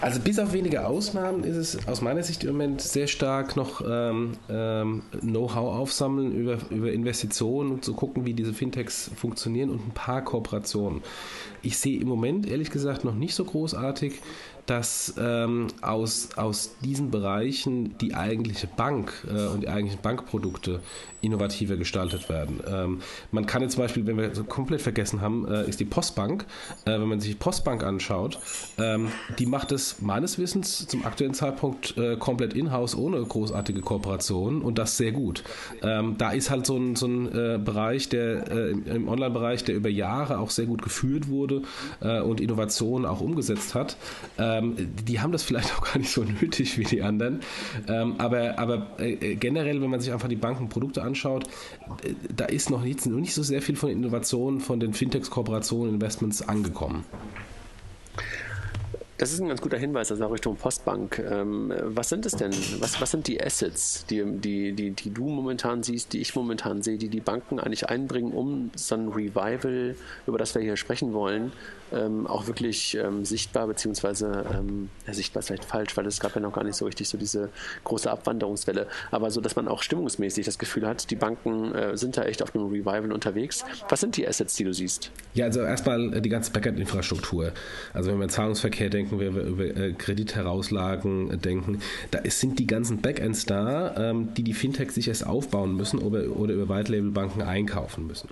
Also 0.00 0.20
bis 0.20 0.38
auf 0.38 0.52
wenige 0.52 0.86
Ausnahmen 0.86 1.44
ist 1.44 1.56
es 1.56 1.88
aus 1.88 2.00
meiner 2.00 2.22
Sicht 2.22 2.44
im 2.44 2.52
Moment 2.52 2.80
sehr 2.80 3.06
stark 3.06 3.56
noch 3.56 3.82
ähm, 3.86 4.32
ähm, 4.48 5.02
Know-how 5.20 5.76
aufsammeln 5.76 6.32
über, 6.32 6.58
über 6.70 6.92
Investitionen 6.92 7.70
und 7.72 7.84
zu 7.84 7.94
gucken, 7.94 8.26
wie 8.26 8.34
diese 8.34 8.52
Fintechs 8.52 9.10
funktionieren 9.14 9.70
und 9.70 9.86
ein 9.86 9.92
paar 9.94 10.22
Kooperationen. 10.22 11.02
Ich 11.62 11.78
sehe 11.78 12.00
im 12.00 12.08
Moment 12.08 12.46
ehrlich 12.46 12.70
gesagt 12.70 13.04
noch 13.04 13.14
nicht 13.14 13.34
so 13.34 13.44
großartig 13.44 14.14
dass 14.66 15.14
ähm, 15.18 15.68
aus, 15.80 16.30
aus 16.36 16.76
diesen 16.82 17.10
Bereichen 17.10 17.98
die 17.98 18.14
eigentliche 18.14 18.66
Bank 18.66 19.12
äh, 19.28 19.46
und 19.46 19.62
die 19.62 19.68
eigentlichen 19.68 20.00
Bankprodukte 20.02 20.80
innovativer 21.22 21.76
gestaltet 21.76 22.28
werden. 22.28 22.60
Ähm, 22.66 23.00
man 23.30 23.46
kann 23.46 23.62
jetzt 23.62 23.74
zum 23.74 23.82
Beispiel, 23.82 24.06
wenn 24.06 24.18
wir 24.18 24.34
so 24.34 24.44
komplett 24.44 24.82
vergessen 24.82 25.20
haben, 25.20 25.46
äh, 25.48 25.68
ist 25.68 25.80
die 25.80 25.84
Postbank. 25.84 26.44
Äh, 26.84 26.92
wenn 26.92 27.08
man 27.08 27.20
sich 27.20 27.30
die 27.30 27.38
Postbank 27.38 27.84
anschaut, 27.84 28.38
ähm, 28.78 29.08
die 29.38 29.46
macht 29.46 29.72
es 29.72 30.02
meines 30.02 30.38
Wissens 30.38 30.86
zum 30.86 31.06
aktuellen 31.06 31.34
Zeitpunkt 31.34 31.96
äh, 31.96 32.16
komplett 32.16 32.54
in-house 32.54 32.96
ohne 32.96 33.22
großartige 33.22 33.80
Kooperation 33.80 34.62
und 34.62 34.78
das 34.78 34.96
sehr 34.96 35.12
gut. 35.12 35.44
Ähm, 35.82 36.16
da 36.18 36.32
ist 36.32 36.50
halt 36.50 36.66
so 36.66 36.76
ein, 36.76 36.96
so 36.96 37.06
ein 37.06 37.28
äh, 37.28 37.58
Bereich, 37.58 38.08
der 38.08 38.50
äh, 38.50 38.70
im, 38.70 38.86
im 38.86 39.08
Online-Bereich, 39.08 39.64
der 39.64 39.76
über 39.76 39.88
Jahre 39.88 40.38
auch 40.38 40.50
sehr 40.50 40.66
gut 40.66 40.82
geführt 40.82 41.28
wurde 41.28 41.62
und 42.00 42.40
Innovationen 42.40 43.06
auch 43.06 43.20
umgesetzt 43.20 43.74
hat. 43.74 43.96
Ähm, 44.58 44.76
die 45.06 45.20
haben 45.20 45.32
das 45.32 45.42
vielleicht 45.42 45.72
auch 45.76 45.82
gar 45.82 45.98
nicht 45.98 46.10
so 46.10 46.24
nötig 46.24 46.78
wie 46.78 46.84
die 46.84 47.02
anderen. 47.02 47.40
Ähm, 47.88 48.14
aber 48.18 48.58
aber 48.58 48.98
äh, 48.98 49.34
generell, 49.36 49.80
wenn 49.80 49.90
man 49.90 50.00
sich 50.00 50.12
einfach 50.12 50.28
die 50.28 50.36
Bankenprodukte 50.36 51.02
anschaut, 51.02 51.46
äh, 52.04 52.14
da 52.34 52.46
ist 52.46 52.70
noch 52.70 52.82
nicht, 52.82 53.06
noch 53.06 53.18
nicht 53.18 53.34
so 53.34 53.42
sehr 53.42 53.62
viel 53.62 53.76
von 53.76 53.90
Innovationen, 53.90 54.60
von 54.60 54.80
den 54.80 54.94
Fintechs, 54.94 55.30
Kooperationen, 55.30 55.94
Investments 55.94 56.46
angekommen. 56.46 57.04
Das 59.22 59.32
ist 59.32 59.40
ein 59.40 59.46
ganz 59.46 59.60
guter 59.60 59.78
Hinweis, 59.78 60.10
also 60.10 60.26
Richtung 60.26 60.56
Postbank. 60.56 61.20
Ähm, 61.20 61.72
was 61.84 62.08
sind 62.08 62.26
es 62.26 62.32
denn? 62.32 62.50
Was, 62.80 63.00
was 63.00 63.12
sind 63.12 63.28
die 63.28 63.40
Assets, 63.40 64.04
die, 64.06 64.24
die, 64.24 64.72
die, 64.72 64.90
die 64.90 65.14
du 65.14 65.28
momentan 65.28 65.84
siehst, 65.84 66.12
die 66.12 66.20
ich 66.20 66.34
momentan 66.34 66.82
sehe, 66.82 66.98
die 66.98 67.08
die 67.08 67.20
Banken 67.20 67.60
eigentlich 67.60 67.88
einbringen, 67.88 68.32
um 68.32 68.72
so 68.74 68.96
ein 68.96 69.06
Revival, 69.10 69.94
über 70.26 70.38
das 70.38 70.56
wir 70.56 70.62
hier 70.62 70.76
sprechen 70.76 71.12
wollen, 71.12 71.52
ähm, 71.92 72.26
auch 72.26 72.46
wirklich 72.46 72.96
ähm, 72.96 73.24
sichtbar, 73.24 73.66
beziehungsweise 73.66 74.44
ähm, 74.52 74.88
sichtbar 75.10 75.40
ist 75.40 75.46
vielleicht 75.46 75.64
falsch, 75.64 75.96
weil 75.96 76.06
es 76.06 76.20
gab 76.20 76.34
ja 76.34 76.40
noch 76.40 76.52
gar 76.52 76.64
nicht 76.64 76.76
so 76.76 76.84
richtig 76.84 77.08
so 77.08 77.18
diese 77.18 77.50
große 77.84 78.10
Abwanderungswelle, 78.10 78.86
aber 79.10 79.30
so, 79.30 79.40
dass 79.40 79.56
man 79.56 79.68
auch 79.68 79.82
stimmungsmäßig 79.82 80.44
das 80.44 80.58
Gefühl 80.58 80.86
hat, 80.86 81.10
die 81.10 81.16
Banken 81.16 81.74
äh, 81.74 81.96
sind 81.96 82.16
da 82.16 82.24
echt 82.24 82.42
auf 82.42 82.54
einem 82.54 82.66
Revival 82.66 83.12
unterwegs. 83.12 83.64
Was 83.88 84.00
sind 84.00 84.16
die 84.16 84.26
Assets, 84.26 84.56
die 84.56 84.64
du 84.64 84.72
siehst? 84.72 85.10
Ja, 85.34 85.46
also 85.46 85.60
erstmal 85.60 86.20
die 86.20 86.28
ganze 86.28 86.52
Backend-Infrastruktur. 86.52 87.52
Also 87.92 88.10
wenn 88.10 88.20
wir 88.20 88.28
Zahlungsverkehr 88.28 88.90
denken, 88.90 89.18
wenn 89.18 89.34
wir 89.34 89.42
über 89.42 89.64
äh, 89.64 89.92
Kreditherauslagen 89.92 91.40
denken, 91.40 91.80
da 92.10 92.20
sind 92.24 92.58
die 92.58 92.66
ganzen 92.66 93.00
Backends 93.00 93.46
da, 93.46 93.94
ähm, 93.96 94.34
die 94.34 94.42
die 94.42 94.54
Fintechs 94.54 94.94
sich 94.94 95.08
erst 95.08 95.26
aufbauen 95.26 95.76
müssen 95.76 95.98
oder, 95.98 96.36
oder 96.36 96.54
über 96.54 96.68
White-Label-Banken 96.74 97.42
einkaufen 97.42 98.06
müssen. 98.06 98.28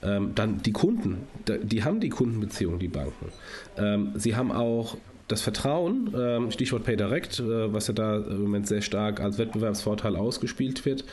Ähm, 0.00 0.32
dann 0.34 0.62
die 0.62 0.72
Kunden, 0.72 1.26
die 1.46 1.82
haben 1.82 2.00
die 2.00 2.08
Kundenbeziehung, 2.08 2.78
die 2.78 2.88
Banken. 2.98 3.32
Ähm, 3.76 4.12
sie 4.14 4.36
haben 4.36 4.52
auch 4.52 4.96
das 5.28 5.42
Vertrauen, 5.42 6.14
ähm, 6.16 6.50
Stichwort 6.50 6.84
PayDirect, 6.84 7.40
äh, 7.40 7.72
was 7.72 7.86
ja 7.86 7.94
da 7.94 8.16
im 8.16 8.42
Moment 8.42 8.66
sehr 8.66 8.80
stark 8.80 9.20
als 9.20 9.38
Wettbewerbsvorteil 9.38 10.16
ausgespielt 10.16 10.84
wird 10.86 11.04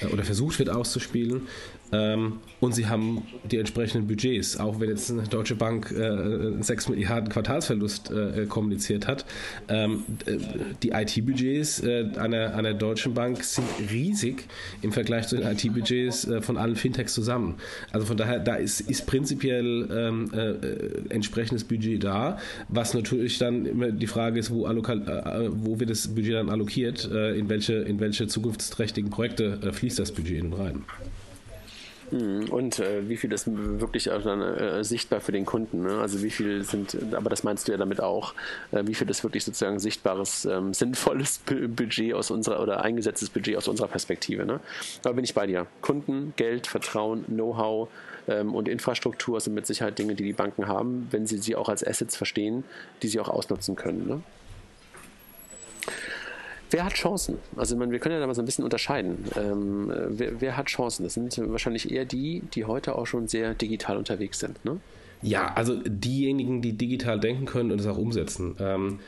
äh, 0.00 0.06
oder 0.06 0.22
versucht 0.22 0.60
wird 0.60 0.70
auszuspielen, 0.70 1.48
ähm, 1.92 2.40
und 2.60 2.74
sie 2.74 2.86
haben 2.86 3.22
die 3.50 3.58
entsprechenden 3.58 4.06
Budgets, 4.06 4.58
auch 4.58 4.80
wenn 4.80 4.88
jetzt 4.88 5.10
eine 5.10 5.22
Deutsche 5.22 5.54
Bank 5.54 5.92
äh, 5.92 6.04
einen 6.04 6.62
6 6.62 6.88
Milliarden 6.88 7.28
Quartalsverlust 7.28 8.10
äh, 8.10 8.46
kommuniziert 8.46 9.06
hat. 9.06 9.24
Ähm, 9.68 10.04
die 10.82 10.90
IT-Budgets 10.90 11.82
äh, 11.82 12.10
einer, 12.16 12.54
einer 12.54 12.74
deutschen 12.74 13.14
Bank 13.14 13.44
sind 13.44 13.66
riesig 13.90 14.44
im 14.82 14.92
Vergleich 14.92 15.28
zu 15.28 15.36
den 15.36 15.46
IT-Budgets 15.46 16.26
äh, 16.26 16.40
von 16.40 16.56
allen 16.56 16.76
Fintechs 16.76 17.14
zusammen. 17.14 17.56
Also 17.92 18.06
von 18.06 18.16
daher, 18.16 18.38
da 18.38 18.54
ist, 18.54 18.80
ist 18.80 19.06
prinzipiell 19.06 19.88
ähm, 19.90 20.30
äh, 20.32 21.12
entsprechendes 21.12 21.64
Budget 21.64 22.02
da, 22.02 22.38
was 22.68 22.94
natürlich 22.94 23.38
dann 23.38 23.66
immer 23.66 23.90
die 23.90 24.06
Frage 24.06 24.40
ist, 24.40 24.50
wo, 24.50 24.66
äh, 24.66 25.50
wo 25.50 25.78
wird 25.78 25.90
das 25.90 26.08
Budget 26.08 26.34
dann 26.34 26.50
allokiert, 26.50 27.10
äh, 27.12 27.36
in, 27.38 27.48
welche, 27.48 27.74
in 27.74 28.00
welche 28.00 28.26
zukunftsträchtigen 28.26 29.10
Projekte 29.10 29.58
äh, 29.62 29.72
fließt 29.72 29.98
das 29.98 30.12
Budget 30.12 30.44
rein. 30.58 30.84
Mhm. 32.10 32.48
Und 32.50 32.78
äh, 32.78 33.08
wie 33.08 33.16
viel 33.16 33.32
ist 33.32 33.46
wirklich 33.46 34.08
äh, 34.08 34.82
sichtbar 34.82 35.20
für 35.20 35.32
den 35.32 35.46
Kunden? 35.46 35.82
Ne? 35.82 35.98
Also 35.98 36.22
wie 36.22 36.30
viel 36.30 36.62
sind, 36.64 36.96
aber 37.14 37.30
das 37.30 37.44
meinst 37.44 37.68
du 37.68 37.72
ja 37.72 37.78
damit 37.78 38.00
auch, 38.00 38.34
äh, 38.72 38.82
wie 38.86 38.94
viel 38.94 39.08
ist 39.10 39.22
wirklich 39.24 39.44
sozusagen 39.44 39.78
sichtbares, 39.78 40.44
ähm, 40.44 40.74
sinnvolles 40.74 41.38
Budget 41.68 42.14
aus 42.14 42.30
unserer 42.30 42.60
oder 42.60 42.82
eingesetztes 42.82 43.30
Budget 43.30 43.56
aus 43.56 43.68
unserer 43.68 43.88
Perspektive? 43.88 44.44
Ne? 44.46 44.60
Da 45.02 45.12
bin 45.12 45.24
ich 45.24 45.34
bei 45.34 45.46
dir. 45.46 45.66
Kunden, 45.80 46.34
Geld, 46.36 46.66
Vertrauen, 46.66 47.24
Know-how 47.26 47.88
ähm, 48.28 48.54
und 48.54 48.68
Infrastruktur 48.68 49.40
sind 49.40 49.54
mit 49.54 49.66
Sicherheit 49.66 49.98
Dinge, 49.98 50.14
die 50.14 50.24
die 50.24 50.32
Banken 50.32 50.68
haben, 50.68 51.08
wenn 51.10 51.26
sie 51.26 51.38
sie 51.38 51.56
auch 51.56 51.68
als 51.68 51.86
Assets 51.86 52.16
verstehen, 52.16 52.64
die 53.02 53.08
sie 53.08 53.20
auch 53.20 53.28
ausnutzen 53.28 53.76
können. 53.76 54.06
Ne? 54.06 54.22
Wer 56.74 56.86
hat 56.86 56.94
Chancen? 56.94 57.38
Also 57.54 57.76
man, 57.76 57.92
wir 57.92 58.00
können 58.00 58.16
ja 58.16 58.20
da 58.20 58.26
mal 58.26 58.34
so 58.34 58.42
ein 58.42 58.46
bisschen 58.46 58.64
unterscheiden. 58.64 59.26
Ähm, 59.36 59.92
wer, 60.08 60.40
wer, 60.40 60.56
hat 60.56 60.66
Chancen? 60.66 61.04
Das 61.04 61.14
sind 61.14 61.38
wahrscheinlich 61.38 61.92
eher 61.92 62.04
die, 62.04 62.42
die 62.52 62.64
heute 62.64 62.98
auch 62.98 63.06
schon 63.06 63.28
sehr 63.28 63.54
digital 63.54 63.96
unterwegs 63.96 64.40
sind. 64.40 64.64
Ne? 64.64 64.80
Ja, 65.22 65.54
also 65.54 65.80
diejenigen, 65.86 66.62
die 66.62 66.72
digital 66.72 67.20
denken 67.20 67.44
können 67.44 67.70
und 67.70 67.80
es 67.80 67.86
auch 67.86 67.96
umsetzen. 67.96 68.56
Ähm, 68.58 68.98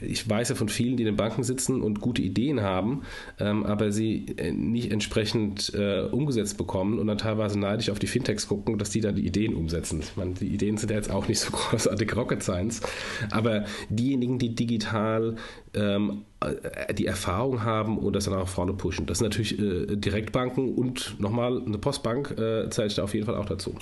ich 0.00 0.28
weiß 0.28 0.50
ja 0.50 0.54
von 0.54 0.68
vielen, 0.68 0.96
die 0.96 1.02
in 1.02 1.06
den 1.06 1.16
Banken 1.16 1.42
sitzen 1.42 1.82
und 1.82 2.00
gute 2.00 2.22
Ideen 2.22 2.62
haben, 2.62 3.02
ähm, 3.40 3.64
aber 3.66 3.90
sie 3.90 4.26
äh, 4.36 4.52
nicht 4.52 4.92
entsprechend 4.92 5.72
äh, 5.74 6.02
umgesetzt 6.02 6.56
bekommen 6.56 6.98
und 6.98 7.08
dann 7.08 7.18
teilweise 7.18 7.58
neidisch 7.58 7.90
auf 7.90 7.98
die 7.98 8.06
Fintechs 8.06 8.46
gucken, 8.46 8.78
dass 8.78 8.90
die 8.90 9.00
dann 9.00 9.16
die 9.16 9.26
Ideen 9.26 9.54
umsetzen. 9.54 10.00
Ich 10.00 10.16
meine, 10.16 10.34
die 10.34 10.46
Ideen 10.46 10.76
sind 10.76 10.90
ja 10.90 10.96
jetzt 10.96 11.10
auch 11.10 11.26
nicht 11.26 11.40
so 11.40 11.50
großartig 11.52 12.14
Rocket 12.14 12.42
Science, 12.42 12.82
aber 13.30 13.64
diejenigen, 13.88 14.38
die 14.38 14.54
digital 14.54 15.34
ähm, 15.74 16.22
äh, 16.40 16.94
die 16.94 17.06
Erfahrung 17.06 17.64
haben 17.64 17.98
und 17.98 18.14
das 18.14 18.26
dann 18.26 18.34
auch 18.34 18.48
vorne 18.48 18.74
pushen. 18.74 19.06
Das 19.06 19.18
sind 19.18 19.26
natürlich 19.26 19.56
Direktbanken 19.56 20.74
und 20.74 21.18
nochmal 21.18 21.60
eine 21.64 21.78
Postbank 21.78 22.34
zählt 22.70 22.96
da 22.96 23.02
auf 23.02 23.14
jeden 23.14 23.26
Fall 23.26 23.36
auch 23.36 23.46
dazu. 23.46 23.74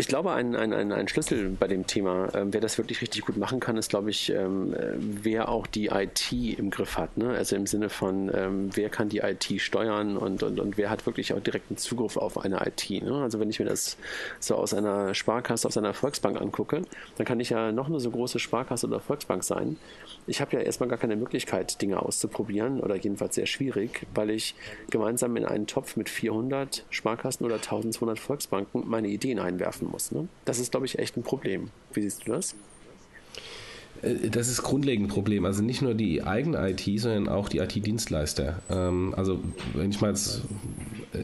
Ich 0.00 0.08
glaube, 0.08 0.32
ein, 0.32 0.56
ein, 0.56 0.72
ein, 0.72 0.92
ein 0.92 1.08
Schlüssel 1.08 1.50
bei 1.50 1.68
dem 1.68 1.86
Thema, 1.86 2.30
ähm, 2.34 2.54
wer 2.54 2.62
das 2.62 2.78
wirklich 2.78 3.02
richtig 3.02 3.26
gut 3.26 3.36
machen 3.36 3.60
kann, 3.60 3.76
ist, 3.76 3.90
glaube 3.90 4.08
ich, 4.08 4.30
ähm, 4.30 4.72
äh, 4.72 4.94
wer 4.96 5.50
auch 5.50 5.66
die 5.66 5.88
IT 5.88 6.32
im 6.32 6.70
Griff 6.70 6.96
hat. 6.96 7.18
Ne? 7.18 7.28
Also 7.28 7.54
im 7.54 7.66
Sinne 7.66 7.90
von, 7.90 8.30
ähm, 8.34 8.70
wer 8.72 8.88
kann 8.88 9.10
die 9.10 9.18
IT 9.18 9.60
steuern 9.60 10.16
und, 10.16 10.42
und, 10.42 10.58
und 10.58 10.78
wer 10.78 10.88
hat 10.88 11.04
wirklich 11.04 11.34
auch 11.34 11.40
direkten 11.40 11.76
Zugriff 11.76 12.16
auf 12.16 12.38
eine 12.38 12.66
IT. 12.66 12.88
Ne? 13.02 13.12
Also 13.22 13.40
wenn 13.40 13.50
ich 13.50 13.58
mir 13.58 13.66
das 13.66 13.98
so 14.38 14.54
aus 14.54 14.72
einer 14.72 15.14
Sparkasse, 15.14 15.68
aus 15.68 15.76
einer 15.76 15.92
Volksbank 15.92 16.40
angucke, 16.40 16.80
dann 17.18 17.26
kann 17.26 17.38
ich 17.38 17.50
ja 17.50 17.70
noch 17.70 17.88
eine 17.88 18.00
so 18.00 18.10
große 18.10 18.38
Sparkasse 18.38 18.86
oder 18.86 19.00
Volksbank 19.00 19.44
sein. 19.44 19.76
Ich 20.26 20.40
habe 20.40 20.56
ja 20.56 20.60
erstmal 20.62 20.88
gar 20.88 20.98
keine 20.98 21.16
Möglichkeit, 21.16 21.82
Dinge 21.82 22.00
auszuprobieren 22.00 22.80
oder 22.80 22.96
jedenfalls 22.96 23.34
sehr 23.34 23.46
schwierig, 23.46 24.06
weil 24.14 24.30
ich 24.30 24.54
gemeinsam 24.88 25.36
in 25.36 25.44
einen 25.44 25.66
Topf 25.66 25.96
mit 25.96 26.08
400 26.08 26.86
Sparkassen 26.88 27.44
oder 27.44 27.56
1200 27.56 28.18
Volksbanken 28.18 28.88
meine 28.88 29.08
Ideen 29.08 29.38
einwerfen 29.38 29.89
muss. 29.90 30.12
Ne? 30.12 30.28
Das 30.44 30.58
ist, 30.58 30.70
glaube 30.70 30.86
ich, 30.86 30.98
echt 30.98 31.16
ein 31.16 31.22
Problem. 31.22 31.70
Wie 31.92 32.02
siehst 32.02 32.26
du 32.26 32.32
das? 32.32 32.54
Äh, 34.02 34.30
das 34.30 34.48
ist 34.48 34.62
grundlegend 34.62 35.08
ein 35.08 35.10
Problem. 35.10 35.44
Also 35.44 35.62
nicht 35.62 35.82
nur 35.82 35.94
die 35.94 36.22
eigene 36.22 36.70
IT, 36.70 36.82
sondern 37.00 37.28
auch 37.28 37.48
die 37.48 37.58
IT-Dienstleister. 37.58 38.62
Ähm, 38.70 39.14
also 39.16 39.40
wenn 39.74 39.90
ich 39.90 40.00
mal 40.00 40.08
jetzt 40.08 40.42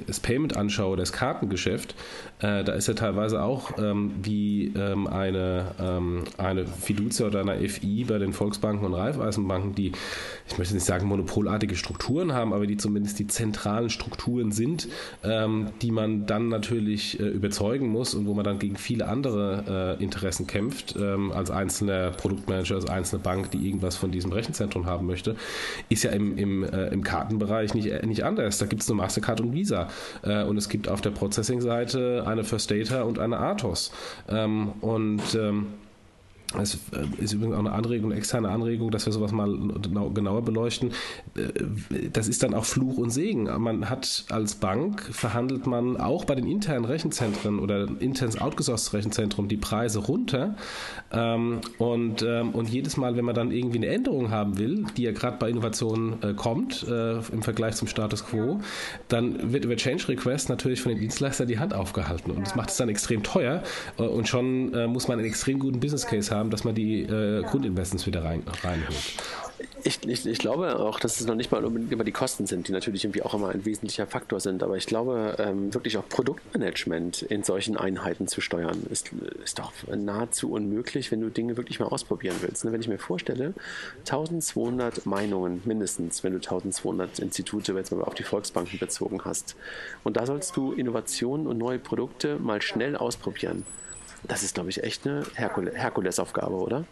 das 0.07 0.19
Payment 0.19 0.57
anschaue, 0.57 0.97
das 0.97 1.13
Kartengeschäft, 1.13 1.95
äh, 2.41 2.65
da 2.65 2.73
ist 2.73 2.89
ja 2.89 2.95
teilweise 2.95 3.43
auch 3.43 3.79
ähm, 3.79 4.13
wie 4.23 4.73
ähm, 4.77 5.07
eine, 5.07 6.27
eine 6.39 6.67
Fiducia 6.67 7.27
oder 7.27 7.41
eine 7.41 7.69
FI 7.69 8.05
bei 8.05 8.19
den 8.19 8.33
Volksbanken 8.33 8.85
und 8.85 8.95
Raiffeisenbanken, 8.95 9.75
die, 9.75 9.93
ich 10.49 10.59
möchte 10.59 10.75
nicht 10.75 10.85
sagen 10.85 11.07
monopolartige 11.07 11.77
Strukturen 11.77 12.33
haben, 12.33 12.53
aber 12.53 12.67
die 12.67 12.77
zumindest 12.77 13.19
die 13.19 13.27
zentralen 13.27 13.91
Strukturen 13.91 14.53
sind, 14.53 14.89
die 15.83 15.91
man 15.91 16.27
dann 16.27 16.49
natürlich 16.49 17.21
äh, 17.21 17.25
überzeugen 17.25 17.89
muss 17.89 18.15
und 18.15 18.27
wo 18.27 18.35
man 18.35 18.45
dann 18.45 18.59
gegen 18.59 18.77
viele 18.77 19.07
andere 19.07 19.97
äh, 19.99 20.03
Interessen 20.03 20.47
kämpft, 20.47 20.97
als 20.97 21.51
einzelner 21.51 22.11
Produktmanager, 22.11 22.66
als 22.73 22.87
einzelne 22.87 23.23
Bank, 23.23 23.51
die 23.51 23.67
irgendwas 23.67 23.97
von 23.97 24.11
diesem 24.11 24.33
Rechenzentrum 24.33 24.87
haben 24.87 25.07
möchte, 25.07 25.37
ist 25.89 26.03
ja 26.03 26.11
im, 26.11 26.37
im, 26.37 26.65
äh, 26.65 26.89
im 26.89 27.03
Kartenbereich 27.03 27.75
nicht, 27.75 27.87
äh, 27.87 28.05
nicht 28.07 28.25
anders. 28.25 28.59
Da 28.59 28.67
gibt 28.67 28.83
es 28.83 28.89
nur 28.89 28.97
Mastercard 28.97 29.41
und 29.41 29.53
Visa. 29.53 29.89
Äh, 30.23 30.45
und 30.45 30.57
es 30.57 30.69
gibt 30.69 30.89
auf 30.89 31.01
der 31.01 31.11
Processing-Seite 31.11 32.25
eine 32.27 32.45
First 32.45 32.71
Data 32.71 33.03
und 33.03 33.19
eine 33.19 33.39
Athos. 33.39 33.93
Ähm, 34.29 34.73
und 34.81 35.35
ähm, 35.35 35.67
es 36.61 36.79
äh, 36.93 37.23
ist 37.23 37.33
übrigens 37.33 37.55
auch 37.55 37.61
eine 37.61 37.73
Anregung, 37.73 38.11
eine 38.11 38.19
externe 38.19 38.49
Anregung, 38.49 38.91
dass 38.91 39.07
wir 39.07 39.13
sowas 39.13 39.33
mal 39.33 39.49
genauer 40.15 40.43
beleuchten. 40.43 40.91
Äh, 41.37 42.09
das 42.13 42.29
ist 42.29 42.43
dann 42.43 42.55
auch 42.55 42.65
Fluch 42.65 42.99
und 42.99 43.11
Segen. 43.11 43.45
Man 43.59 43.89
hat 43.89 44.25
als 44.31 44.55
Bank 44.55 45.03
verhandelt 45.11 45.67
man 45.67 45.97
auch 45.97 46.25
bei 46.25 46.35
den 46.35 46.47
internen 46.47 46.85
Rechenzentren 46.85 47.59
oder 47.59 47.89
internes 48.01 48.41
outgesourced 48.41 48.93
Rechenzentrum 48.93 49.49
die 49.49 49.57
Preise 49.57 50.01
runter. 50.01 50.57
Ähm, 51.13 51.61
und, 51.79 52.23
ähm, 52.23 52.51
und 52.51 52.69
jedes 52.69 52.97
Mal, 52.97 53.17
wenn 53.17 53.25
man 53.25 53.35
dann 53.35 53.51
irgendwie 53.51 53.79
eine 53.79 53.89
Änderung 53.89 54.31
haben 54.31 54.59
will, 54.59 54.85
die 54.97 55.03
ja 55.03 55.13
gerade 55.13 55.37
bei 55.39 55.51
Innovationen 55.51 56.23
äh, 56.23 56.35
kommt 56.35 56.87
im 56.87 57.43
Vergleich 57.43 57.75
zum 57.77 57.89
Status 57.89 58.25
quo, 58.25 58.61
dann 59.09 59.53
wird 59.53 59.65
über 59.65 59.77
Change 59.77 60.09
Request 60.09 60.49
natürlich 60.49 60.81
von 60.81 60.91
den 60.91 61.01
Dienstleistern 61.01 61.49
die 61.49 61.59
Hand 61.59 61.75
aufgehalten. 61.75 62.31
Und 62.31 62.47
das 62.47 62.55
macht 62.55 62.71
es 62.71 62.77
dann 62.77 62.89
extrem 62.89 63.23
teuer. 63.23 63.63
Und 63.97 64.29
schon 64.29 64.71
muss 64.91 65.09
man 65.09 65.19
einen 65.19 65.29
extrem 65.29 65.59
guten 65.59 65.81
Business 65.81 66.07
Case 66.07 66.35
haben 66.35 66.46
haben, 66.47 66.51
dass 66.51 66.65
man 66.65 66.75
die 66.75 67.03
äh, 67.03 67.43
Grundinvestments 67.43 68.07
wieder 68.07 68.25
rein, 68.25 68.43
reinholt. 68.63 69.15
Ich, 69.85 70.07
ich, 70.07 70.27
ich, 70.27 70.39
glaube 70.39 70.79
auch, 70.79 71.01
dass 71.01 71.21
es 71.21 71.27
noch 71.27 71.35
nicht 71.35 71.51
mal 71.53 71.65
unbedingt 71.65 71.93
immer 71.93 72.05
die 72.05 72.13
Kosten 72.13 72.47
sind, 72.47 72.69
die 72.69 72.73
natürlich 72.73 73.05
irgendwie 73.05 73.23
auch 73.23 73.35
immer 73.35 73.51
ein 73.51 73.65
wesentlicher 73.65 74.07
Faktor 74.07 74.41
sind. 74.41 74.63
Aber 74.63 74.77
ich 74.77 74.87
glaube, 74.87 75.37
ähm, 75.39 75.73
wirklich 75.73 75.97
auch 75.97 76.09
Produktmanagement 76.09 77.23
in 77.23 77.43
solchen 77.43 77.77
Einheiten 77.77 78.27
zu 78.27 78.41
steuern, 78.41 78.83
ist, 78.91 79.11
ist 79.43 79.59
doch 79.59 79.73
nahezu 79.89 80.51
unmöglich, 80.51 81.11
wenn 81.13 81.21
du 81.21 81.31
Dinge 81.31 81.57
wirklich 81.57 81.81
mal 81.81 81.87
ausprobieren 81.87 82.37
willst. 82.41 82.65
Ne? 82.65 82.73
Wenn 82.73 82.81
ich 82.81 82.89
mir 82.89 82.99
vorstelle, 82.99 83.55
1200 84.01 85.07
Meinungen 85.07 85.63
mindestens, 85.65 86.23
wenn 86.25 86.33
du 86.33 86.39
1200 86.39 87.19
Institute 87.19 87.73
jetzt 87.73 87.93
mal 87.93 88.03
auf 88.03 88.15
die 88.15 88.25
Volksbanken 88.25 88.79
bezogen 88.79 89.25
hast. 89.25 89.57
Und 90.05 90.17
da 90.17 90.27
sollst 90.27 90.57
du 90.57 90.73
Innovationen 90.73 91.47
und 91.47 91.59
neue 91.59 91.79
Produkte 91.79 92.39
mal 92.39 92.61
schnell 92.61 92.97
ausprobieren. 92.97 93.65
Das 94.29 94.43
ist, 94.43 94.55
glaube 94.55 94.71
ich, 94.71 94.83
echt 94.83 95.07
eine 95.07 95.25
Herkulesaufgabe, 95.35 96.55
oder? 96.55 96.85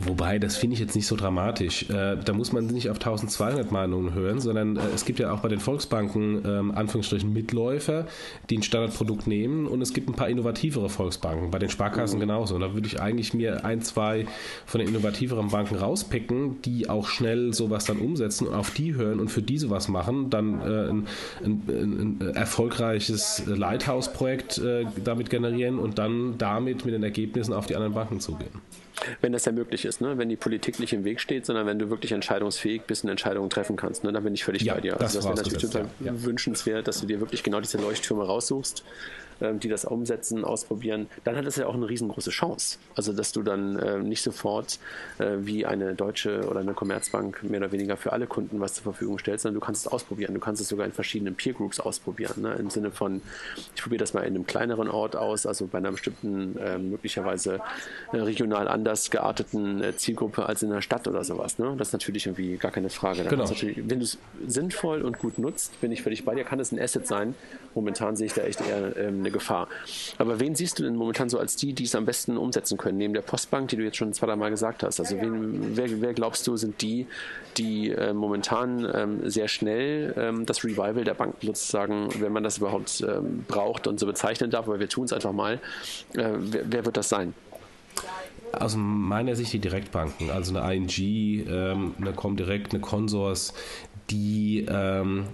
Wobei, 0.00 0.38
das 0.38 0.56
finde 0.56 0.74
ich 0.74 0.80
jetzt 0.80 0.94
nicht 0.94 1.06
so 1.06 1.16
dramatisch. 1.16 1.88
Äh, 1.88 2.16
da 2.22 2.32
muss 2.32 2.52
man 2.52 2.66
nicht 2.66 2.90
auf 2.90 2.96
1200 2.96 3.72
Meinungen 3.72 4.12
hören, 4.12 4.40
sondern 4.40 4.76
äh, 4.76 4.80
es 4.94 5.04
gibt 5.04 5.18
ja 5.18 5.32
auch 5.32 5.40
bei 5.40 5.48
den 5.48 5.60
Volksbanken 5.60 6.42
ähm, 6.44 6.70
Anführungsstrichen 6.72 7.32
Mitläufer, 7.32 8.06
die 8.50 8.58
ein 8.58 8.62
Standardprodukt 8.62 9.26
nehmen 9.26 9.66
und 9.66 9.80
es 9.80 9.94
gibt 9.94 10.08
ein 10.08 10.14
paar 10.14 10.28
innovativere 10.28 10.88
Volksbanken, 10.90 11.50
bei 11.50 11.58
den 11.58 11.70
Sparkassen 11.70 12.16
mhm. 12.16 12.20
genauso. 12.20 12.56
Und 12.56 12.60
da 12.60 12.74
würde 12.74 12.86
ich 12.86 13.00
eigentlich 13.00 13.32
mir 13.32 13.64
ein, 13.64 13.80
zwei 13.80 14.26
von 14.66 14.80
den 14.80 14.88
innovativeren 14.88 15.48
Banken 15.48 15.76
rauspicken, 15.76 16.60
die 16.62 16.90
auch 16.90 17.08
schnell 17.08 17.54
sowas 17.54 17.86
dann 17.86 17.98
umsetzen 17.98 18.48
und 18.48 18.54
auf 18.54 18.70
die 18.70 18.94
hören 18.94 19.18
und 19.18 19.30
für 19.30 19.42
die 19.42 19.58
sowas 19.58 19.88
machen, 19.88 20.28
dann 20.28 20.60
äh, 20.60 20.64
ein, 20.64 21.06
ein, 21.44 22.20
ein, 22.20 22.34
erfolgreiches 22.34 23.44
Lighthouse-Projekt 23.46 24.58
äh, 24.58 24.84
damit 25.02 25.30
generieren 25.30 25.78
und 25.78 25.98
dann 25.98 26.36
damit 26.36 26.84
mit 26.84 26.92
den 26.92 27.02
Ergebnissen 27.02 27.54
auf 27.54 27.66
die 27.66 27.76
anderen 27.76 27.94
Banken 27.94 28.20
zugehen. 28.28 28.50
Wenn 29.20 29.32
das 29.32 29.44
ja 29.44 29.52
möglich 29.52 29.84
ist, 29.84 30.00
ne? 30.00 30.18
wenn 30.18 30.28
die 30.28 30.36
Politik 30.36 30.80
nicht 30.80 30.92
im 30.92 31.04
Weg 31.04 31.20
steht, 31.20 31.46
sondern 31.46 31.66
wenn 31.66 31.78
du 31.78 31.88
wirklich 31.88 32.12
entscheidungsfähig 32.12 32.82
bist 32.82 33.04
und 33.04 33.10
Entscheidungen 33.10 33.48
treffen 33.48 33.76
kannst, 33.76 34.04
ne? 34.04 34.12
dann 34.12 34.24
bin 34.24 34.34
ich 34.34 34.44
völlig 34.44 34.62
ja, 34.62 34.74
bei 34.74 34.80
dir. 34.80 34.94
Also 34.94 35.04
das, 35.04 35.14
das 35.14 35.24
wäre 35.24 35.36
natürlich 35.36 35.62
total 35.62 35.86
ja. 36.00 36.24
wünschenswert, 36.24 36.88
dass 36.88 37.00
du 37.00 37.06
dir 37.06 37.20
wirklich 37.20 37.42
genau 37.42 37.60
diese 37.60 37.78
Leuchttürme 37.78 38.24
raussuchst 38.24 38.84
die 39.40 39.68
das 39.68 39.84
umsetzen, 39.84 40.44
ausprobieren, 40.44 41.08
dann 41.24 41.36
hat 41.36 41.46
es 41.46 41.56
ja 41.56 41.66
auch 41.66 41.74
eine 41.74 41.88
riesengroße 41.88 42.30
Chance. 42.30 42.78
Also, 42.94 43.12
dass 43.12 43.32
du 43.32 43.42
dann 43.42 43.78
äh, 43.78 43.98
nicht 43.98 44.22
sofort 44.22 44.78
äh, 45.18 45.36
wie 45.40 45.66
eine 45.66 45.94
deutsche 45.94 46.48
oder 46.48 46.60
eine 46.60 46.74
Commerzbank 46.74 47.42
mehr 47.42 47.60
oder 47.60 47.72
weniger 47.72 47.96
für 47.96 48.12
alle 48.12 48.26
Kunden 48.26 48.60
was 48.60 48.74
zur 48.74 48.84
Verfügung 48.84 49.18
stellst, 49.18 49.42
sondern 49.42 49.60
du 49.60 49.64
kannst 49.64 49.86
es 49.86 49.92
ausprobieren. 49.92 50.34
Du 50.34 50.40
kannst 50.40 50.60
es 50.60 50.68
sogar 50.68 50.86
in 50.86 50.92
verschiedenen 50.92 51.34
Peer 51.34 51.52
Groups 51.52 51.80
ausprobieren. 51.80 52.42
Ne? 52.42 52.54
Im 52.54 52.70
Sinne 52.70 52.90
von, 52.90 53.20
ich 53.74 53.82
probiere 53.82 54.00
das 54.00 54.14
mal 54.14 54.22
in 54.22 54.34
einem 54.34 54.46
kleineren 54.46 54.88
Ort 54.88 55.16
aus, 55.16 55.46
also 55.46 55.66
bei 55.66 55.78
einer 55.78 55.92
bestimmten, 55.92 56.56
äh, 56.58 56.78
möglicherweise 56.78 57.60
äh, 58.12 58.16
regional 58.18 58.68
anders 58.68 59.10
gearteten 59.10 59.82
äh, 59.82 59.96
Zielgruppe 59.96 60.46
als 60.46 60.62
in 60.62 60.70
der 60.70 60.82
Stadt 60.82 61.06
oder 61.08 61.24
sowas. 61.24 61.58
Ne? 61.58 61.74
Das 61.78 61.88
ist 61.88 61.92
natürlich 61.92 62.26
irgendwie 62.26 62.56
gar 62.56 62.70
keine 62.70 62.90
Frage. 62.90 63.24
Genau. 63.24 63.48
wenn 63.48 63.98
du 63.98 64.04
es 64.04 64.18
sinnvoll 64.46 65.02
und 65.02 65.18
gut 65.18 65.38
nutzt, 65.38 65.80
bin 65.80 65.92
ich 65.92 66.02
völlig 66.02 66.24
bei 66.24 66.34
dir, 66.34 66.44
kann 66.44 66.60
es 66.60 66.72
ein 66.72 66.80
Asset 66.80 67.06
sein. 67.06 67.34
Momentan 67.74 68.16
sehe 68.16 68.26
ich 68.26 68.34
da 68.34 68.42
echt 68.42 68.60
eher 68.60 68.96
ähm, 68.96 69.22
eine 69.28 69.32
Gefahr. 69.32 69.68
Aber 70.18 70.40
wen 70.40 70.54
siehst 70.54 70.78
du 70.78 70.82
denn 70.82 70.96
momentan 70.96 71.28
so 71.28 71.38
als 71.38 71.56
die, 71.56 71.72
die 71.72 71.84
es 71.84 71.94
am 71.94 72.04
besten 72.04 72.36
umsetzen 72.36 72.78
können? 72.78 72.98
Neben 72.98 73.14
der 73.14 73.22
Postbank, 73.22 73.68
die 73.68 73.76
du 73.76 73.84
jetzt 73.84 73.96
schon 73.96 74.12
zwei, 74.12 74.26
drei 74.26 74.36
Mal 74.36 74.50
gesagt 74.50 74.82
hast. 74.82 75.00
Also 75.00 75.20
wen, 75.20 75.76
wer, 75.76 76.00
wer 76.00 76.14
glaubst 76.14 76.46
du 76.46 76.56
sind 76.56 76.80
die, 76.82 77.06
die 77.56 77.90
äh, 77.90 78.12
momentan 78.12 78.88
ähm, 78.92 79.30
sehr 79.30 79.48
schnell 79.48 80.14
ähm, 80.16 80.46
das 80.46 80.64
Revival 80.64 81.04
der 81.04 81.14
Banken 81.14 81.46
sozusagen, 81.46 82.08
wenn 82.20 82.32
man 82.32 82.42
das 82.42 82.58
überhaupt 82.58 83.00
ähm, 83.00 83.44
braucht 83.46 83.86
und 83.86 84.00
so 84.00 84.06
bezeichnen 84.06 84.50
darf, 84.50 84.66
aber 84.66 84.80
wir 84.80 84.88
tun 84.88 85.04
es 85.04 85.12
einfach 85.12 85.32
mal. 85.32 85.54
Äh, 86.14 86.30
wer, 86.38 86.62
wer 86.66 86.84
wird 86.84 86.96
das 86.96 87.08
sein? 87.08 87.34
Aus 88.52 88.76
meiner 88.76 89.36
Sicht 89.36 89.52
die 89.52 89.58
Direktbanken, 89.58 90.30
also 90.30 90.56
eine 90.56 90.74
ING, 90.74 90.88
ähm, 90.98 91.94
eine 92.00 92.12
Comdirect, 92.12 92.72
eine 92.72 92.80
Consors, 92.80 93.52
die 94.10 94.66
ähm, 94.68 95.26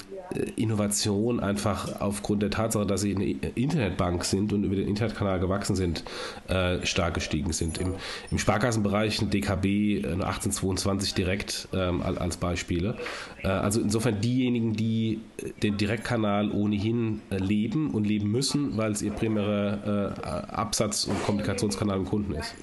Innovation 0.56 1.40
einfach 1.40 2.00
aufgrund 2.00 2.42
der 2.42 2.50
Tatsache, 2.50 2.86
dass 2.86 3.02
sie 3.02 3.14
eine 3.14 3.24
Internetbank 3.24 4.24
sind 4.24 4.52
und 4.52 4.64
über 4.64 4.74
den 4.74 4.88
Internetkanal 4.88 5.38
gewachsen 5.38 5.76
sind, 5.76 6.04
äh, 6.48 6.84
stark 6.84 7.14
gestiegen 7.14 7.52
sind. 7.52 7.78
Im, 7.78 7.94
im 8.30 8.38
Sparkassenbereich 8.38 9.20
ein 9.20 9.30
DKB, 9.30 10.04
eine 10.04 10.24
1822 10.26 11.14
direkt 11.14 11.68
ähm, 11.72 12.02
als 12.02 12.36
Beispiele. 12.36 12.96
Äh, 13.42 13.48
also 13.48 13.80
insofern 13.80 14.20
diejenigen, 14.20 14.74
die 14.74 15.20
den 15.62 15.76
Direktkanal 15.76 16.50
ohnehin 16.50 17.20
äh, 17.30 17.36
leben 17.36 17.90
und 17.90 18.04
leben 18.04 18.30
müssen, 18.30 18.76
weil 18.76 18.92
es 18.92 19.02
ihr 19.02 19.12
primärer 19.12 20.14
äh, 20.16 20.26
Absatz- 20.52 21.04
und 21.04 21.22
Kommunikationskanal 21.24 21.98
im 21.98 22.06
Kunden 22.06 22.34
ist. 22.34 22.54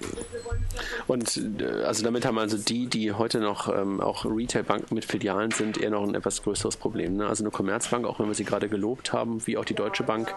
Und 1.08 1.41
äh, 1.60 1.84
also 1.84 2.04
damit 2.04 2.26
haben 2.26 2.38
also 2.38 2.58
die, 2.58 2.88
die 2.88 3.12
heute 3.12 3.39
noch 3.39 3.74
ähm, 3.74 4.02
auch 4.02 4.26
Retailbanken 4.26 4.95
mit 4.95 5.06
Filialen 5.06 5.52
sind, 5.52 5.78
eher 5.78 5.89
noch 5.91 6.08
ein 6.08 6.16
etwas 6.16 6.43
größeres 6.43 6.78
Problem. 6.78 7.18
Ne? 7.18 7.28
Also 7.28 7.43
eine 7.43 7.52
Commerzbank, 7.52 8.06
auch 8.06 8.20
wenn 8.20 8.28
wir 8.28 8.36
sie 8.36 8.45
gerade 8.45 8.70
gelobt 8.70 9.14
haben, 9.14 9.45
wie 9.47 9.58
auch 9.58 9.66
die 9.66 9.74
Deutsche 9.74 10.04
Bank, 10.04 10.34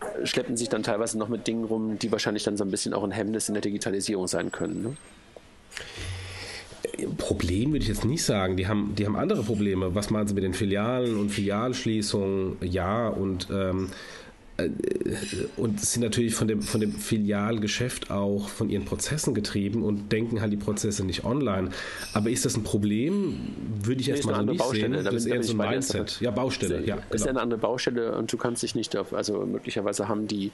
äh, 0.00 0.26
schleppen 0.26 0.56
sich 0.56 0.68
dann 0.68 0.82
teilweise 0.82 1.18
noch 1.18 1.28
mit 1.28 1.46
Dingen 1.46 1.64
rum, 1.64 1.98
die 1.98 2.12
wahrscheinlich 2.12 2.44
dann 2.44 2.56
so 2.56 2.64
ein 2.64 2.70
bisschen 2.70 2.94
auch 2.94 3.04
ein 3.04 3.10
Hemmnis 3.10 3.48
in 3.48 3.54
der 3.54 3.62
Digitalisierung 3.62 4.28
sein 4.28 4.52
können. 4.52 4.82
Ne? 4.82 4.96
Problem 7.18 7.72
würde 7.72 7.82
ich 7.82 7.88
jetzt 7.88 8.04
nicht 8.04 8.24
sagen. 8.24 8.56
Die 8.56 8.68
haben, 8.68 8.94
die 8.96 9.06
haben 9.06 9.16
andere 9.16 9.42
Probleme. 9.42 9.94
Was 9.94 10.10
meinen 10.10 10.28
Sie 10.28 10.34
mit 10.34 10.44
den 10.44 10.54
Filialen 10.54 11.18
und 11.18 11.30
Filialschließungen? 11.30 12.56
Ja, 12.62 13.08
und 13.08 13.48
ähm, 13.50 13.88
äh, 13.88 14.25
und 15.56 15.80
sind 15.80 16.02
natürlich 16.02 16.34
von 16.34 16.48
dem, 16.48 16.62
von 16.62 16.80
dem 16.80 16.92
Filialgeschäft 16.92 18.10
auch 18.10 18.48
von 18.48 18.70
ihren 18.70 18.86
Prozessen 18.86 19.34
getrieben 19.34 19.82
und 19.82 20.10
denken 20.12 20.40
halt 20.40 20.50
die 20.50 20.56
Prozesse 20.56 21.04
nicht 21.04 21.24
online. 21.24 21.70
Aber 22.14 22.30
ist 22.30 22.46
das 22.46 22.56
ein 22.56 22.62
Problem? 22.62 23.38
Würde 23.82 24.00
ich 24.00 24.06
nee, 24.06 24.14
erstmal 24.14 24.46
nicht 24.46 24.58
Baustelle. 24.58 24.94
sehen. 24.94 25.04
Das 25.04 25.14
ist 25.14 25.26
eher 25.26 25.42
so 25.42 25.52
ein 25.52 25.58
Mindset. 25.58 26.20
Ja, 26.20 26.30
Baustelle. 26.30 26.84
Ja, 26.86 26.96
genau. 26.96 27.06
ist 27.10 27.24
ja 27.24 27.30
eine 27.30 27.40
andere 27.42 27.60
Baustelle 27.60 28.16
und 28.16 28.32
du 28.32 28.38
kannst 28.38 28.62
dich 28.62 28.74
nicht 28.74 28.96
auf, 28.96 29.12
also 29.12 29.44
möglicherweise 29.44 30.08
haben 30.08 30.26
die, 30.26 30.52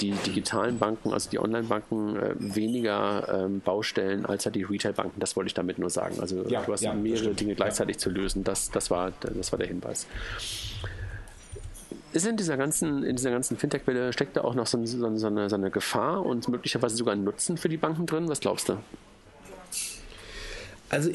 die 0.00 0.12
digitalen 0.26 0.78
Banken, 0.78 1.12
also 1.12 1.28
die 1.28 1.38
Online-Banken, 1.38 2.16
äh, 2.16 2.34
weniger 2.38 3.44
ähm, 3.44 3.60
Baustellen 3.60 4.24
als 4.24 4.46
halt 4.46 4.54
die 4.54 4.62
Retail-Banken. 4.62 5.20
Das 5.20 5.36
wollte 5.36 5.48
ich 5.48 5.54
damit 5.54 5.78
nur 5.78 5.90
sagen. 5.90 6.20
Also 6.20 6.48
ja, 6.48 6.62
du 6.62 6.72
hast 6.72 6.80
ja, 6.80 6.94
mehrere 6.94 7.34
Dinge 7.34 7.54
gleichzeitig 7.54 7.98
zu 7.98 8.08
lösen. 8.08 8.44
Das, 8.44 8.70
das, 8.70 8.90
war, 8.90 9.12
das 9.20 9.52
war 9.52 9.58
der 9.58 9.68
Hinweis. 9.68 10.06
Ist 12.12 12.26
in 12.26 12.36
dieser 12.36 12.56
ganzen, 12.56 13.02
in 13.04 13.16
dieser 13.16 13.30
ganzen 13.30 13.56
Fintech-Welle 13.56 14.12
steckt 14.12 14.36
da 14.36 14.42
auch 14.42 14.54
noch 14.54 14.66
so, 14.66 14.84
so, 14.84 15.16
so, 15.16 15.26
eine, 15.26 15.48
so 15.48 15.56
eine 15.56 15.70
Gefahr 15.70 16.24
und 16.24 16.46
möglicherweise 16.48 16.96
sogar 16.96 17.14
ein 17.14 17.24
Nutzen 17.24 17.56
für 17.56 17.68
die 17.68 17.78
Banken 17.78 18.06
drin? 18.06 18.28
Was 18.28 18.40
glaubst 18.40 18.68
du? 18.68 18.76
Also 20.90 21.10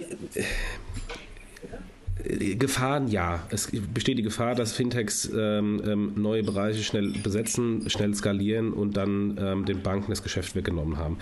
äh, 2.23 2.55
Gefahren, 2.55 3.07
ja. 3.07 3.43
Es 3.49 3.69
besteht 3.93 4.17
die 4.17 4.23
Gefahr, 4.23 4.55
dass 4.55 4.73
Fintechs 4.73 5.29
ähm, 5.33 5.81
ähm, 5.85 6.13
neue 6.15 6.43
Bereiche 6.43 6.83
schnell 6.83 7.11
besetzen, 7.11 7.89
schnell 7.89 8.13
skalieren 8.15 8.73
und 8.73 8.97
dann 8.97 9.37
ähm, 9.39 9.65
den 9.65 9.83
Banken 9.83 10.11
das 10.11 10.23
Geschäft 10.23 10.55
weggenommen 10.55 10.97
haben. 10.97 11.19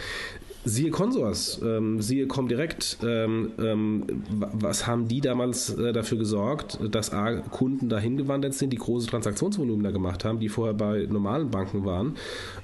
Siehe 0.68 0.89
Consors, 0.89 1.61
ähm, 1.63 2.01
siehe 2.01 2.26
Comdirect, 2.26 2.97
ähm, 3.03 3.51
ähm, 3.59 4.03
was 4.30 4.88
haben 4.88 5.07
die 5.07 5.22
damals 5.22 5.70
äh, 5.70 5.93
dafür 5.93 6.18
gesorgt, 6.18 6.80
dass 6.89 7.13
A, 7.13 7.36
Kunden 7.36 7.88
dahin 7.88 8.18
gewandert 8.18 8.55
sind, 8.55 8.72
die 8.72 8.78
große 8.78 9.07
Transaktionsvolumen 9.07 9.84
da 9.84 9.91
gemacht 9.91 10.26
haben, 10.26 10.39
die 10.39 10.49
vorher 10.49 10.74
bei 10.74 11.05
normalen 11.07 11.51
Banken 11.51 11.86
waren 11.86 12.16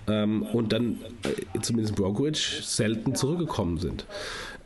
ähm, 0.08 0.41
und 0.41 0.74
dann 0.74 0.97
äh, 1.24 1.60
zumindest 1.62 1.95
Brokerage 1.95 2.62
selten 2.64 3.14
zurückgekommen 3.14 3.78
sind. 3.78 4.06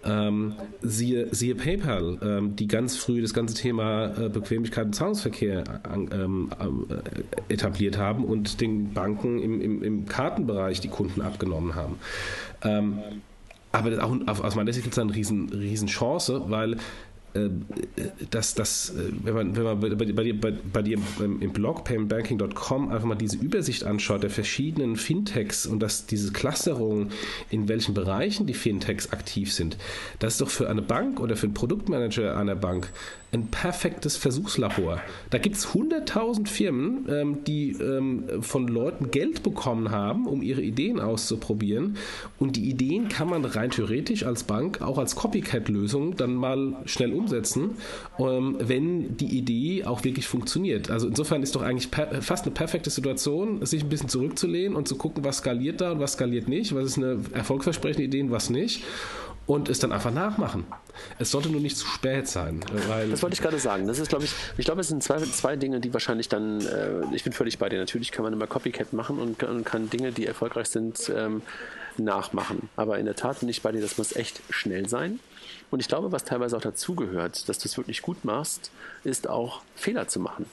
Ähm, 0.05 0.53
siehe, 0.81 1.33
siehe 1.33 1.55
PayPal, 1.55 2.19
ähm, 2.21 2.55
die 2.55 2.67
ganz 2.67 2.95
früh 2.95 3.21
das 3.21 3.33
ganze 3.33 3.55
Thema 3.55 4.13
äh, 4.17 4.29
Bequemlichkeit 4.29 4.85
und 4.85 4.93
Zahlungsverkehr 4.93 5.63
ähm, 6.11 6.51
äh, 6.59 7.53
etabliert 7.53 7.97
haben 7.97 8.23
und 8.23 8.61
den 8.61 8.93
Banken 8.93 9.39
im, 9.39 9.61
im, 9.61 9.83
im 9.83 10.05
Kartenbereich 10.05 10.79
die 10.79 10.89
Kunden 10.89 11.21
abgenommen 11.21 11.73
haben. 11.73 11.95
Ähm, 12.63 12.99
aber 13.71 14.03
auch 14.03 14.43
aus 14.43 14.55
meiner 14.55 14.71
Sicht 14.71 14.85
ist 14.87 14.97
das 14.97 15.01
eine 15.01 15.13
riesen, 15.13 15.49
riesen 15.49 15.87
weil 16.49 16.77
dass 18.29 18.53
das, 18.53 18.91
äh, 18.91 19.11
wenn 19.23 19.33
man, 19.33 19.55
wenn 19.55 19.63
man 19.63 19.79
bei, 19.79 19.89
bei, 19.89 20.33
bei, 20.33 20.51
bei 20.51 20.81
dir 20.81 20.97
im 21.19 21.51
Blog 21.51 21.83
paymentbanking.com 21.83 22.89
einfach 22.89 23.05
mal 23.05 23.15
diese 23.15 23.37
Übersicht 23.37 23.83
anschaut 23.83 24.23
der 24.23 24.29
verschiedenen 24.29 24.95
Fintechs 24.95 25.65
und 25.65 25.79
dass 25.79 26.05
diese 26.05 26.31
Clusterung, 26.31 27.09
in 27.49 27.67
welchen 27.67 27.93
Bereichen 27.93 28.45
die 28.45 28.53
Fintechs 28.53 29.11
aktiv 29.11 29.53
sind, 29.53 29.77
das 30.19 30.33
ist 30.33 30.41
doch 30.41 30.49
für 30.49 30.69
eine 30.69 30.81
Bank 30.81 31.19
oder 31.19 31.35
für 31.35 31.47
einen 31.47 31.53
Produktmanager 31.53 32.37
einer 32.37 32.55
Bank 32.55 32.91
ein 33.35 33.47
perfektes 33.47 34.17
Versuchslabor. 34.17 35.01
Da 35.29 35.37
gibt 35.37 35.57
es 35.57 35.67
100.000 35.67 36.47
Firmen, 36.47 37.05
ähm, 37.09 37.43
die 37.45 37.71
ähm, 37.71 38.41
von 38.41 38.67
Leuten 38.67 39.11
Geld 39.11 39.43
bekommen 39.43 39.91
haben, 39.91 40.25
um 40.25 40.41
ihre 40.41 40.61
Ideen 40.61 40.99
auszuprobieren. 40.99 41.97
Und 42.39 42.55
die 42.55 42.69
Ideen 42.69 43.09
kann 43.09 43.29
man 43.29 43.43
rein 43.45 43.71
theoretisch 43.71 44.25
als 44.25 44.43
Bank 44.43 44.81
auch 44.81 44.97
als 44.97 45.15
Copycat-Lösung 45.15 46.15
dann 46.15 46.35
mal 46.35 46.75
schnell 46.85 47.11
umsetzen, 47.11 47.24
ähm, 48.19 48.57
wenn 48.59 49.17
die 49.17 49.37
Idee 49.37 49.85
auch 49.85 50.03
wirklich 50.03 50.27
funktioniert. 50.27 50.89
Also 50.89 51.07
insofern 51.07 51.43
ist 51.43 51.55
doch 51.55 51.61
eigentlich 51.61 51.89
fast 52.21 52.45
eine 52.45 52.53
perfekte 52.53 52.89
Situation, 52.89 53.65
sich 53.65 53.83
ein 53.83 53.89
bisschen 53.89 54.09
zurückzulehnen 54.09 54.75
und 54.75 54.87
zu 54.87 54.95
gucken, 54.95 55.23
was 55.23 55.37
skaliert 55.37 55.81
da 55.81 55.91
und 55.91 55.99
was 55.99 56.13
skaliert 56.13 56.47
nicht, 56.47 56.73
was 56.75 56.85
ist 56.85 56.97
eine 56.97 57.19
erfolgsversprechende 57.33 58.03
Idee 58.03 58.21
und 58.21 58.31
was 58.31 58.49
nicht 58.49 58.83
und 59.47 59.69
es 59.69 59.79
dann 59.79 59.91
einfach 59.91 60.11
nachmachen. 60.11 60.65
Es 61.19 61.31
sollte 61.31 61.49
nur 61.49 61.61
nicht 61.61 61.77
zu 61.77 61.85
spät 61.85 62.27
sein. 62.27 62.61
Weil 62.87 63.09
das 63.09 63.21
wollte 63.21 63.35
ich 63.35 63.41
gerade 63.41 63.59
sagen. 63.59 63.87
Das 63.87 63.99
ist, 63.99 64.09
glaube 64.09 64.25
ich, 64.25 64.33
ich 64.57 64.65
glaube, 64.65 64.81
es 64.81 64.87
sind 64.87 65.03
zwei, 65.03 65.19
zwei 65.19 65.55
Dinge, 65.55 65.79
die 65.79 65.93
wahrscheinlich 65.93 66.29
dann, 66.29 66.61
äh, 66.61 67.03
ich 67.13 67.23
bin 67.23 67.33
völlig 67.33 67.59
bei 67.59 67.69
dir. 67.69 67.77
Natürlich 67.77 68.11
kann 68.11 68.23
man 68.23 68.33
immer 68.33 68.47
Copycat 68.47 68.93
machen 68.93 69.19
und, 69.19 69.43
und 69.43 69.65
kann 69.65 69.89
Dinge, 69.89 70.11
die 70.11 70.25
erfolgreich 70.25 70.67
sind, 70.67 71.11
ähm, 71.15 71.41
nachmachen. 71.97 72.69
Aber 72.75 72.97
in 72.97 73.05
der 73.05 73.15
Tat 73.15 73.39
bin 73.41 73.49
ich 73.49 73.61
bei 73.61 73.71
dir, 73.71 73.81
das 73.81 73.97
muss 73.97 74.15
echt 74.15 74.41
schnell 74.49 74.89
sein. 74.89 75.19
Und 75.75 75.81
ich 75.81 75.89
glaube, 75.89 76.13
was 76.13 76.23
teilweise 76.23 76.55
auch 76.55 76.61
dazugehört, 76.61 77.49
dass 77.49 77.59
du 77.59 77.67
es 77.67 77.75
wirklich 77.75 78.01
gut 78.01 78.23
machst, 78.23 78.71
ist 79.03 79.27
auch 79.27 79.59
Fehler 79.75 80.07
zu 80.07 80.21
machen. 80.21 80.45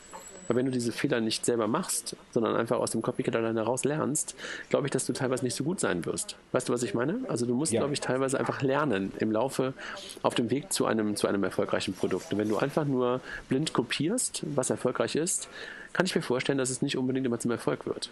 Weil 0.48 0.56
wenn 0.56 0.66
du 0.66 0.72
diese 0.72 0.90
Fehler 0.90 1.20
nicht 1.20 1.46
selber 1.46 1.68
machst, 1.68 2.16
sondern 2.32 2.56
einfach 2.56 2.80
aus 2.80 2.90
dem 2.90 3.02
Copycat 3.02 3.36
alleine 3.36 3.60
heraus 3.60 3.84
lernst, 3.84 4.34
glaube 4.68 4.88
ich, 4.88 4.90
dass 4.90 5.06
du 5.06 5.12
teilweise 5.12 5.44
nicht 5.44 5.54
so 5.54 5.62
gut 5.62 5.78
sein 5.78 6.04
wirst. 6.06 6.34
Weißt 6.50 6.68
du, 6.68 6.72
was 6.72 6.82
ich 6.82 6.92
meine? 6.92 7.20
Also 7.28 7.46
du 7.46 7.54
musst, 7.54 7.72
ja. 7.72 7.78
glaube 7.78 7.94
ich, 7.94 8.00
teilweise 8.00 8.36
einfach 8.36 8.62
lernen 8.62 9.12
im 9.20 9.30
Laufe 9.30 9.74
auf 10.22 10.34
dem 10.34 10.50
Weg 10.50 10.72
zu 10.72 10.86
einem, 10.86 11.14
zu 11.14 11.28
einem 11.28 11.44
erfolgreichen 11.44 11.94
Produkt. 11.94 12.32
Und 12.32 12.38
wenn 12.38 12.48
du 12.48 12.58
einfach 12.58 12.84
nur 12.84 13.20
blind 13.48 13.72
kopierst, 13.72 14.42
was 14.56 14.70
erfolgreich 14.70 15.14
ist, 15.14 15.48
kann 15.92 16.04
ich 16.04 16.16
mir 16.16 16.22
vorstellen, 16.22 16.58
dass 16.58 16.70
es 16.70 16.82
nicht 16.82 16.98
unbedingt 16.98 17.26
immer 17.26 17.38
zum 17.38 17.52
Erfolg 17.52 17.86
wird. 17.86 18.10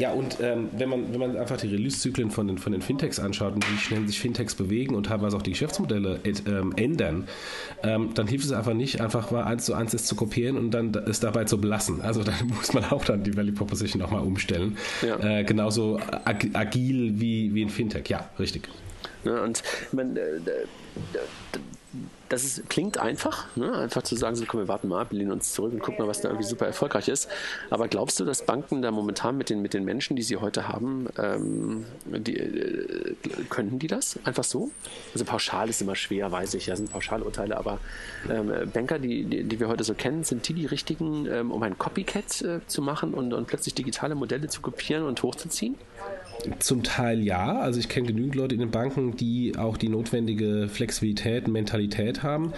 Ja, 0.00 0.12
und 0.12 0.38
ähm, 0.40 0.70
wenn, 0.72 0.88
man, 0.88 1.12
wenn 1.12 1.20
man 1.20 1.36
einfach 1.36 1.58
die 1.58 1.68
Release-Zyklen 1.68 2.30
von 2.30 2.46
den, 2.48 2.56
von 2.56 2.72
den 2.72 2.80
Fintechs 2.80 3.20
anschaut 3.20 3.52
und 3.54 3.70
wie 3.70 3.76
schnell 3.76 4.06
sich 4.06 4.18
Fintechs 4.18 4.54
bewegen 4.54 4.94
und 4.94 5.04
teilweise 5.04 5.36
auch 5.36 5.42
die 5.42 5.50
Geschäftsmodelle 5.50 6.20
ähm, 6.46 6.72
ändern, 6.74 7.28
ähm, 7.82 8.14
dann 8.14 8.26
hilft 8.26 8.46
es 8.46 8.52
einfach 8.52 8.72
nicht, 8.72 9.02
einfach 9.02 9.30
mal 9.30 9.44
eins 9.44 9.66
zu 9.66 9.74
eins 9.74 9.92
es 9.92 10.06
zu 10.06 10.16
kopieren 10.16 10.56
und 10.56 10.70
dann 10.70 10.94
es 11.06 11.20
dabei 11.20 11.44
zu 11.44 11.60
belassen. 11.60 12.00
Also 12.00 12.22
da 12.22 12.32
muss 12.48 12.72
man 12.72 12.84
auch 12.84 13.04
dann 13.04 13.24
die 13.24 13.36
Value 13.36 13.52
Proposition 13.52 14.00
auch 14.00 14.10
mal 14.10 14.22
umstellen. 14.22 14.78
Ja. 15.02 15.40
Äh, 15.40 15.44
genauso 15.44 16.00
ag 16.24 16.46
agil 16.54 17.20
wie, 17.20 17.54
wie 17.54 17.62
ein 17.62 17.68
Fintech. 17.68 18.08
Ja, 18.08 18.30
richtig. 18.38 18.70
Ja, 19.24 19.42
und 19.42 19.62
man, 19.92 20.16
äh, 20.16 20.22
das 22.28 22.44
ist, 22.44 22.70
klingt 22.70 22.98
einfach, 22.98 23.48
ne? 23.56 23.72
einfach 23.72 24.02
zu 24.02 24.14
sagen, 24.14 24.36
so 24.36 24.44
komm, 24.46 24.60
wir 24.60 24.68
warten 24.68 24.86
mal 24.86 25.00
ab, 25.00 25.08
lehnen 25.10 25.32
uns 25.32 25.52
zurück 25.52 25.72
und 25.72 25.80
gucken 25.80 25.98
mal, 25.98 26.08
was 26.08 26.20
da 26.20 26.28
irgendwie 26.28 26.46
super 26.46 26.66
erfolgreich 26.66 27.08
ist. 27.08 27.28
Aber 27.70 27.88
glaubst 27.88 28.20
du, 28.20 28.24
dass 28.24 28.46
Banken 28.46 28.82
da 28.82 28.92
momentan 28.92 29.36
mit 29.36 29.50
den, 29.50 29.60
mit 29.60 29.74
den 29.74 29.84
Menschen, 29.84 30.14
die 30.14 30.22
sie 30.22 30.36
heute 30.36 30.68
haben, 30.68 31.08
ähm, 31.18 31.86
die, 32.06 32.36
äh, 32.36 33.16
könnten 33.48 33.80
die 33.80 33.88
das 33.88 34.18
einfach 34.24 34.44
so? 34.44 34.70
Also 35.12 35.24
pauschal 35.24 35.68
ist 35.68 35.82
immer 35.82 35.96
schwer, 35.96 36.30
weiß 36.30 36.54
ich, 36.54 36.66
ja, 36.66 36.76
sind 36.76 36.92
Pauschalurteile, 36.92 37.56
aber 37.56 37.80
ähm, 38.28 38.52
Banker, 38.72 39.00
die, 39.00 39.24
die, 39.24 39.42
die, 39.42 39.58
wir 39.58 39.66
heute 39.66 39.82
so 39.82 39.94
kennen, 39.94 40.22
sind 40.22 40.46
die 40.48 40.54
die 40.54 40.66
richtigen, 40.66 41.26
ähm, 41.26 41.50
um 41.50 41.60
ein 41.64 41.78
Copycat 41.78 42.42
äh, 42.42 42.60
zu 42.68 42.82
machen 42.82 43.12
und, 43.12 43.32
und 43.32 43.48
plötzlich 43.48 43.74
digitale 43.74 44.14
Modelle 44.14 44.46
zu 44.46 44.60
kopieren 44.60 45.02
und 45.02 45.20
hochzuziehen? 45.24 45.74
Zum 46.58 46.82
Teil 46.82 47.22
ja. 47.22 47.58
Also 47.58 47.78
ich 47.80 47.88
kenne 47.88 48.08
genügend 48.08 48.34
Leute 48.34 48.54
in 48.54 48.60
den 48.60 48.70
Banken, 48.70 49.16
die 49.16 49.54
auch 49.56 49.76
die 49.76 49.88
notwendige 49.88 50.68
Flexibilität 50.68 51.48
Mentalität 51.48 52.22
haben. 52.22 52.52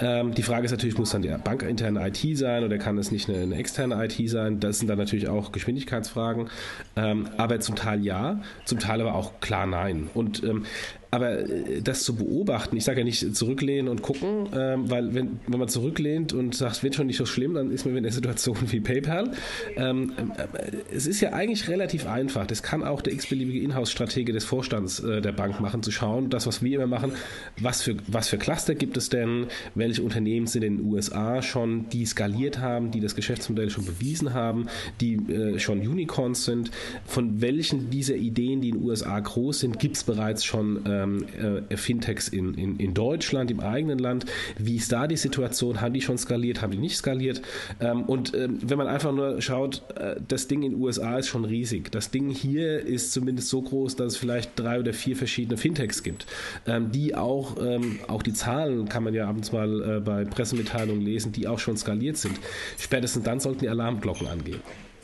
Ähm, 0.00 0.34
die 0.34 0.42
Frage 0.42 0.64
ist 0.66 0.70
natürlich, 0.70 0.98
muss 0.98 1.10
dann 1.10 1.22
der 1.22 1.38
bankinterne 1.38 2.06
IT 2.08 2.38
sein 2.38 2.64
oder 2.64 2.78
kann 2.78 2.98
es 2.98 3.10
nicht 3.10 3.28
eine, 3.28 3.38
eine 3.38 3.56
externe 3.56 4.04
IT 4.04 4.28
sein? 4.28 4.60
Das 4.60 4.78
sind 4.78 4.88
dann 4.88 4.98
natürlich 4.98 5.28
auch 5.28 5.52
Geschwindigkeitsfragen. 5.52 6.48
Ähm, 6.96 7.28
aber 7.36 7.60
zum 7.60 7.76
Teil 7.76 8.04
ja, 8.04 8.40
zum 8.64 8.78
Teil 8.78 9.00
aber 9.00 9.14
auch 9.14 9.40
klar 9.40 9.66
nein. 9.66 10.08
Und 10.14 10.42
ähm, 10.42 10.64
aber 11.10 11.48
äh, 11.48 11.80
das 11.82 12.02
zu 12.04 12.16
beobachten, 12.16 12.76
ich 12.76 12.84
sage 12.84 13.00
ja 13.00 13.04
nicht 13.04 13.34
zurücklehnen 13.34 13.88
und 13.88 14.02
gucken, 14.02 14.48
ähm, 14.54 14.90
weil 14.90 15.14
wenn, 15.14 15.40
wenn 15.46 15.58
man 15.58 15.68
zurücklehnt 15.68 16.32
und 16.32 16.54
sagt, 16.54 16.82
wird 16.82 16.94
schon 16.94 17.06
nicht 17.06 17.16
so 17.16 17.26
schlimm, 17.26 17.54
dann 17.54 17.70
ist 17.70 17.86
man 17.86 17.96
in 17.96 18.02
der 18.02 18.12
Situation 18.12 18.56
wie 18.68 18.80
PayPal. 18.80 19.32
Ähm, 19.76 20.12
äh, 20.36 20.94
es 20.94 21.06
ist 21.06 21.20
ja 21.20 21.32
eigentlich 21.32 21.68
relativ 21.68 22.06
einfach. 22.06 22.46
Das 22.46 22.62
kann 22.62 22.82
auch 22.82 23.00
der 23.00 23.12
x-beliebige 23.14 23.60
Inhouse-Stratege 23.60 24.32
des 24.32 24.44
Vorstands 24.44 25.00
äh, 25.00 25.20
der 25.20 25.32
Bank 25.32 25.60
machen, 25.60 25.82
zu 25.82 25.90
schauen, 25.90 26.30
das, 26.30 26.46
was 26.46 26.62
wir 26.62 26.76
immer 26.76 26.86
machen, 26.86 27.12
was 27.60 27.82
für, 27.82 27.96
was 28.06 28.28
für 28.28 28.38
Cluster 28.38 28.74
gibt 28.74 28.96
es 28.96 29.08
denn, 29.08 29.46
welche 29.74 30.02
Unternehmen 30.02 30.46
sind 30.46 30.62
in 30.62 30.78
den 30.78 30.86
USA 30.86 31.42
schon, 31.42 31.88
die 31.90 32.04
skaliert 32.04 32.58
haben, 32.58 32.90
die 32.90 33.00
das 33.00 33.14
Geschäftsmodell 33.14 33.70
schon 33.70 33.86
bewiesen 33.86 34.34
haben, 34.34 34.66
die 35.00 35.14
äh, 35.14 35.58
schon 35.58 35.80
Unicorns 35.80 36.44
sind, 36.44 36.70
von 37.06 37.40
welchen 37.40 37.90
dieser 37.90 38.16
Ideen, 38.16 38.60
die 38.60 38.70
in 38.70 38.76
den 38.76 38.84
USA 38.84 39.18
groß 39.18 39.60
sind, 39.60 39.78
gibt 39.78 39.96
es 39.96 40.04
bereits 40.04 40.44
schon 40.44 40.84
äh, 40.84 40.97
ähm, 41.02 41.64
äh, 41.70 41.76
Fintechs 41.76 42.28
in, 42.28 42.54
in, 42.54 42.76
in 42.76 42.94
Deutschland, 42.94 43.50
im 43.50 43.60
eigenen 43.60 43.98
Land. 43.98 44.26
Wie 44.58 44.76
ist 44.76 44.92
da 44.92 45.06
die 45.06 45.16
Situation? 45.16 45.80
Haben 45.80 45.94
die 45.94 46.00
schon 46.00 46.18
skaliert? 46.18 46.62
Haben 46.62 46.72
die 46.72 46.78
nicht 46.78 46.96
skaliert? 46.96 47.42
Ähm, 47.80 48.02
und 48.02 48.34
ähm, 48.34 48.58
wenn 48.62 48.78
man 48.78 48.86
einfach 48.86 49.12
nur 49.12 49.40
schaut, 49.40 49.82
äh, 49.96 50.16
das 50.26 50.48
Ding 50.48 50.62
in 50.62 50.72
den 50.72 50.80
USA 50.80 51.18
ist 51.18 51.28
schon 51.28 51.44
riesig. 51.44 51.90
Das 51.90 52.10
Ding 52.10 52.30
hier 52.30 52.80
ist 52.80 53.12
zumindest 53.12 53.48
so 53.48 53.62
groß, 53.62 53.96
dass 53.96 54.14
es 54.14 54.16
vielleicht 54.16 54.58
drei 54.58 54.80
oder 54.80 54.92
vier 54.92 55.16
verschiedene 55.16 55.56
Fintechs 55.56 56.02
gibt, 56.02 56.26
ähm, 56.66 56.90
die 56.92 57.14
auch, 57.14 57.56
ähm, 57.60 57.98
auch 58.08 58.22
die 58.22 58.32
Zahlen 58.32 58.88
kann 58.88 59.04
man 59.04 59.14
ja 59.14 59.28
abends 59.28 59.52
mal 59.52 59.96
äh, 59.96 60.00
bei 60.00 60.24
Pressemitteilungen 60.24 61.02
lesen, 61.02 61.32
die 61.32 61.46
auch 61.46 61.58
schon 61.58 61.76
skaliert 61.76 62.16
sind. 62.16 62.38
Spätestens 62.78 63.24
dann 63.24 63.40
sollten 63.40 63.60
die 63.60 63.68
Alarmglocken 63.68 64.26
angehen. 64.26 64.60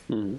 Mhm. 0.09 0.39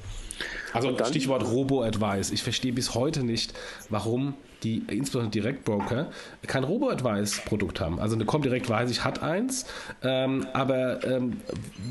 Also 0.74 0.92
dann, 0.92 1.08
Stichwort 1.08 1.44
Robo-Advice. 1.46 2.32
Ich 2.32 2.44
verstehe 2.44 2.74
bis 2.74 2.94
heute 2.94 3.24
nicht, 3.24 3.54
warum 3.90 4.34
die 4.64 4.84
insbesondere 4.90 5.32
Direktbroker 5.32 6.10
kein 6.48 6.64
Robo-Advice-Produkt 6.64 7.80
haben. 7.80 8.00
Also 8.00 8.16
eine 8.16 8.26
Comdirect 8.26 8.70
weiß 8.70 8.90
ich, 8.92 9.04
hat 9.04 9.22
eins, 9.22 9.66
ähm, 10.04 10.46
aber 10.54 11.04
ähm, 11.06 11.42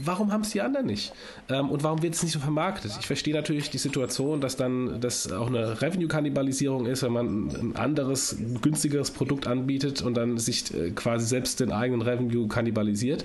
warum 0.02 0.32
haben 0.32 0.42
es 0.42 0.50
die 0.50 0.60
anderen 0.60 0.86
nicht? 0.86 1.12
Ähm, 1.48 1.70
und 1.70 1.82
warum 1.82 2.02
wird 2.02 2.14
es 2.14 2.22
nicht 2.22 2.32
so 2.32 2.40
vermarktet? 2.40 2.92
Ich 2.98 3.06
verstehe 3.06 3.34
natürlich 3.34 3.70
die 3.70 3.78
Situation, 3.78 4.40
dass 4.40 4.56
dann 4.56 5.00
das 5.00 5.30
auch 5.32 5.48
eine 5.48 5.80
Revenue-Kannibalisierung 5.80 6.86
ist, 6.86 7.02
wenn 7.02 7.12
man 7.12 7.48
ein 7.48 7.76
anderes, 7.76 8.36
günstigeres 8.62 9.10
Produkt 9.10 9.46
anbietet 9.46 10.02
und 10.02 10.14
dann 10.14 10.38
sich 10.38 10.72
äh, 10.74 10.90
quasi 10.90 11.26
selbst 11.26 11.60
den 11.60 11.72
eigenen 11.72 12.02
Revenue 12.02 12.48
kannibalisiert. 12.48 13.24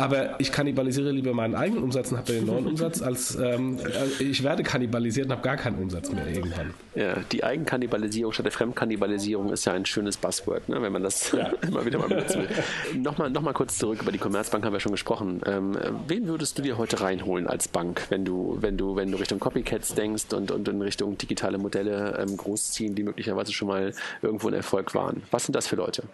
Aber 0.00 0.40
ich 0.40 0.52
kannibalisiere 0.52 1.10
lieber 1.10 1.32
meinen 1.34 1.54
eigenen 1.54 1.82
Umsatz 1.82 2.10
und 2.10 2.18
habe 2.18 2.32
den 2.32 2.46
neuen 2.46 2.66
Umsatz, 2.66 3.02
als 3.02 3.36
ähm, 3.36 3.78
äh, 3.78 4.22
ich 4.22 4.42
werde 4.42 4.62
kannibalisiert 4.62 5.26
und 5.26 5.32
habe 5.32 5.42
gar 5.42 5.56
keinen 5.56 5.78
Umsatz 5.78 6.10
mehr 6.10 6.26
irgendwann. 6.26 6.74
Ja, 6.94 7.16
die 7.32 7.44
Eigenkannibalisierung 7.44 8.32
statt 8.32 8.46
der 8.46 8.52
Fremdkannibalisierung 8.52 9.52
ist 9.52 9.64
ja 9.64 9.72
ein 9.72 9.86
schönes 9.86 10.16
Buzzword, 10.16 10.68
ne, 10.68 10.80
wenn 10.82 10.92
man 10.92 11.02
das 11.02 11.32
ja. 11.32 11.50
immer 11.66 11.84
wieder 11.84 11.98
mal 11.98 12.08
benutzen 12.08 12.42
will. 12.42 13.00
Nochmal 13.00 13.30
noch 13.30 13.42
mal 13.42 13.52
kurz 13.52 13.78
zurück, 13.78 14.00
über 14.02 14.12
die 14.12 14.18
Commerzbank 14.18 14.64
haben 14.64 14.72
wir 14.72 14.80
schon 14.80 14.92
gesprochen. 14.92 15.40
Ähm, 15.46 15.76
wen 16.08 16.26
würdest 16.26 16.58
du 16.58 16.62
dir 16.62 16.78
heute 16.78 17.00
reinholen 17.00 17.46
als 17.46 17.68
Bank, 17.68 18.06
wenn 18.08 18.24
du, 18.24 18.58
wenn 18.60 18.76
du, 18.76 18.96
wenn 18.96 19.10
du 19.10 19.18
Richtung 19.18 19.38
Copycats 19.38 19.94
denkst 19.94 20.32
und, 20.32 20.50
und 20.50 20.66
in 20.68 20.80
Richtung 20.80 21.18
digitale 21.18 21.58
Modelle 21.58 22.18
ähm, 22.18 22.36
großziehen, 22.36 22.94
die 22.94 23.02
möglicherweise 23.02 23.52
schon 23.52 23.68
mal 23.68 23.92
irgendwo 24.22 24.48
ein 24.48 24.54
Erfolg 24.54 24.94
waren? 24.94 25.22
Was 25.30 25.44
sind 25.44 25.54
das 25.54 25.66
für 25.66 25.76
Leute? 25.76 26.04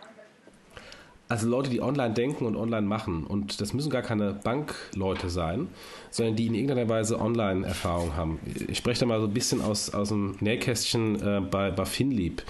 Also 1.29 1.49
Leute, 1.49 1.71
die 1.71 1.83
online 1.83 2.15
denken 2.15 2.47
und 2.47 2.57
online 2.57 2.87
machen. 2.87 3.25
Und 3.25 3.61
das 3.61 3.73
müssen 3.73 3.91
gar 3.91 4.03
keine 4.03 4.33
Bankleute 4.33 5.29
sein, 5.29 5.69
sondern 6.11 6.37
die 6.37 6.47
in 6.47 6.55
irgendeiner 6.55 6.89
Weise 6.89 7.21
Online-Erfahrung 7.21 8.17
haben. 8.17 8.39
Ich 8.69 8.79
spreche 8.79 9.01
da 9.01 9.07
mal 9.07 9.21
so 9.21 9.27
ein 9.27 9.35
bisschen 9.35 9.61
aus, 9.61 9.93
aus 9.93 10.11
dem 10.11 10.37
Nähkästchen 10.41 11.21
äh, 11.21 11.41
bei, 11.41 11.71
bei 11.71 11.85
Finlieb. 11.85 12.43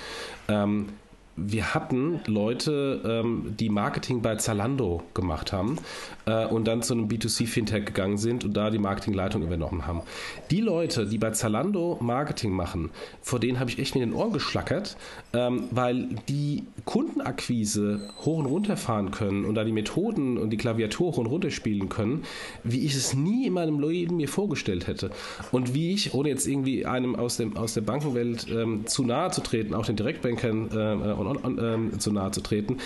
Ähm, 0.49 0.89
wir 1.37 1.74
hatten 1.74 2.20
Leute, 2.26 3.01
ähm, 3.05 3.55
die 3.59 3.68
Marketing 3.68 4.22
bei 4.22 4.37
Zalando 4.37 5.03
gemacht 5.12 5.53
haben 5.53 5.76
äh, 6.24 6.47
und 6.47 6.66
dann 6.66 6.82
zu 6.82 6.95
einem 6.95 7.09
B2C-Fintech 7.09 7.84
gegangen 7.84 8.16
sind 8.16 8.45
und 8.45 8.57
da 8.57 8.70
die 8.70 8.78
Marketingleitung 8.78 9.43
übernommen 9.43 9.87
haben. 9.87 10.03
Die 10.51 10.61
Leute, 10.61 11.07
die 11.07 11.18
bei 11.18 11.30
Zalando 11.30 11.99
Marketing 12.01 12.53
machen, 12.53 12.91
vor 13.20 13.39
denen 13.39 13.61
habe 13.61 13.70
ich 13.70 13.78
echt 13.78 13.95
mit 13.95 14.03
den 14.03 14.14
Ohren 14.14 14.32
geschlackert, 14.32 14.97
ähm, 15.34 15.64
weil 15.70 16.09
die 16.28 16.64
Kundenakquise 16.87 18.09
hoch 18.24 18.39
und 18.39 18.47
runter 18.47 18.76
fahren 18.76 19.11
können 19.11 19.45
und 19.45 19.55
da 19.55 19.64
die 19.64 19.72
Methoden 19.72 20.39
und 20.39 20.51
die 20.51 20.57
Klaviatur 20.57 21.09
hoch 21.09 21.18
und 21.18 21.26
runter 21.26 21.51
spielen 21.51 21.89
können, 21.89 22.24
wie 22.64 22.84
ich 22.84 22.95
es 22.95 23.14
nie 23.14 23.47
in 23.47 23.53
meinem 23.53 23.78
Leben 23.78 24.16
mir 24.16 24.28
vorgestellt 24.28 24.87
hätte. 24.87 25.11
Und 25.53 25.74
wie 25.74 25.93
ich, 25.93 26.14
ohne 26.14 26.30
jetzt 26.30 26.47
irgendwie 26.47 26.87
einem 26.87 27.14
aus, 27.14 27.37
dem, 27.37 27.57
aus 27.57 27.74
der 27.74 27.82
Bankenwelt 27.82 28.47
ähm, 28.51 28.87
zu 28.87 29.05
nahe 29.05 29.30
zu 29.30 29.43
treten, 29.43 29.74
auch 29.74 29.84
den 29.84 29.97
Direktbankern 29.97 30.70
äh, 30.72 31.12
und 31.12 31.26
ähm, 31.35 31.99
zu 31.99 32.12
nahe 32.12 32.31
zu 32.31 32.41
treten, 32.41 32.79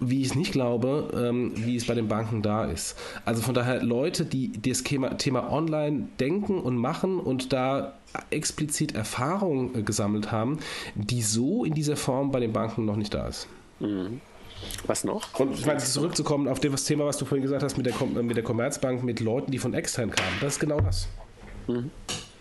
wie 0.00 0.20
ich 0.20 0.28
es 0.28 0.34
nicht 0.34 0.52
glaube, 0.52 1.10
ähm, 1.14 1.52
wie 1.54 1.76
es 1.76 1.86
bei 1.86 1.94
den 1.94 2.08
Banken 2.08 2.42
da 2.42 2.64
ist. 2.64 2.96
Also 3.24 3.42
von 3.42 3.54
daher 3.54 3.82
Leute, 3.82 4.24
die 4.24 4.52
das 4.60 4.82
Thema, 4.82 5.16
Thema 5.16 5.52
Online 5.52 6.08
denken 6.20 6.58
und 6.58 6.76
machen 6.76 7.18
und 7.18 7.52
da 7.52 7.94
explizit 8.30 8.94
Erfahrung 8.94 9.74
äh, 9.74 9.82
gesammelt 9.82 10.32
haben, 10.32 10.58
die 10.94 11.22
so 11.22 11.64
in 11.64 11.74
dieser 11.74 11.96
Form 11.96 12.30
bei 12.30 12.40
den 12.40 12.52
Banken 12.52 12.84
noch 12.84 12.96
nicht 12.96 13.14
da 13.14 13.28
ist. 13.28 13.48
Mhm. 13.80 14.20
Was 14.86 15.04
noch? 15.04 15.38
Und 15.38 15.58
ich 15.58 15.66
meine, 15.66 15.78
zurückzukommen 15.78 16.48
auf 16.48 16.60
das 16.60 16.84
Thema, 16.84 17.04
was 17.04 17.18
du 17.18 17.24
vorhin 17.24 17.42
gesagt 17.42 17.62
hast 17.62 17.76
mit 17.76 17.86
der, 17.86 18.22
mit 18.22 18.36
der 18.36 18.44
Commerzbank, 18.44 19.02
mit 19.02 19.20
Leuten, 19.20 19.50
die 19.50 19.58
von 19.58 19.74
extern 19.74 20.10
kamen. 20.10 20.30
Das 20.40 20.54
ist 20.54 20.60
genau 20.60 20.80
das. 20.80 21.08
Mhm. 21.66 21.90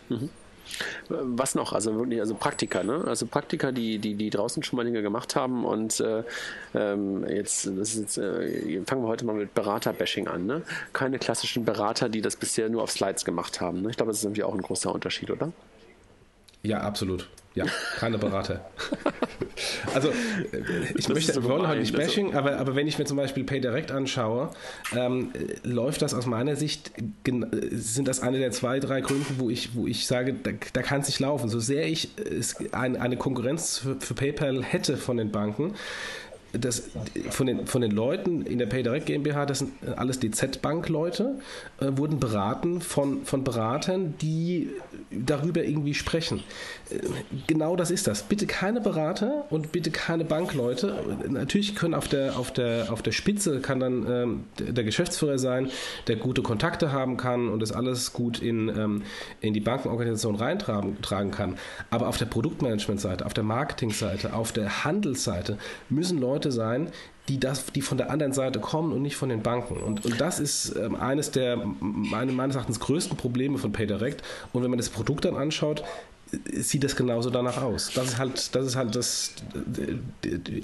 Mhm. 0.10 0.30
Was 1.10 1.56
noch? 1.56 1.74
Also 1.74 1.96
wirklich, 1.96 2.20
also 2.20 2.36
Praktiker, 2.36 2.84
ne? 2.84 3.04
Also 3.06 3.26
Praktiker, 3.26 3.72
die, 3.72 4.00
die, 4.00 4.16
die 4.16 4.30
draußen 4.30 4.64
schon 4.64 4.78
mal 4.78 4.84
Dinge 4.84 5.02
gemacht 5.02 5.36
haben 5.36 5.66
und 5.66 6.00
äh, 6.00 6.24
ähm, 6.74 7.28
jetzt, 7.28 7.68
das 7.68 7.96
ist 7.96 8.00
jetzt 8.00 8.18
äh, 8.18 8.82
fangen 8.86 9.04
wir 9.04 9.08
heute 9.08 9.26
mal 9.26 9.36
mit 9.36 9.54
Berater-Bashing 9.54 10.28
an, 10.28 10.46
ne? 10.46 10.62
Keine 10.94 11.20
klassischen 11.20 11.66
Berater, 11.66 12.10
die 12.10 12.22
das 12.22 12.36
bisher 12.36 12.70
nur 12.70 12.84
auf 12.84 12.92
Slides 12.92 13.26
gemacht 13.26 13.62
haben. 13.62 13.82
Ne? 13.82 13.90
Ich 13.90 13.98
glaube, 13.98 14.12
das 14.12 14.20
ist 14.20 14.26
irgendwie 14.26 14.44
auch 14.44 14.54
ein 14.54 14.62
großer 14.62 14.94
Unterschied, 14.94 15.30
oder? 15.30 15.52
Ja, 16.64 16.80
absolut. 16.80 17.30
Ja, 17.56 17.66
keine 17.98 18.18
Berater. 18.18 18.66
also, 19.94 20.10
äh, 20.10 20.14
ich 20.96 21.06
das 21.06 21.14
möchte, 21.14 21.36
wir 21.36 21.44
wollen 21.44 21.68
heute 21.68 21.82
nicht 21.82 21.96
Bashing, 21.96 22.34
aber, 22.34 22.58
aber 22.58 22.76
wenn 22.76 22.88
ich 22.88 22.98
mir 22.98 23.06
zum 23.06 23.18
Beispiel 23.18 23.44
PayDirect 23.44 23.92
anschaue, 23.92 24.50
ähm, 24.96 25.32
läuft 25.64 26.02
das 26.02 26.16
aus 26.16 26.26
meiner 26.26 26.56
Sicht, 26.56 26.92
sind 27.72 28.08
das 28.08 28.22
eine 28.22 28.40
der 28.40 28.52
zwei, 28.52 28.80
drei 28.80 29.02
Gründe, 29.02 29.26
wo 29.38 29.52
ich, 29.52 29.76
wo 29.76 29.86
ich 29.86 30.08
sage, 30.08 30.34
da, 30.34 30.52
da 30.74 30.82
kann 30.82 31.02
es 31.02 31.08
nicht 31.08 31.20
laufen. 31.20 31.48
So 31.48 31.60
sehr 31.60 31.88
ich 31.88 32.10
ein, 32.72 32.98
eine 32.98 33.18
Konkurrenz 33.18 33.78
für, 33.78 33.98
für 34.00 34.16
PayPal 34.16 34.64
hätte 34.64 34.98
von 34.98 35.18
den 35.18 35.32
Banken, 35.32 35.76
das, 36.54 36.84
von, 37.32 37.48
den, 37.48 37.66
von 37.66 37.82
den 37.82 37.92
Leuten 37.92 38.46
in 38.46 38.60
der 38.60 38.68
PayDirect 38.68 39.08
GmbH, 39.08 39.46
das 39.46 39.60
sind 39.60 39.72
alles 39.96 40.20
DZ-Bank-Leute, 40.20 41.40
äh, 41.80 41.88
wurden 41.92 42.20
beraten 42.20 42.80
von, 42.80 43.26
von 43.26 43.44
Beratern, 43.44 44.14
die 44.22 44.70
darüber 45.12 45.64
irgendwie 45.64 45.96
sprechen. 45.96 46.44
Äh, 46.90 47.00
genau 47.48 47.76
das 47.76 47.90
ist 47.90 48.08
das. 48.08 48.24
Bitte 48.24 48.46
keine 48.46 48.82
Berater 48.82 49.46
und 49.50 49.72
bitte 49.72 49.90
keine 49.90 50.26
Bankleute. 50.26 50.96
Natürlich 51.28 51.76
können 51.76 51.96
auf 51.96 52.08
der, 52.08 52.38
auf 52.38 52.54
der, 52.54 52.92
auf 52.92 53.02
der 53.02 53.12
Spitze 53.12 53.60
kann 53.60 53.80
dann 53.80 54.06
ähm, 54.08 54.44
der 54.60 54.84
Geschäftsführer 54.84 55.40
sein, 55.40 55.72
der 56.08 56.18
gute 56.18 56.44
Kontakte 56.44 56.92
haben 56.92 57.18
kann 57.18 57.50
und 57.50 57.62
das 57.62 57.72
alles 57.72 58.14
gut 58.14 58.40
in, 58.40 58.70
ähm, 58.70 59.04
in 59.42 59.54
die 59.54 59.60
Bankenorganisation 59.60 60.36
reintragen 60.36 61.02
tragen 61.02 61.32
kann. 61.32 61.58
Aber 61.90 62.08
auf 62.08 62.18
der 62.18 62.26
Produktmanagement-Seite, 62.26 63.26
auf 63.26 63.34
der 63.34 63.44
Marketing-Seite, 63.44 64.34
auf 64.34 64.52
der 64.52 64.84
Handelsseite 64.84 65.58
müssen 65.90 66.20
Leute 66.20 66.43
Leute 66.44 66.52
sein, 66.52 66.90
die, 67.30 67.40
das, 67.40 67.68
die 67.68 67.82
von 67.82 67.98
der 67.98 68.10
anderen 68.10 68.34
Seite 68.34 68.60
kommen 68.60 68.92
und 68.92 69.02
nicht 69.02 69.16
von 69.16 69.30
den 69.30 69.42
Banken. 69.42 69.78
Und, 69.78 70.04
und 70.06 70.20
das 70.20 70.40
ist 70.40 70.76
ähm, 70.76 70.96
eines 70.96 71.32
der 71.32 71.58
meines 71.80 72.56
Erachtens 72.56 72.82
größten 72.82 73.16
Probleme 73.16 73.58
von 73.58 73.72
PayDirect. 73.72 74.22
Und 74.52 74.64
wenn 74.64 74.70
man 74.70 74.78
das 74.78 74.90
Produkt 74.90 75.24
dann 75.24 75.38
anschaut, 75.38 75.84
sieht 76.52 76.84
das 76.84 76.96
genauso 76.96 77.30
danach 77.30 77.62
aus. 77.62 77.92
Das 77.94 78.06
ist 78.06 78.18
halt, 78.18 78.56
das 78.56 78.66
ist 78.66 78.76
halt 78.76 78.96
das 78.96 79.34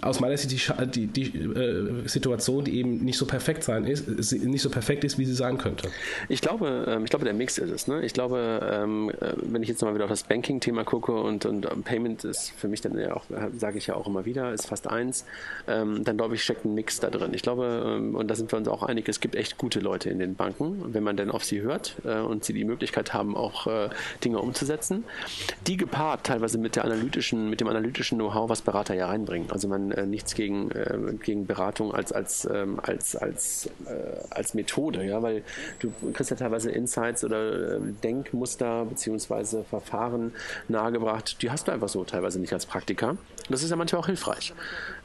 aus 0.01 0.19
meiner 0.19 0.37
Sicht 0.37 0.51
die, 0.95 1.07
die, 1.07 1.07
die 1.07 1.37
äh, 1.39 2.07
Situation, 2.07 2.63
die 2.63 2.77
eben 2.77 3.03
nicht 3.03 3.17
so 3.17 3.25
perfekt 3.25 3.63
sein 3.63 3.85
ist, 3.85 4.07
nicht 4.31 4.61
so 4.61 4.69
perfekt 4.69 5.03
ist, 5.03 5.17
wie 5.17 5.25
sie 5.25 5.33
sein 5.33 5.57
könnte. 5.57 5.89
Ich 6.27 6.41
glaube, 6.41 6.85
ähm, 6.87 7.03
ich 7.03 7.09
glaube, 7.09 7.25
der 7.25 7.33
Mix 7.33 7.57
ist 7.57 7.71
es. 7.71 7.87
Ne? 7.87 8.03
Ich 8.03 8.13
glaube, 8.13 8.59
ähm, 8.71 9.09
äh, 9.09 9.33
wenn 9.41 9.61
ich 9.61 9.69
jetzt 9.69 9.81
mal 9.81 9.93
wieder 9.93 10.05
auf 10.05 10.09
das 10.09 10.23
Banking-Thema 10.23 10.83
gucke 10.83 11.13
und, 11.13 11.45
und 11.45 11.67
Payment 11.83 12.23
ist 12.23 12.51
für 12.57 12.67
mich 12.67 12.81
dann 12.81 12.97
ja 12.97 13.15
auch, 13.15 13.25
sage 13.57 13.77
ich 13.77 13.87
ja 13.87 13.95
auch 13.95 14.07
immer 14.07 14.25
wieder, 14.25 14.53
ist 14.53 14.67
fast 14.67 14.87
eins, 14.87 15.25
ähm, 15.67 16.03
dann 16.03 16.17
glaube 16.17 16.35
ich, 16.35 16.43
steckt 16.43 16.65
ein 16.65 16.73
Mix 16.73 16.99
da 16.99 17.09
drin. 17.09 17.33
Ich 17.33 17.41
glaube, 17.41 17.99
und 18.13 18.27
da 18.27 18.35
sind 18.35 18.51
wir 18.51 18.57
uns 18.57 18.67
auch 18.67 18.83
einig, 18.83 19.07
es 19.09 19.19
gibt 19.19 19.35
echt 19.35 19.57
gute 19.57 19.79
Leute 19.79 20.09
in 20.09 20.19
den 20.19 20.35
Banken, 20.35 20.93
wenn 20.93 21.03
man 21.03 21.17
denn 21.17 21.31
auf 21.31 21.43
sie 21.43 21.61
hört 21.61 21.95
äh, 22.05 22.19
und 22.19 22.43
sie 22.43 22.53
die 22.53 22.65
Möglichkeit 22.65 23.13
haben, 23.13 23.35
auch 23.35 23.67
Dinge 24.23 24.39
umzusetzen. 24.39 25.03
Die 25.67 25.77
gepaart 25.77 26.25
teilweise 26.25 26.57
mit 26.57 26.75
der 26.75 26.85
analytischen, 26.85 27.49
mit 27.49 27.61
dem 27.61 27.67
analytischen 27.67 28.17
Know-how, 28.17 28.49
was 28.49 28.61
Berater 28.61 28.95
ja 28.95 29.07
reinbringen. 29.07 29.51
Also 29.51 29.67
man 29.67 29.91
äh, 29.91 30.05
nichts 30.05 30.35
gegen, 30.35 30.71
äh, 30.71 30.97
gegen 31.23 31.45
Beratung 31.45 31.93
als, 31.93 32.11
als, 32.11 32.47
ähm, 32.51 32.79
als, 32.81 33.15
als, 33.15 33.69
äh, 33.85 33.89
als 34.29 34.53
Methode, 34.53 35.03
ja, 35.05 35.21
weil 35.21 35.43
du 35.79 35.91
kriegst 36.13 36.31
ja 36.31 36.37
teilweise 36.37 36.71
Insights 36.71 37.23
oder 37.23 37.75
äh, 37.75 37.79
Denkmuster 38.03 38.85
beziehungsweise 38.85 39.63
Verfahren 39.63 40.33
nahegebracht, 40.67 41.41
die 41.41 41.51
hast 41.51 41.67
du 41.67 41.71
einfach 41.71 41.89
so 41.89 42.03
teilweise 42.03 42.39
nicht 42.39 42.53
als 42.53 42.65
Praktiker. 42.65 43.17
Das 43.49 43.63
ist 43.63 43.69
ja 43.69 43.75
manchmal 43.75 44.01
auch 44.01 44.05
hilfreich. 44.05 44.53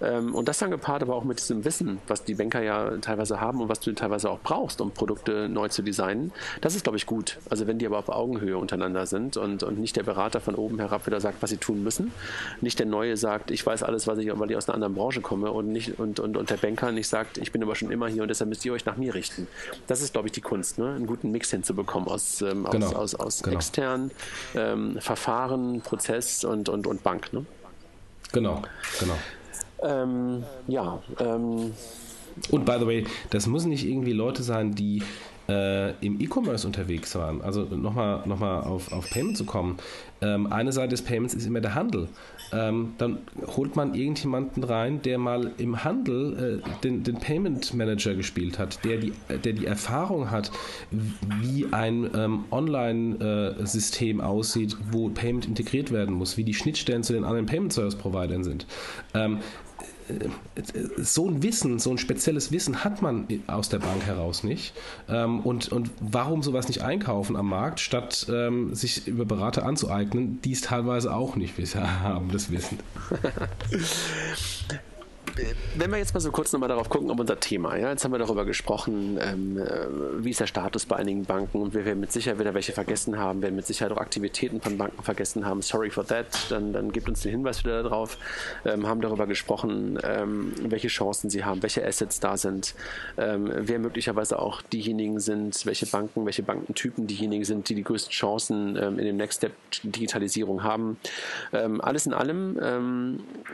Ähm, 0.01 0.35
und 0.35 0.49
das 0.49 0.59
dann 0.59 0.71
gepaart 0.71 1.03
aber 1.03 1.15
auch 1.15 1.25
mit 1.25 1.39
diesem 1.39 1.65
Wissen, 1.65 1.99
was 2.07 2.25
die 2.25 2.35
Banker 2.35 2.63
ja 2.63 2.97
teilweise 2.99 3.41
haben 3.41 3.61
und 3.61 3.69
was 3.69 3.81
du 3.81 3.93
teilweise 3.93 4.31
auch 4.31 4.41
brauchst, 4.41 4.81
um 4.81 4.91
Produkte 4.91 5.49
neu 5.49 5.69
zu 5.69 5.83
designen, 5.83 6.33
das 6.61 6.75
ist, 6.75 6.85
glaube 6.85 6.97
ich, 6.97 7.07
gut. 7.07 7.39
Also 7.51 7.67
wenn 7.67 7.79
die 7.79 7.87
aber 7.87 7.99
auf 7.99 8.09
Augenhöhe 8.09 8.57
untereinander 8.57 9.07
sind 9.07 9.37
und, 9.37 9.63
und 9.63 9.79
nicht 9.79 9.97
der 9.97 10.03
Berater 10.03 10.41
von 10.41 10.55
oben 10.55 10.79
herab 10.79 11.07
wieder 11.07 11.21
sagt, 11.21 11.43
was 11.43 11.51
sie 11.51 11.57
tun 11.57 11.83
müssen, 11.83 12.13
nicht 12.61 12.79
der 12.79 12.87
Neue 12.87 13.17
sagt, 13.17 13.51
ich 13.51 13.65
weiß 13.65 13.83
alles, 13.83 14.07
was 14.07 14.19
ich, 14.19 14.39
weil 14.39 14.51
ich 14.51 14.57
aus 14.57 14.69
einer 14.69 14.75
anderen 14.75 14.95
Branche 14.95 15.21
komme 15.21 15.51
und, 15.51 15.69
nicht, 15.69 15.99
und, 15.99 16.21
und, 16.21 16.37
und 16.37 16.51
der 16.51 16.57
Banker 16.57 16.93
nicht 16.93 17.09
sagt, 17.09 17.39
ich 17.39 17.53
bin 17.53 17.63
aber 17.63 17.75
schon 17.75 17.91
immer 17.91 18.09
hier 18.09 18.23
und 18.23 18.29
deshalb 18.29 18.49
müsst 18.49 18.65
ihr 18.65 18.73
euch 18.73 18.85
nach 18.85 18.97
mir 18.97 19.15
richten. 19.15 19.47
Das 19.87 20.03
ist, 20.03 20.13
glaube 20.13 20.29
ich, 20.29 20.33
die 20.33 20.41
Kunst, 20.41 20.79
ne? 20.79 20.95
einen 20.95 21.07
guten 21.07 21.31
Mix 21.31 21.51
hinzubekommen 21.51 22.09
aus, 22.09 22.43
ähm, 22.43 22.67
genau. 22.71 22.87
aus, 22.89 22.95
aus, 22.95 23.15
aus 23.15 23.43
genau. 23.43 23.57
externen 23.57 24.11
ähm, 24.55 24.99
Verfahren, 25.01 25.81
Prozess 25.81 26.45
und, 26.45 26.69
und, 26.69 26.87
und 26.87 27.03
Bank. 27.03 27.33
Ne? 27.33 27.47
Genau, 28.35 28.63
genau. 28.99 29.15
Ähm, 29.83 30.43
ja. 30.67 31.01
Ähm, 31.21 31.73
und 32.51 32.65
by 32.67 32.77
the 32.81 32.87
way, 32.87 33.07
das 33.31 33.47
müssen 33.47 33.69
nicht 33.69 33.87
irgendwie 33.87 34.13
Leute 34.13 34.43
sein, 34.43 34.75
die 34.75 35.03
äh, 35.49 35.91
im 36.05 36.21
E-Commerce 36.21 36.67
unterwegs 36.67 37.15
waren. 37.15 37.43
Also 37.43 37.63
nochmal 37.65 38.23
noch 38.27 38.39
mal 38.39 38.61
auf, 38.61 38.93
auf 38.93 39.11
Payment 39.11 39.37
zu 39.37 39.45
kommen. 39.45 39.79
Ähm, 40.23 40.53
eine 40.53 40.73
Seite 40.73 40.91
des 40.91 41.03
Payments 41.03 41.35
ist 41.35 41.47
immer 41.47 41.61
der 41.61 41.75
Handel. 41.75 42.09
Ähm, 42.53 42.95
dann 42.99 43.19
holt 43.57 43.77
man 43.77 43.95
irgendjemanden 43.95 44.65
rein, 44.65 45.03
der 45.03 45.19
mal 45.19 45.53
im 45.59 45.85
Handel 45.85 46.63
äh, 46.63 46.81
den, 46.83 47.03
den 47.03 47.17
Payment 47.17 47.75
Manager 47.75 48.15
gespielt 48.15 48.59
hat, 48.59 48.85
der 48.85 48.99
die, 48.99 49.13
der 49.29 49.53
die 49.53 49.67
Erfahrung 49.67 50.31
hat, 50.31 50.51
wie 50.91 51.67
ein 51.73 52.09
ähm, 52.15 52.45
Online-System 52.51 54.21
äh, 54.21 54.23
aussieht, 54.23 54.77
wo 54.91 55.09
Payment 55.09 55.47
integriert 55.47 55.91
werden 55.91 56.15
muss, 56.15 56.37
wie 56.37 56.45
die 56.45 56.55
Schnittstellen 56.55 57.03
zu 57.03 57.13
den 57.13 57.25
anderen 57.25 57.47
Payment 57.47 57.73
Service 57.73 57.97
Providern 57.97 58.45
sind. 58.45 58.67
So 60.99 61.29
ein 61.29 61.43
Wissen, 61.43 61.79
so 61.79 61.91
ein 61.91 61.99
spezielles 61.99 62.53
Wissen 62.53 62.85
hat 62.85 63.03
man 63.03 63.27
aus 63.47 63.69
der 63.69 63.79
Bank 63.79 64.05
heraus 64.05 64.45
nicht. 64.45 64.75
Ähm, 65.09 65.41
und, 65.41 65.73
und 65.73 65.91
warum 66.01 66.43
sowas 66.43 66.69
nicht 66.69 66.83
einkaufen 66.83 67.37
am 67.37 67.49
Markt, 67.49 67.81
statt 67.81 68.27
ähm, 68.31 68.75
sich 68.75 69.07
über 69.07 69.25
Berater 69.25 69.65
anzueignen, 69.65 70.41
die 70.43 70.53
es 70.53 70.61
teilweise 70.61 71.15
auch 71.15 71.37
nicht 71.37 71.55
haben, 71.75 72.31
das 72.31 72.51
Wissen. 72.51 72.79
wenn 75.77 75.91
wir 75.91 75.99
jetzt 75.99 76.15
mal 76.15 76.21
so 76.21 76.31
kurz 76.31 76.53
nochmal 76.53 76.69
darauf 76.69 76.89
gucken, 76.89 77.11
um 77.11 77.19
unser 77.19 77.41
Thema, 77.41 77.77
ja, 77.77 77.91
jetzt 77.91 78.05
haben 78.05 78.13
wir 78.13 78.19
darüber 78.19 78.45
gesprochen, 78.45 79.19
ähm, 79.21 79.59
äh, 79.59 79.87
wie 80.25 80.31
ist 80.31 80.41
der 80.41 80.47
Status 80.47 80.87
bei 80.87 80.97
einigen 80.97 81.25
Banken 81.25 81.61
und 81.61 81.75
wir 81.75 81.85
werden 81.85 82.01
mit 82.01 82.13
Sicherheit 82.13 82.39
wieder 82.39 82.55
welche 82.55 82.73
vergessen 82.73 83.19
haben, 83.19 83.43
werden 83.43 83.57
mit 83.57 83.67
Sicherheit 83.67 83.93
auch 83.93 84.01
Aktivitäten 84.01 84.61
von 84.61 84.79
Banken 84.79 85.03
vergessen 85.03 85.45
haben. 85.45 85.63
Sorry 85.63 85.91
for 85.91 86.07
that, 86.07 86.27
dann, 86.51 86.73
dann 86.73 86.93
gebt 86.93 87.09
uns 87.09 87.23
den 87.23 87.33
Hinweis 87.33 87.65
wieder 87.65 87.83
darauf. 87.83 88.19
Ähm, 88.65 88.87
haben 88.87 89.01
darüber 89.01 89.27
gesprochen, 89.27 89.99
ähm, 90.03 90.53
welche 90.63 90.89
Chancen 90.89 91.31
sie 91.31 91.45
haben, 91.45 91.63
welche 91.63 91.85
Assets 91.85 92.21
da 92.21 92.37
sind, 92.37 92.75
ähm, 93.17 93.51
wer 93.55 93.79
möglicherweise 93.79 94.39
auch 94.39 94.63
diejenigen 94.63 95.21
sind, 95.21 95.67
welche 95.67 95.87
Banken, 95.87 96.27
welche 96.27 96.43
Bankentypen 96.43 97.07
diejenigen 97.07 97.45
sind, 97.45 97.69
die 97.69 97.75
die 97.75 97.85
größten 97.85 98.13
Chancen 98.13 98.77
ähm, 98.77 98.99
in 98.99 99.07
dem 99.07 99.17
Next 99.17 99.39
Step 99.39 99.53
Digitalisierung 99.83 100.63
haben. 100.63 100.99
Ähm, 101.53 101.81
alles 101.81 102.07
in 102.07 102.15
allem 102.15 102.59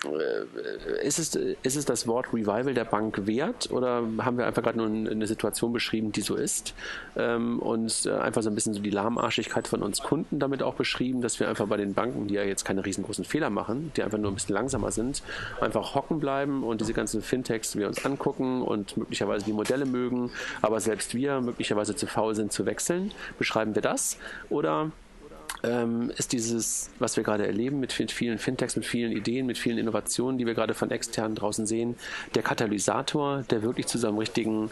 äh, 0.05 1.07
ist 1.07 1.19
es, 1.19 1.39
ist 1.63 1.77
es 1.77 1.85
das 1.85 2.07
Wort 2.07 2.33
Revival 2.33 2.75
der 2.75 2.85
Bank 2.85 3.27
wert 3.27 3.71
oder 3.71 4.03
haben 4.19 4.39
wir 4.39 4.47
einfach 4.47 4.63
gerade 4.63 4.79
nur 4.79 4.87
eine 4.87 5.27
Situation 5.27 5.73
beschrieben, 5.73 6.13
die 6.13 6.21
so 6.21 6.35
ist 6.35 6.75
ähm, 7.17 7.59
und 7.59 8.07
äh, 8.07 8.13
einfach 8.13 8.43
so 8.43 8.51
ein 8.51 8.55
bisschen 8.55 8.75
so 8.75 8.81
die 8.81 8.91
Lahmarschigkeit 8.91 9.69
von 9.69 9.83
uns 9.83 10.03
Kunden 10.03 10.39
damit 10.39 10.63
auch 10.63 10.75
beschrieben, 10.75 11.21
dass 11.21 11.41
wir 11.41 11.49
einfach 11.49 11.67
bei 11.67 11.77
den 11.77 11.95
Banken, 11.95 12.29
die 12.29 12.35
ja 12.35 12.43
jetzt 12.43 12.65
keine 12.65 12.85
riesengroßen 12.85 13.25
Fehler 13.25 13.51
machen, 13.51 13.93
die 13.97 14.03
einfach 14.03 14.19
nur 14.19 14.31
ein 14.31 14.35
bisschen 14.35 14.55
langsamer 14.55 14.91
sind, 14.91 15.23
einfach 15.61 15.95
hocken 15.95 16.21
bleiben 16.21 16.63
und 16.63 16.81
diese 16.81 16.95
ganzen 16.95 17.23
Fintechs 17.23 17.77
wir 17.77 17.87
uns 17.89 18.05
angucken 18.05 18.63
und 18.63 18.97
möglicherweise 18.97 19.45
die 19.45 19.53
Modelle 19.53 19.87
mögen, 19.87 20.31
aber 20.63 20.81
selbst 20.81 21.15
wir 21.15 21.41
möglicherweise 21.41 21.95
zu 21.95 22.07
faul 22.07 22.35
sind 22.35 22.53
zu 22.53 22.67
wechseln. 22.67 23.13
Beschreiben 23.39 23.75
wir 23.75 23.83
das 23.83 24.19
oder 24.49 24.91
ähm, 25.63 26.11
ist 26.17 26.33
dieses, 26.33 26.91
was 26.99 27.17
wir 27.17 27.25
gerade 27.25 27.47
erleben 27.47 27.81
mit 27.81 27.93
vielen 27.93 28.39
Fintechs, 28.39 28.77
mit 28.77 28.87
vielen 28.87 29.13
Ideen, 29.13 29.47
mit 29.47 29.59
vielen 29.59 29.79
Innovationen, 29.79 30.39
die 30.39 30.47
wir 30.47 30.55
gerade 30.55 30.75
von 30.75 30.91
externen 30.91 31.35
draußen 31.35 31.67
sehen, 31.67 31.97
der 32.35 32.43
Katalysator, 32.43 33.45
der 33.51 33.63
wirklich 33.63 33.87
zu 33.87 33.99
seinem 33.99 34.19
richtigen 34.19 34.71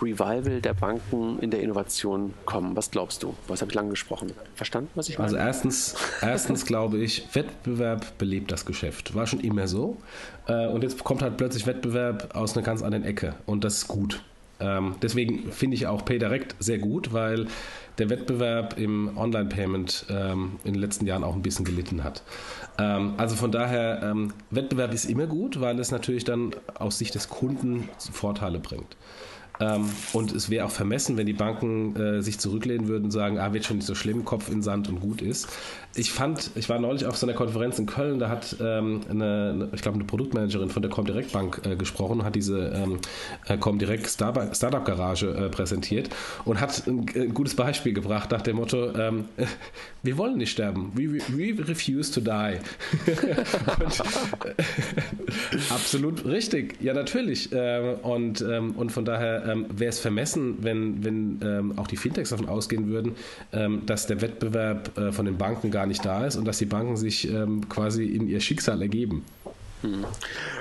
Revival 0.00 0.60
der 0.60 0.74
Banken 0.74 1.38
in 1.40 1.50
der 1.50 1.60
Innovation 1.60 2.34
kommen. 2.44 2.76
Was 2.76 2.90
glaubst 2.90 3.22
du? 3.22 3.34
Was 3.48 3.60
habe 3.60 3.70
ich 3.70 3.74
lange 3.74 3.90
gesprochen? 3.90 4.32
Verstanden, 4.54 4.90
was 4.94 5.08
ich 5.08 5.18
meine? 5.18 5.26
Also 5.26 5.36
erstens, 5.36 5.94
erstens 6.22 6.64
glaube 6.66 6.98
ich, 6.98 7.26
Wettbewerb 7.34 8.16
belebt 8.18 8.52
das 8.52 8.64
Geschäft. 8.64 9.14
War 9.14 9.26
schon 9.26 9.40
immer 9.40 9.66
so. 9.66 9.96
Äh, 10.46 10.68
und 10.68 10.82
jetzt 10.82 11.02
kommt 11.02 11.22
halt 11.22 11.36
plötzlich 11.36 11.66
Wettbewerb 11.66 12.36
aus 12.36 12.56
einer 12.56 12.64
ganz 12.64 12.82
anderen 12.82 13.04
Ecke. 13.04 13.34
Und 13.46 13.64
das 13.64 13.78
ist 13.78 13.88
gut. 13.88 14.22
Ähm, 14.60 14.96
deswegen 15.02 15.52
finde 15.52 15.76
ich 15.76 15.86
auch 15.86 16.04
PayDirect 16.04 16.56
sehr 16.58 16.78
gut, 16.78 17.12
weil 17.12 17.46
der 17.98 18.10
Wettbewerb 18.10 18.78
im 18.78 19.16
Online-Payment 19.16 20.06
ähm, 20.10 20.58
in 20.64 20.74
den 20.74 20.80
letzten 20.80 21.06
Jahren 21.06 21.24
auch 21.24 21.34
ein 21.34 21.42
bisschen 21.42 21.64
gelitten 21.64 22.04
hat. 22.04 22.22
Ähm, 22.78 23.14
also 23.16 23.36
von 23.36 23.52
daher, 23.52 24.02
ähm, 24.02 24.32
Wettbewerb 24.50 24.92
ist 24.92 25.04
immer 25.04 25.26
gut, 25.26 25.60
weil 25.60 25.78
es 25.78 25.90
natürlich 25.90 26.24
dann 26.24 26.54
aus 26.74 26.98
Sicht 26.98 27.14
des 27.14 27.28
Kunden 27.28 27.88
Vorteile 28.12 28.60
bringt. 28.60 28.96
Ähm, 29.60 29.88
und 30.12 30.32
es 30.32 30.50
wäre 30.50 30.66
auch 30.66 30.70
vermessen, 30.70 31.16
wenn 31.16 31.26
die 31.26 31.32
Banken 31.32 31.96
äh, 31.96 32.22
sich 32.22 32.38
zurücklehnen 32.38 32.88
würden 32.88 33.06
und 33.06 33.10
sagen, 33.10 33.38
ah, 33.38 33.52
wird 33.52 33.64
schon 33.64 33.78
nicht 33.78 33.86
so 33.86 33.94
schlimm, 33.94 34.24
Kopf 34.24 34.50
in 34.50 34.62
Sand 34.62 34.88
und 34.88 35.00
gut 35.00 35.22
ist. 35.22 35.48
Ich 35.94 36.12
fand, 36.12 36.50
ich 36.54 36.68
war 36.68 36.78
neulich 36.78 37.06
auf 37.06 37.16
so 37.16 37.26
einer 37.26 37.34
Konferenz 37.34 37.78
in 37.78 37.86
Köln, 37.86 38.18
da 38.18 38.28
hat 38.28 38.56
ähm, 38.60 39.00
eine, 39.10 39.68
ich 39.72 39.82
glaube, 39.82 39.96
eine 39.96 40.04
Produktmanagerin 40.04 40.70
von 40.70 40.82
der 40.82 40.90
Comdirect 40.90 41.32
Bank 41.32 41.62
äh, 41.64 41.76
gesprochen, 41.76 42.24
hat 42.24 42.36
diese 42.36 42.68
ähm, 42.68 42.98
äh, 43.46 43.56
Comdirect 43.56 44.06
Startup 44.06 44.84
Garage 44.84 45.26
äh, 45.26 45.48
präsentiert 45.48 46.10
und 46.44 46.60
hat 46.60 46.86
ein, 46.86 47.06
ein, 47.14 47.34
gutes 47.34 47.56
Beispiel 47.56 47.94
gebracht 47.94 48.30
nach 48.30 48.42
dem 48.42 48.56
Motto, 48.56 48.94
ähm, 48.94 49.24
wir 50.02 50.18
wollen 50.18 50.36
nicht 50.36 50.52
sterben, 50.52 50.92
we, 50.94 51.20
we 51.28 51.66
refuse 51.66 52.12
to 52.12 52.20
die. 52.20 52.58
und, 53.84 54.02
absolut 55.70 56.24
richtig, 56.24 56.76
ja 56.80 56.94
natürlich. 56.94 57.52
Äh, 57.52 57.96
und, 58.02 58.40
ähm, 58.42 58.72
und 58.72 58.92
von 58.92 59.04
daher 59.04 59.47
ähm, 59.48 59.66
wäre 59.70 59.90
es 59.90 59.98
vermessen, 59.98 60.58
wenn, 60.60 61.04
wenn 61.04 61.40
ähm, 61.42 61.78
auch 61.78 61.86
die 61.86 61.96
Fintechs 61.96 62.30
davon 62.30 62.48
ausgehen 62.48 62.88
würden, 62.88 63.12
ähm, 63.52 63.82
dass 63.86 64.06
der 64.06 64.20
Wettbewerb 64.20 64.96
äh, 64.98 65.12
von 65.12 65.26
den 65.26 65.36
Banken 65.36 65.70
gar 65.70 65.86
nicht 65.86 66.04
da 66.04 66.26
ist 66.26 66.36
und 66.36 66.44
dass 66.46 66.58
die 66.58 66.66
Banken 66.66 66.96
sich 66.96 67.30
ähm, 67.32 67.68
quasi 67.68 68.04
in 68.04 68.28
ihr 68.28 68.40
Schicksal 68.40 68.82
ergeben. 68.82 69.24
Hm. 69.82 70.04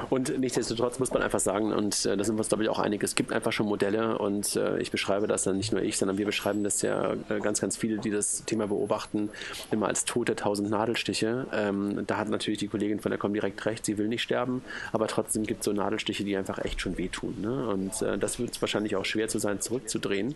Und 0.09 0.37
nichtsdestotrotz 0.39 0.99
muss 0.99 1.11
man 1.11 1.23
einfach 1.23 1.39
sagen, 1.39 1.73
und 1.73 2.05
äh, 2.05 2.15
da 2.15 2.23
sind 2.23 2.35
wir 2.35 2.39
uns, 2.39 2.49
glaube 2.49 2.63
ich, 2.63 2.69
auch 2.69 2.79
einig, 2.79 3.03
es 3.03 3.15
gibt 3.15 3.31
einfach 3.31 3.51
schon 3.51 3.65
Modelle 3.65 4.17
und 4.17 4.55
äh, 4.55 4.79
ich 4.79 4.91
beschreibe 4.91 5.27
das 5.27 5.43
dann 5.43 5.57
nicht 5.57 5.71
nur 5.71 5.81
ich, 5.81 5.97
sondern 5.97 6.17
wir 6.17 6.25
beschreiben 6.25 6.63
das 6.63 6.81
ja 6.81 7.13
äh, 7.29 7.39
ganz, 7.41 7.59
ganz 7.61 7.77
viele, 7.77 7.97
die 7.97 8.11
das 8.11 8.43
Thema 8.45 8.67
beobachten, 8.67 9.29
immer 9.71 9.87
als 9.87 10.05
tote 10.05 10.35
tausend 10.35 10.69
Nadelstiche. 10.69 11.47
Ähm, 11.51 12.05
da 12.05 12.17
hat 12.17 12.29
natürlich 12.29 12.59
die 12.59 12.67
Kollegin 12.67 12.99
von 12.99 13.09
der 13.09 13.17
Comdirect 13.17 13.65
recht, 13.65 13.85
sie 13.85 13.97
will 13.97 14.07
nicht 14.07 14.21
sterben, 14.21 14.63
aber 14.91 15.07
trotzdem 15.07 15.43
gibt 15.43 15.61
es 15.61 15.65
so 15.65 15.73
Nadelstiche, 15.73 16.23
die 16.23 16.37
einfach 16.37 16.59
echt 16.59 16.81
schon 16.81 16.97
wehtun. 16.97 17.35
Ne? 17.41 17.67
Und 17.67 18.01
äh, 18.01 18.17
das 18.17 18.39
wird 18.39 18.51
es 18.51 18.61
wahrscheinlich 18.61 18.95
auch 18.95 19.05
schwer 19.05 19.27
zu 19.27 19.39
sein, 19.39 19.61
zurückzudrehen. 19.61 20.35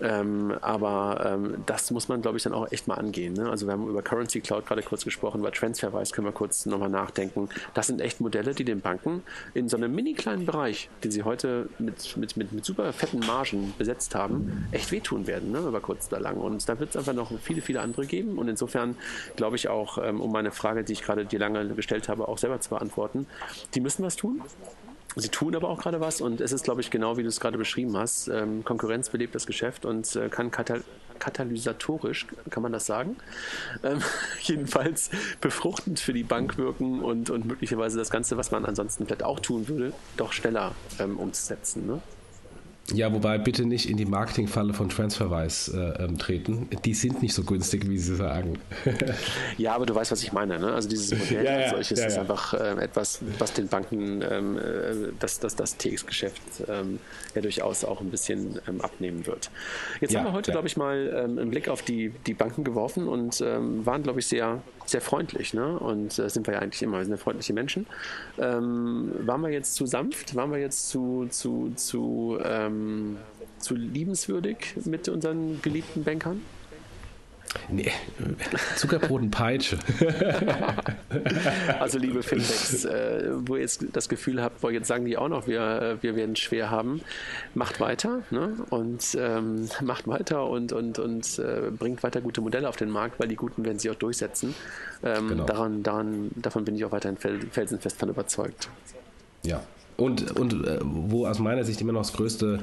Ähm, 0.00 0.54
aber 0.60 1.24
ähm, 1.26 1.62
das 1.66 1.90
muss 1.90 2.08
man, 2.08 2.22
glaube 2.22 2.38
ich, 2.38 2.42
dann 2.42 2.54
auch 2.54 2.70
echt 2.70 2.88
mal 2.88 2.94
angehen. 2.94 3.34
Ne? 3.34 3.50
Also 3.50 3.66
wir 3.66 3.72
haben 3.72 3.88
über 3.88 4.02
Currency 4.02 4.40
Cloud 4.40 4.66
gerade 4.66 4.82
kurz 4.82 5.04
gesprochen, 5.04 5.40
über 5.40 5.52
Transferwise 5.52 6.12
können 6.12 6.26
wir 6.26 6.32
kurz 6.32 6.66
nochmal 6.66 6.88
nachdenken. 6.88 7.48
Das 7.74 7.86
sind 7.86 7.97
sind 7.98 8.04
echt 8.04 8.20
Modelle, 8.20 8.54
die 8.54 8.64
den 8.64 8.80
Banken 8.80 9.22
in 9.54 9.68
so 9.68 9.76
einem 9.76 9.94
mini 9.94 10.14
kleinen 10.14 10.46
Bereich, 10.46 10.88
den 11.02 11.10
sie 11.10 11.24
heute 11.24 11.68
mit, 11.78 12.16
mit, 12.16 12.36
mit, 12.36 12.52
mit 12.52 12.64
super 12.64 12.92
fetten 12.92 13.20
Margen 13.20 13.74
besetzt 13.76 14.14
haben, 14.14 14.68
echt 14.70 14.92
wehtun 14.92 15.26
werden, 15.26 15.50
ne, 15.50 15.58
über 15.58 15.80
kurz 15.80 16.08
oder 16.08 16.20
lang. 16.20 16.36
Und 16.36 16.68
da 16.68 16.78
wird 16.78 16.90
es 16.90 16.96
einfach 16.96 17.12
noch 17.12 17.32
viele, 17.40 17.60
viele 17.60 17.80
andere 17.80 18.06
geben. 18.06 18.38
Und 18.38 18.48
insofern 18.48 18.96
glaube 19.36 19.56
ich 19.56 19.68
auch, 19.68 19.98
ähm, 19.98 20.20
um 20.20 20.30
meine 20.30 20.52
Frage, 20.52 20.84
die 20.84 20.92
ich 20.92 21.02
gerade 21.02 21.24
dir 21.24 21.38
lange 21.38 21.66
gestellt 21.74 22.08
habe, 22.08 22.28
auch 22.28 22.38
selber 22.38 22.60
zu 22.60 22.70
beantworten, 22.70 23.26
die 23.74 23.80
müssen 23.80 24.04
was 24.04 24.16
tun. 24.16 24.42
Sie 25.16 25.30
tun 25.30 25.56
aber 25.56 25.68
auch 25.68 25.80
gerade 25.80 26.00
was 26.00 26.20
und 26.20 26.40
es 26.40 26.52
ist, 26.52 26.64
glaube 26.64 26.80
ich, 26.80 26.90
genau 26.90 27.16
wie 27.16 27.22
du 27.22 27.28
es 27.28 27.40
gerade 27.40 27.58
beschrieben 27.58 27.96
hast. 27.96 28.28
Ähm, 28.28 28.62
Konkurrenz 28.62 29.10
belebt 29.10 29.34
das 29.34 29.46
Geschäft 29.46 29.84
und 29.84 30.14
äh, 30.14 30.28
kann 30.28 30.50
katalysatorisch, 31.18 32.26
kann 32.50 32.62
man 32.62 32.72
das 32.72 32.86
sagen, 32.86 33.16
ähm, 33.82 34.00
jedenfalls 34.42 35.10
befruchtend 35.40 36.00
für 36.00 36.12
die 36.12 36.22
Bank 36.22 36.58
wirken 36.58 37.02
und, 37.02 37.30
und 37.30 37.46
möglicherweise 37.46 37.98
das 37.98 38.10
Ganze, 38.10 38.36
was 38.36 38.50
man 38.50 38.64
ansonsten 38.64 39.06
vielleicht 39.06 39.24
auch 39.24 39.40
tun 39.40 39.68
würde, 39.68 39.92
doch 40.16 40.32
schneller 40.32 40.74
ähm, 40.98 41.18
umzusetzen. 41.18 41.86
Ne? 41.86 42.00
Ja, 42.94 43.12
wobei 43.12 43.36
bitte 43.36 43.66
nicht 43.66 43.90
in 43.90 43.98
die 43.98 44.06
Marketingfalle 44.06 44.72
von 44.72 44.88
Transferwise 44.88 45.94
äh, 45.98 46.04
ähm, 46.04 46.16
treten. 46.16 46.68
Die 46.86 46.94
sind 46.94 47.20
nicht 47.20 47.34
so 47.34 47.44
günstig, 47.44 47.86
wie 47.86 47.98
Sie 47.98 48.16
sagen. 48.16 48.58
ja, 49.58 49.74
aber 49.74 49.84
du 49.84 49.94
weißt, 49.94 50.10
was 50.10 50.22
ich 50.22 50.32
meine. 50.32 50.58
Ne? 50.58 50.72
Also 50.72 50.88
dieses 50.88 51.18
Modell 51.18 51.44
ja, 51.44 51.52
als 51.52 51.70
solches 51.72 52.00
ja, 52.00 52.06
ist 52.06 52.18
einfach 52.18 52.54
äh, 52.54 52.82
etwas, 52.82 53.20
was 53.38 53.52
den 53.52 53.68
Banken 53.68 54.22
ähm, 54.22 54.56
äh, 54.56 55.12
das, 55.18 55.38
das, 55.38 55.54
das 55.54 55.76
TX-Geschäft 55.76 56.40
ähm, 56.66 56.98
ja 57.34 57.42
durchaus 57.42 57.84
auch 57.84 58.00
ein 58.00 58.10
bisschen 58.10 58.58
ähm, 58.66 58.80
abnehmen 58.80 59.26
wird. 59.26 59.50
Jetzt 60.00 60.16
haben 60.16 60.24
wir 60.24 60.32
heute, 60.32 60.50
glaube 60.50 60.66
ich, 60.66 60.78
mal 60.78 61.12
ähm, 61.14 61.38
einen 61.38 61.50
Blick 61.50 61.68
auf 61.68 61.82
die, 61.82 62.10
die 62.26 62.34
Banken 62.34 62.64
geworfen 62.64 63.06
und 63.06 63.40
waren, 63.40 64.02
glaube 64.02 64.20
ich, 64.20 64.26
sehr, 64.26 64.62
sehr 64.86 65.00
freundlich. 65.00 65.52
Ne? 65.52 65.78
Und 65.78 66.18
äh, 66.18 66.30
sind 66.30 66.46
wir 66.46 66.54
ja 66.54 66.60
eigentlich 66.60 66.82
immer, 66.82 66.98
wir 66.98 67.04
sind 67.04 67.12
ja 67.12 67.18
freundliche 67.18 67.52
Menschen. 67.52 67.86
waren 68.36 69.40
wir 69.42 69.50
jetzt 69.50 69.74
zu 69.74 69.84
sanft? 69.86 70.34
Waren 70.34 70.50
wir 70.50 70.58
jetzt 70.58 70.88
zu, 70.88 71.26
zu, 71.30 71.72
zu 71.76 72.38
ähm, 72.78 73.16
zu 73.58 73.74
liebenswürdig 73.74 74.74
mit 74.84 75.08
unseren 75.08 75.60
geliebten 75.62 76.04
Bankern? 76.04 76.40
Nee, 77.70 77.90
Zuckerbrot 78.76 79.22
und 79.22 79.30
Peitsche. 79.30 79.78
also 81.80 81.98
liebe 81.98 82.22
Fintechs, 82.22 82.84
äh, 82.84 83.30
wo 83.46 83.56
ihr 83.56 83.62
jetzt 83.62 83.84
das 83.92 84.08
Gefühl 84.08 84.42
habt, 84.42 84.60
boah, 84.60 84.70
jetzt 84.70 84.88
sagen 84.88 85.06
die 85.06 85.16
auch 85.16 85.28
noch, 85.28 85.46
wir, 85.46 85.60
äh, 85.60 86.02
wir 86.02 86.14
werden 86.14 86.36
schwer 86.36 86.70
haben, 86.70 87.00
macht 87.54 87.80
weiter 87.80 88.22
ne? 88.30 88.54
und 88.70 89.16
ähm, 89.18 89.68
macht 89.80 90.06
weiter 90.06 90.46
und, 90.46 90.72
und, 90.72 90.98
und 90.98 91.38
äh, 91.38 91.70
bringt 91.70 92.02
weiter 92.02 92.20
gute 92.20 92.40
Modelle 92.40 92.68
auf 92.68 92.76
den 92.76 92.90
Markt, 92.90 93.18
weil 93.18 93.28
die 93.28 93.36
guten 93.36 93.64
werden 93.64 93.78
sich 93.78 93.90
auch 93.90 93.96
durchsetzen. 93.96 94.54
Ähm, 95.02 95.28
genau. 95.28 95.44
daran, 95.44 95.82
daran, 95.82 96.30
davon 96.36 96.64
bin 96.64 96.76
ich 96.76 96.84
auch 96.84 96.92
weiterhin 96.92 97.16
felsenfest 97.16 97.98
von 97.98 98.10
überzeugt. 98.10 98.68
Ja, 99.42 99.62
und, 99.98 100.30
und 100.38 100.64
äh, 100.64 100.78
wo 100.82 101.26
aus 101.26 101.40
meiner 101.40 101.64
Sicht 101.64 101.80
immer 101.80 101.92
noch 101.92 102.02
das 102.02 102.12
größte 102.12 102.60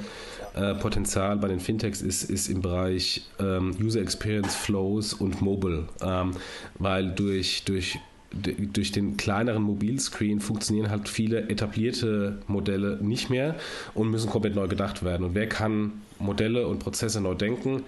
äh, 0.55 0.73
Potenzial 0.75 1.35
bei 1.37 1.49
den 1.49 1.59
Fintechs 1.59 2.01
ist, 2.01 2.23
ist 2.23 2.47
im 2.47 2.61
Bereich 2.61 3.23
ähm, 3.39 3.75
User 3.79 4.01
Experience 4.01 4.55
Flows 4.55 5.13
und 5.13 5.41
Mobile. 5.41 5.83
Ähm, 6.01 6.31
weil 6.79 7.11
durch, 7.11 7.63
durch 7.65 7.99
durch 8.73 8.91
den 8.91 9.15
kleineren 9.15 9.63
Mobilscreen 9.63 10.41
funktionieren 10.41 10.89
halt 10.89 11.07
viele 11.07 11.47
etablierte 11.47 12.39
Modelle 12.47 12.97
nicht 13.01 13.29
mehr 13.29 13.55
und 13.93 14.11
müssen 14.11 14.29
komplett 14.29 14.55
neu 14.55 14.67
gedacht 14.67 15.03
werden. 15.03 15.25
Und 15.25 15.35
wer 15.35 15.47
kann 15.47 15.93
Modelle 16.19 16.67
und 16.67 16.79
Prozesse 16.79 17.21
neu 17.21 17.35
denken? 17.35 17.83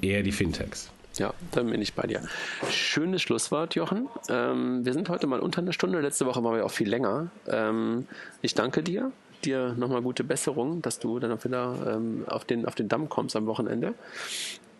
Eher 0.00 0.22
die 0.22 0.30
Fintechs. 0.30 0.90
Ja, 1.18 1.34
da 1.52 1.62
bin 1.62 1.82
ich 1.82 1.94
bei 1.94 2.06
dir. 2.06 2.22
Schönes 2.70 3.22
Schlusswort, 3.22 3.74
Jochen. 3.74 4.08
Ähm, 4.28 4.84
wir 4.84 4.92
sind 4.92 5.08
heute 5.08 5.26
mal 5.26 5.40
unter 5.40 5.60
einer 5.60 5.72
Stunde. 5.72 6.00
Letzte 6.00 6.26
Woche 6.26 6.42
waren 6.44 6.56
wir 6.56 6.64
auch 6.64 6.70
viel 6.70 6.88
länger. 6.88 7.30
Ähm, 7.48 8.06
ich 8.42 8.54
danke 8.54 8.82
dir. 8.82 9.12
Dir 9.44 9.74
nochmal 9.76 10.02
gute 10.02 10.22
Besserung, 10.22 10.82
dass 10.82 10.98
du 10.98 11.18
dann 11.18 11.32
auch 11.32 11.44
wieder 11.44 11.74
ähm, 11.86 12.24
auf, 12.28 12.44
den, 12.44 12.66
auf 12.66 12.74
den 12.74 12.88
Damm 12.88 13.08
kommst 13.08 13.34
am 13.36 13.46
Wochenende. 13.46 13.94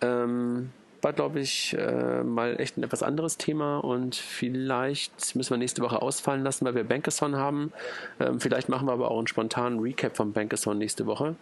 Ähm, 0.03 0.70
war, 1.03 1.12
glaube 1.14 1.41
ich, 1.41 1.74
äh, 1.78 2.22
mal 2.22 2.61
echt 2.61 2.76
ein 2.76 2.83
etwas 2.83 3.03
anderes 3.03 3.39
Thema 3.39 3.78
und 3.78 4.16
vielleicht 4.16 5.35
müssen 5.35 5.51
wir 5.51 5.57
nächste 5.57 5.83
Woche 5.83 6.03
ausfallen 6.03 6.45
lassen, 6.45 6.64
weil 6.66 6.74
wir 6.74 6.85
Bankathon 6.85 7.37
haben. 7.37 7.72
Ähm, 8.20 8.39
vielleicht 8.39 8.68
machen 8.68 8.87
wir 8.87 8.93
aber 8.93 9.11
auch 9.11 9.18
einen 9.18 9.26
spontanen 9.26 9.81
Recap 9.81 10.16
vom 10.16 10.33
Bankathon 10.33 10.78
nächste 10.78 11.07
Woche. 11.07 11.37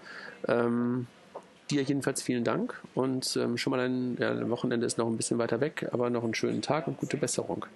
Ähm, 0.47 1.09
Dir 1.71 1.83
jedenfalls 1.83 2.23
vielen 2.23 2.45
Dank 2.45 2.81
und 2.95 3.37
ähm, 3.37 3.59
schon 3.59 3.71
mal 3.73 3.81
ein 3.81 4.17
ja, 4.19 4.49
Wochenende 4.49 4.87
ist 4.87 4.97
noch 4.97 5.07
ein 5.07 5.17
bisschen 5.17 5.39
weiter 5.39 5.61
weg, 5.61 5.89
aber 5.93 6.09
noch 6.09 6.25
einen 6.25 6.35
schönen 6.35 6.63
Tag 6.63 6.89
und 6.89 6.99
gute 6.99 7.17
Besserung. 7.17 7.67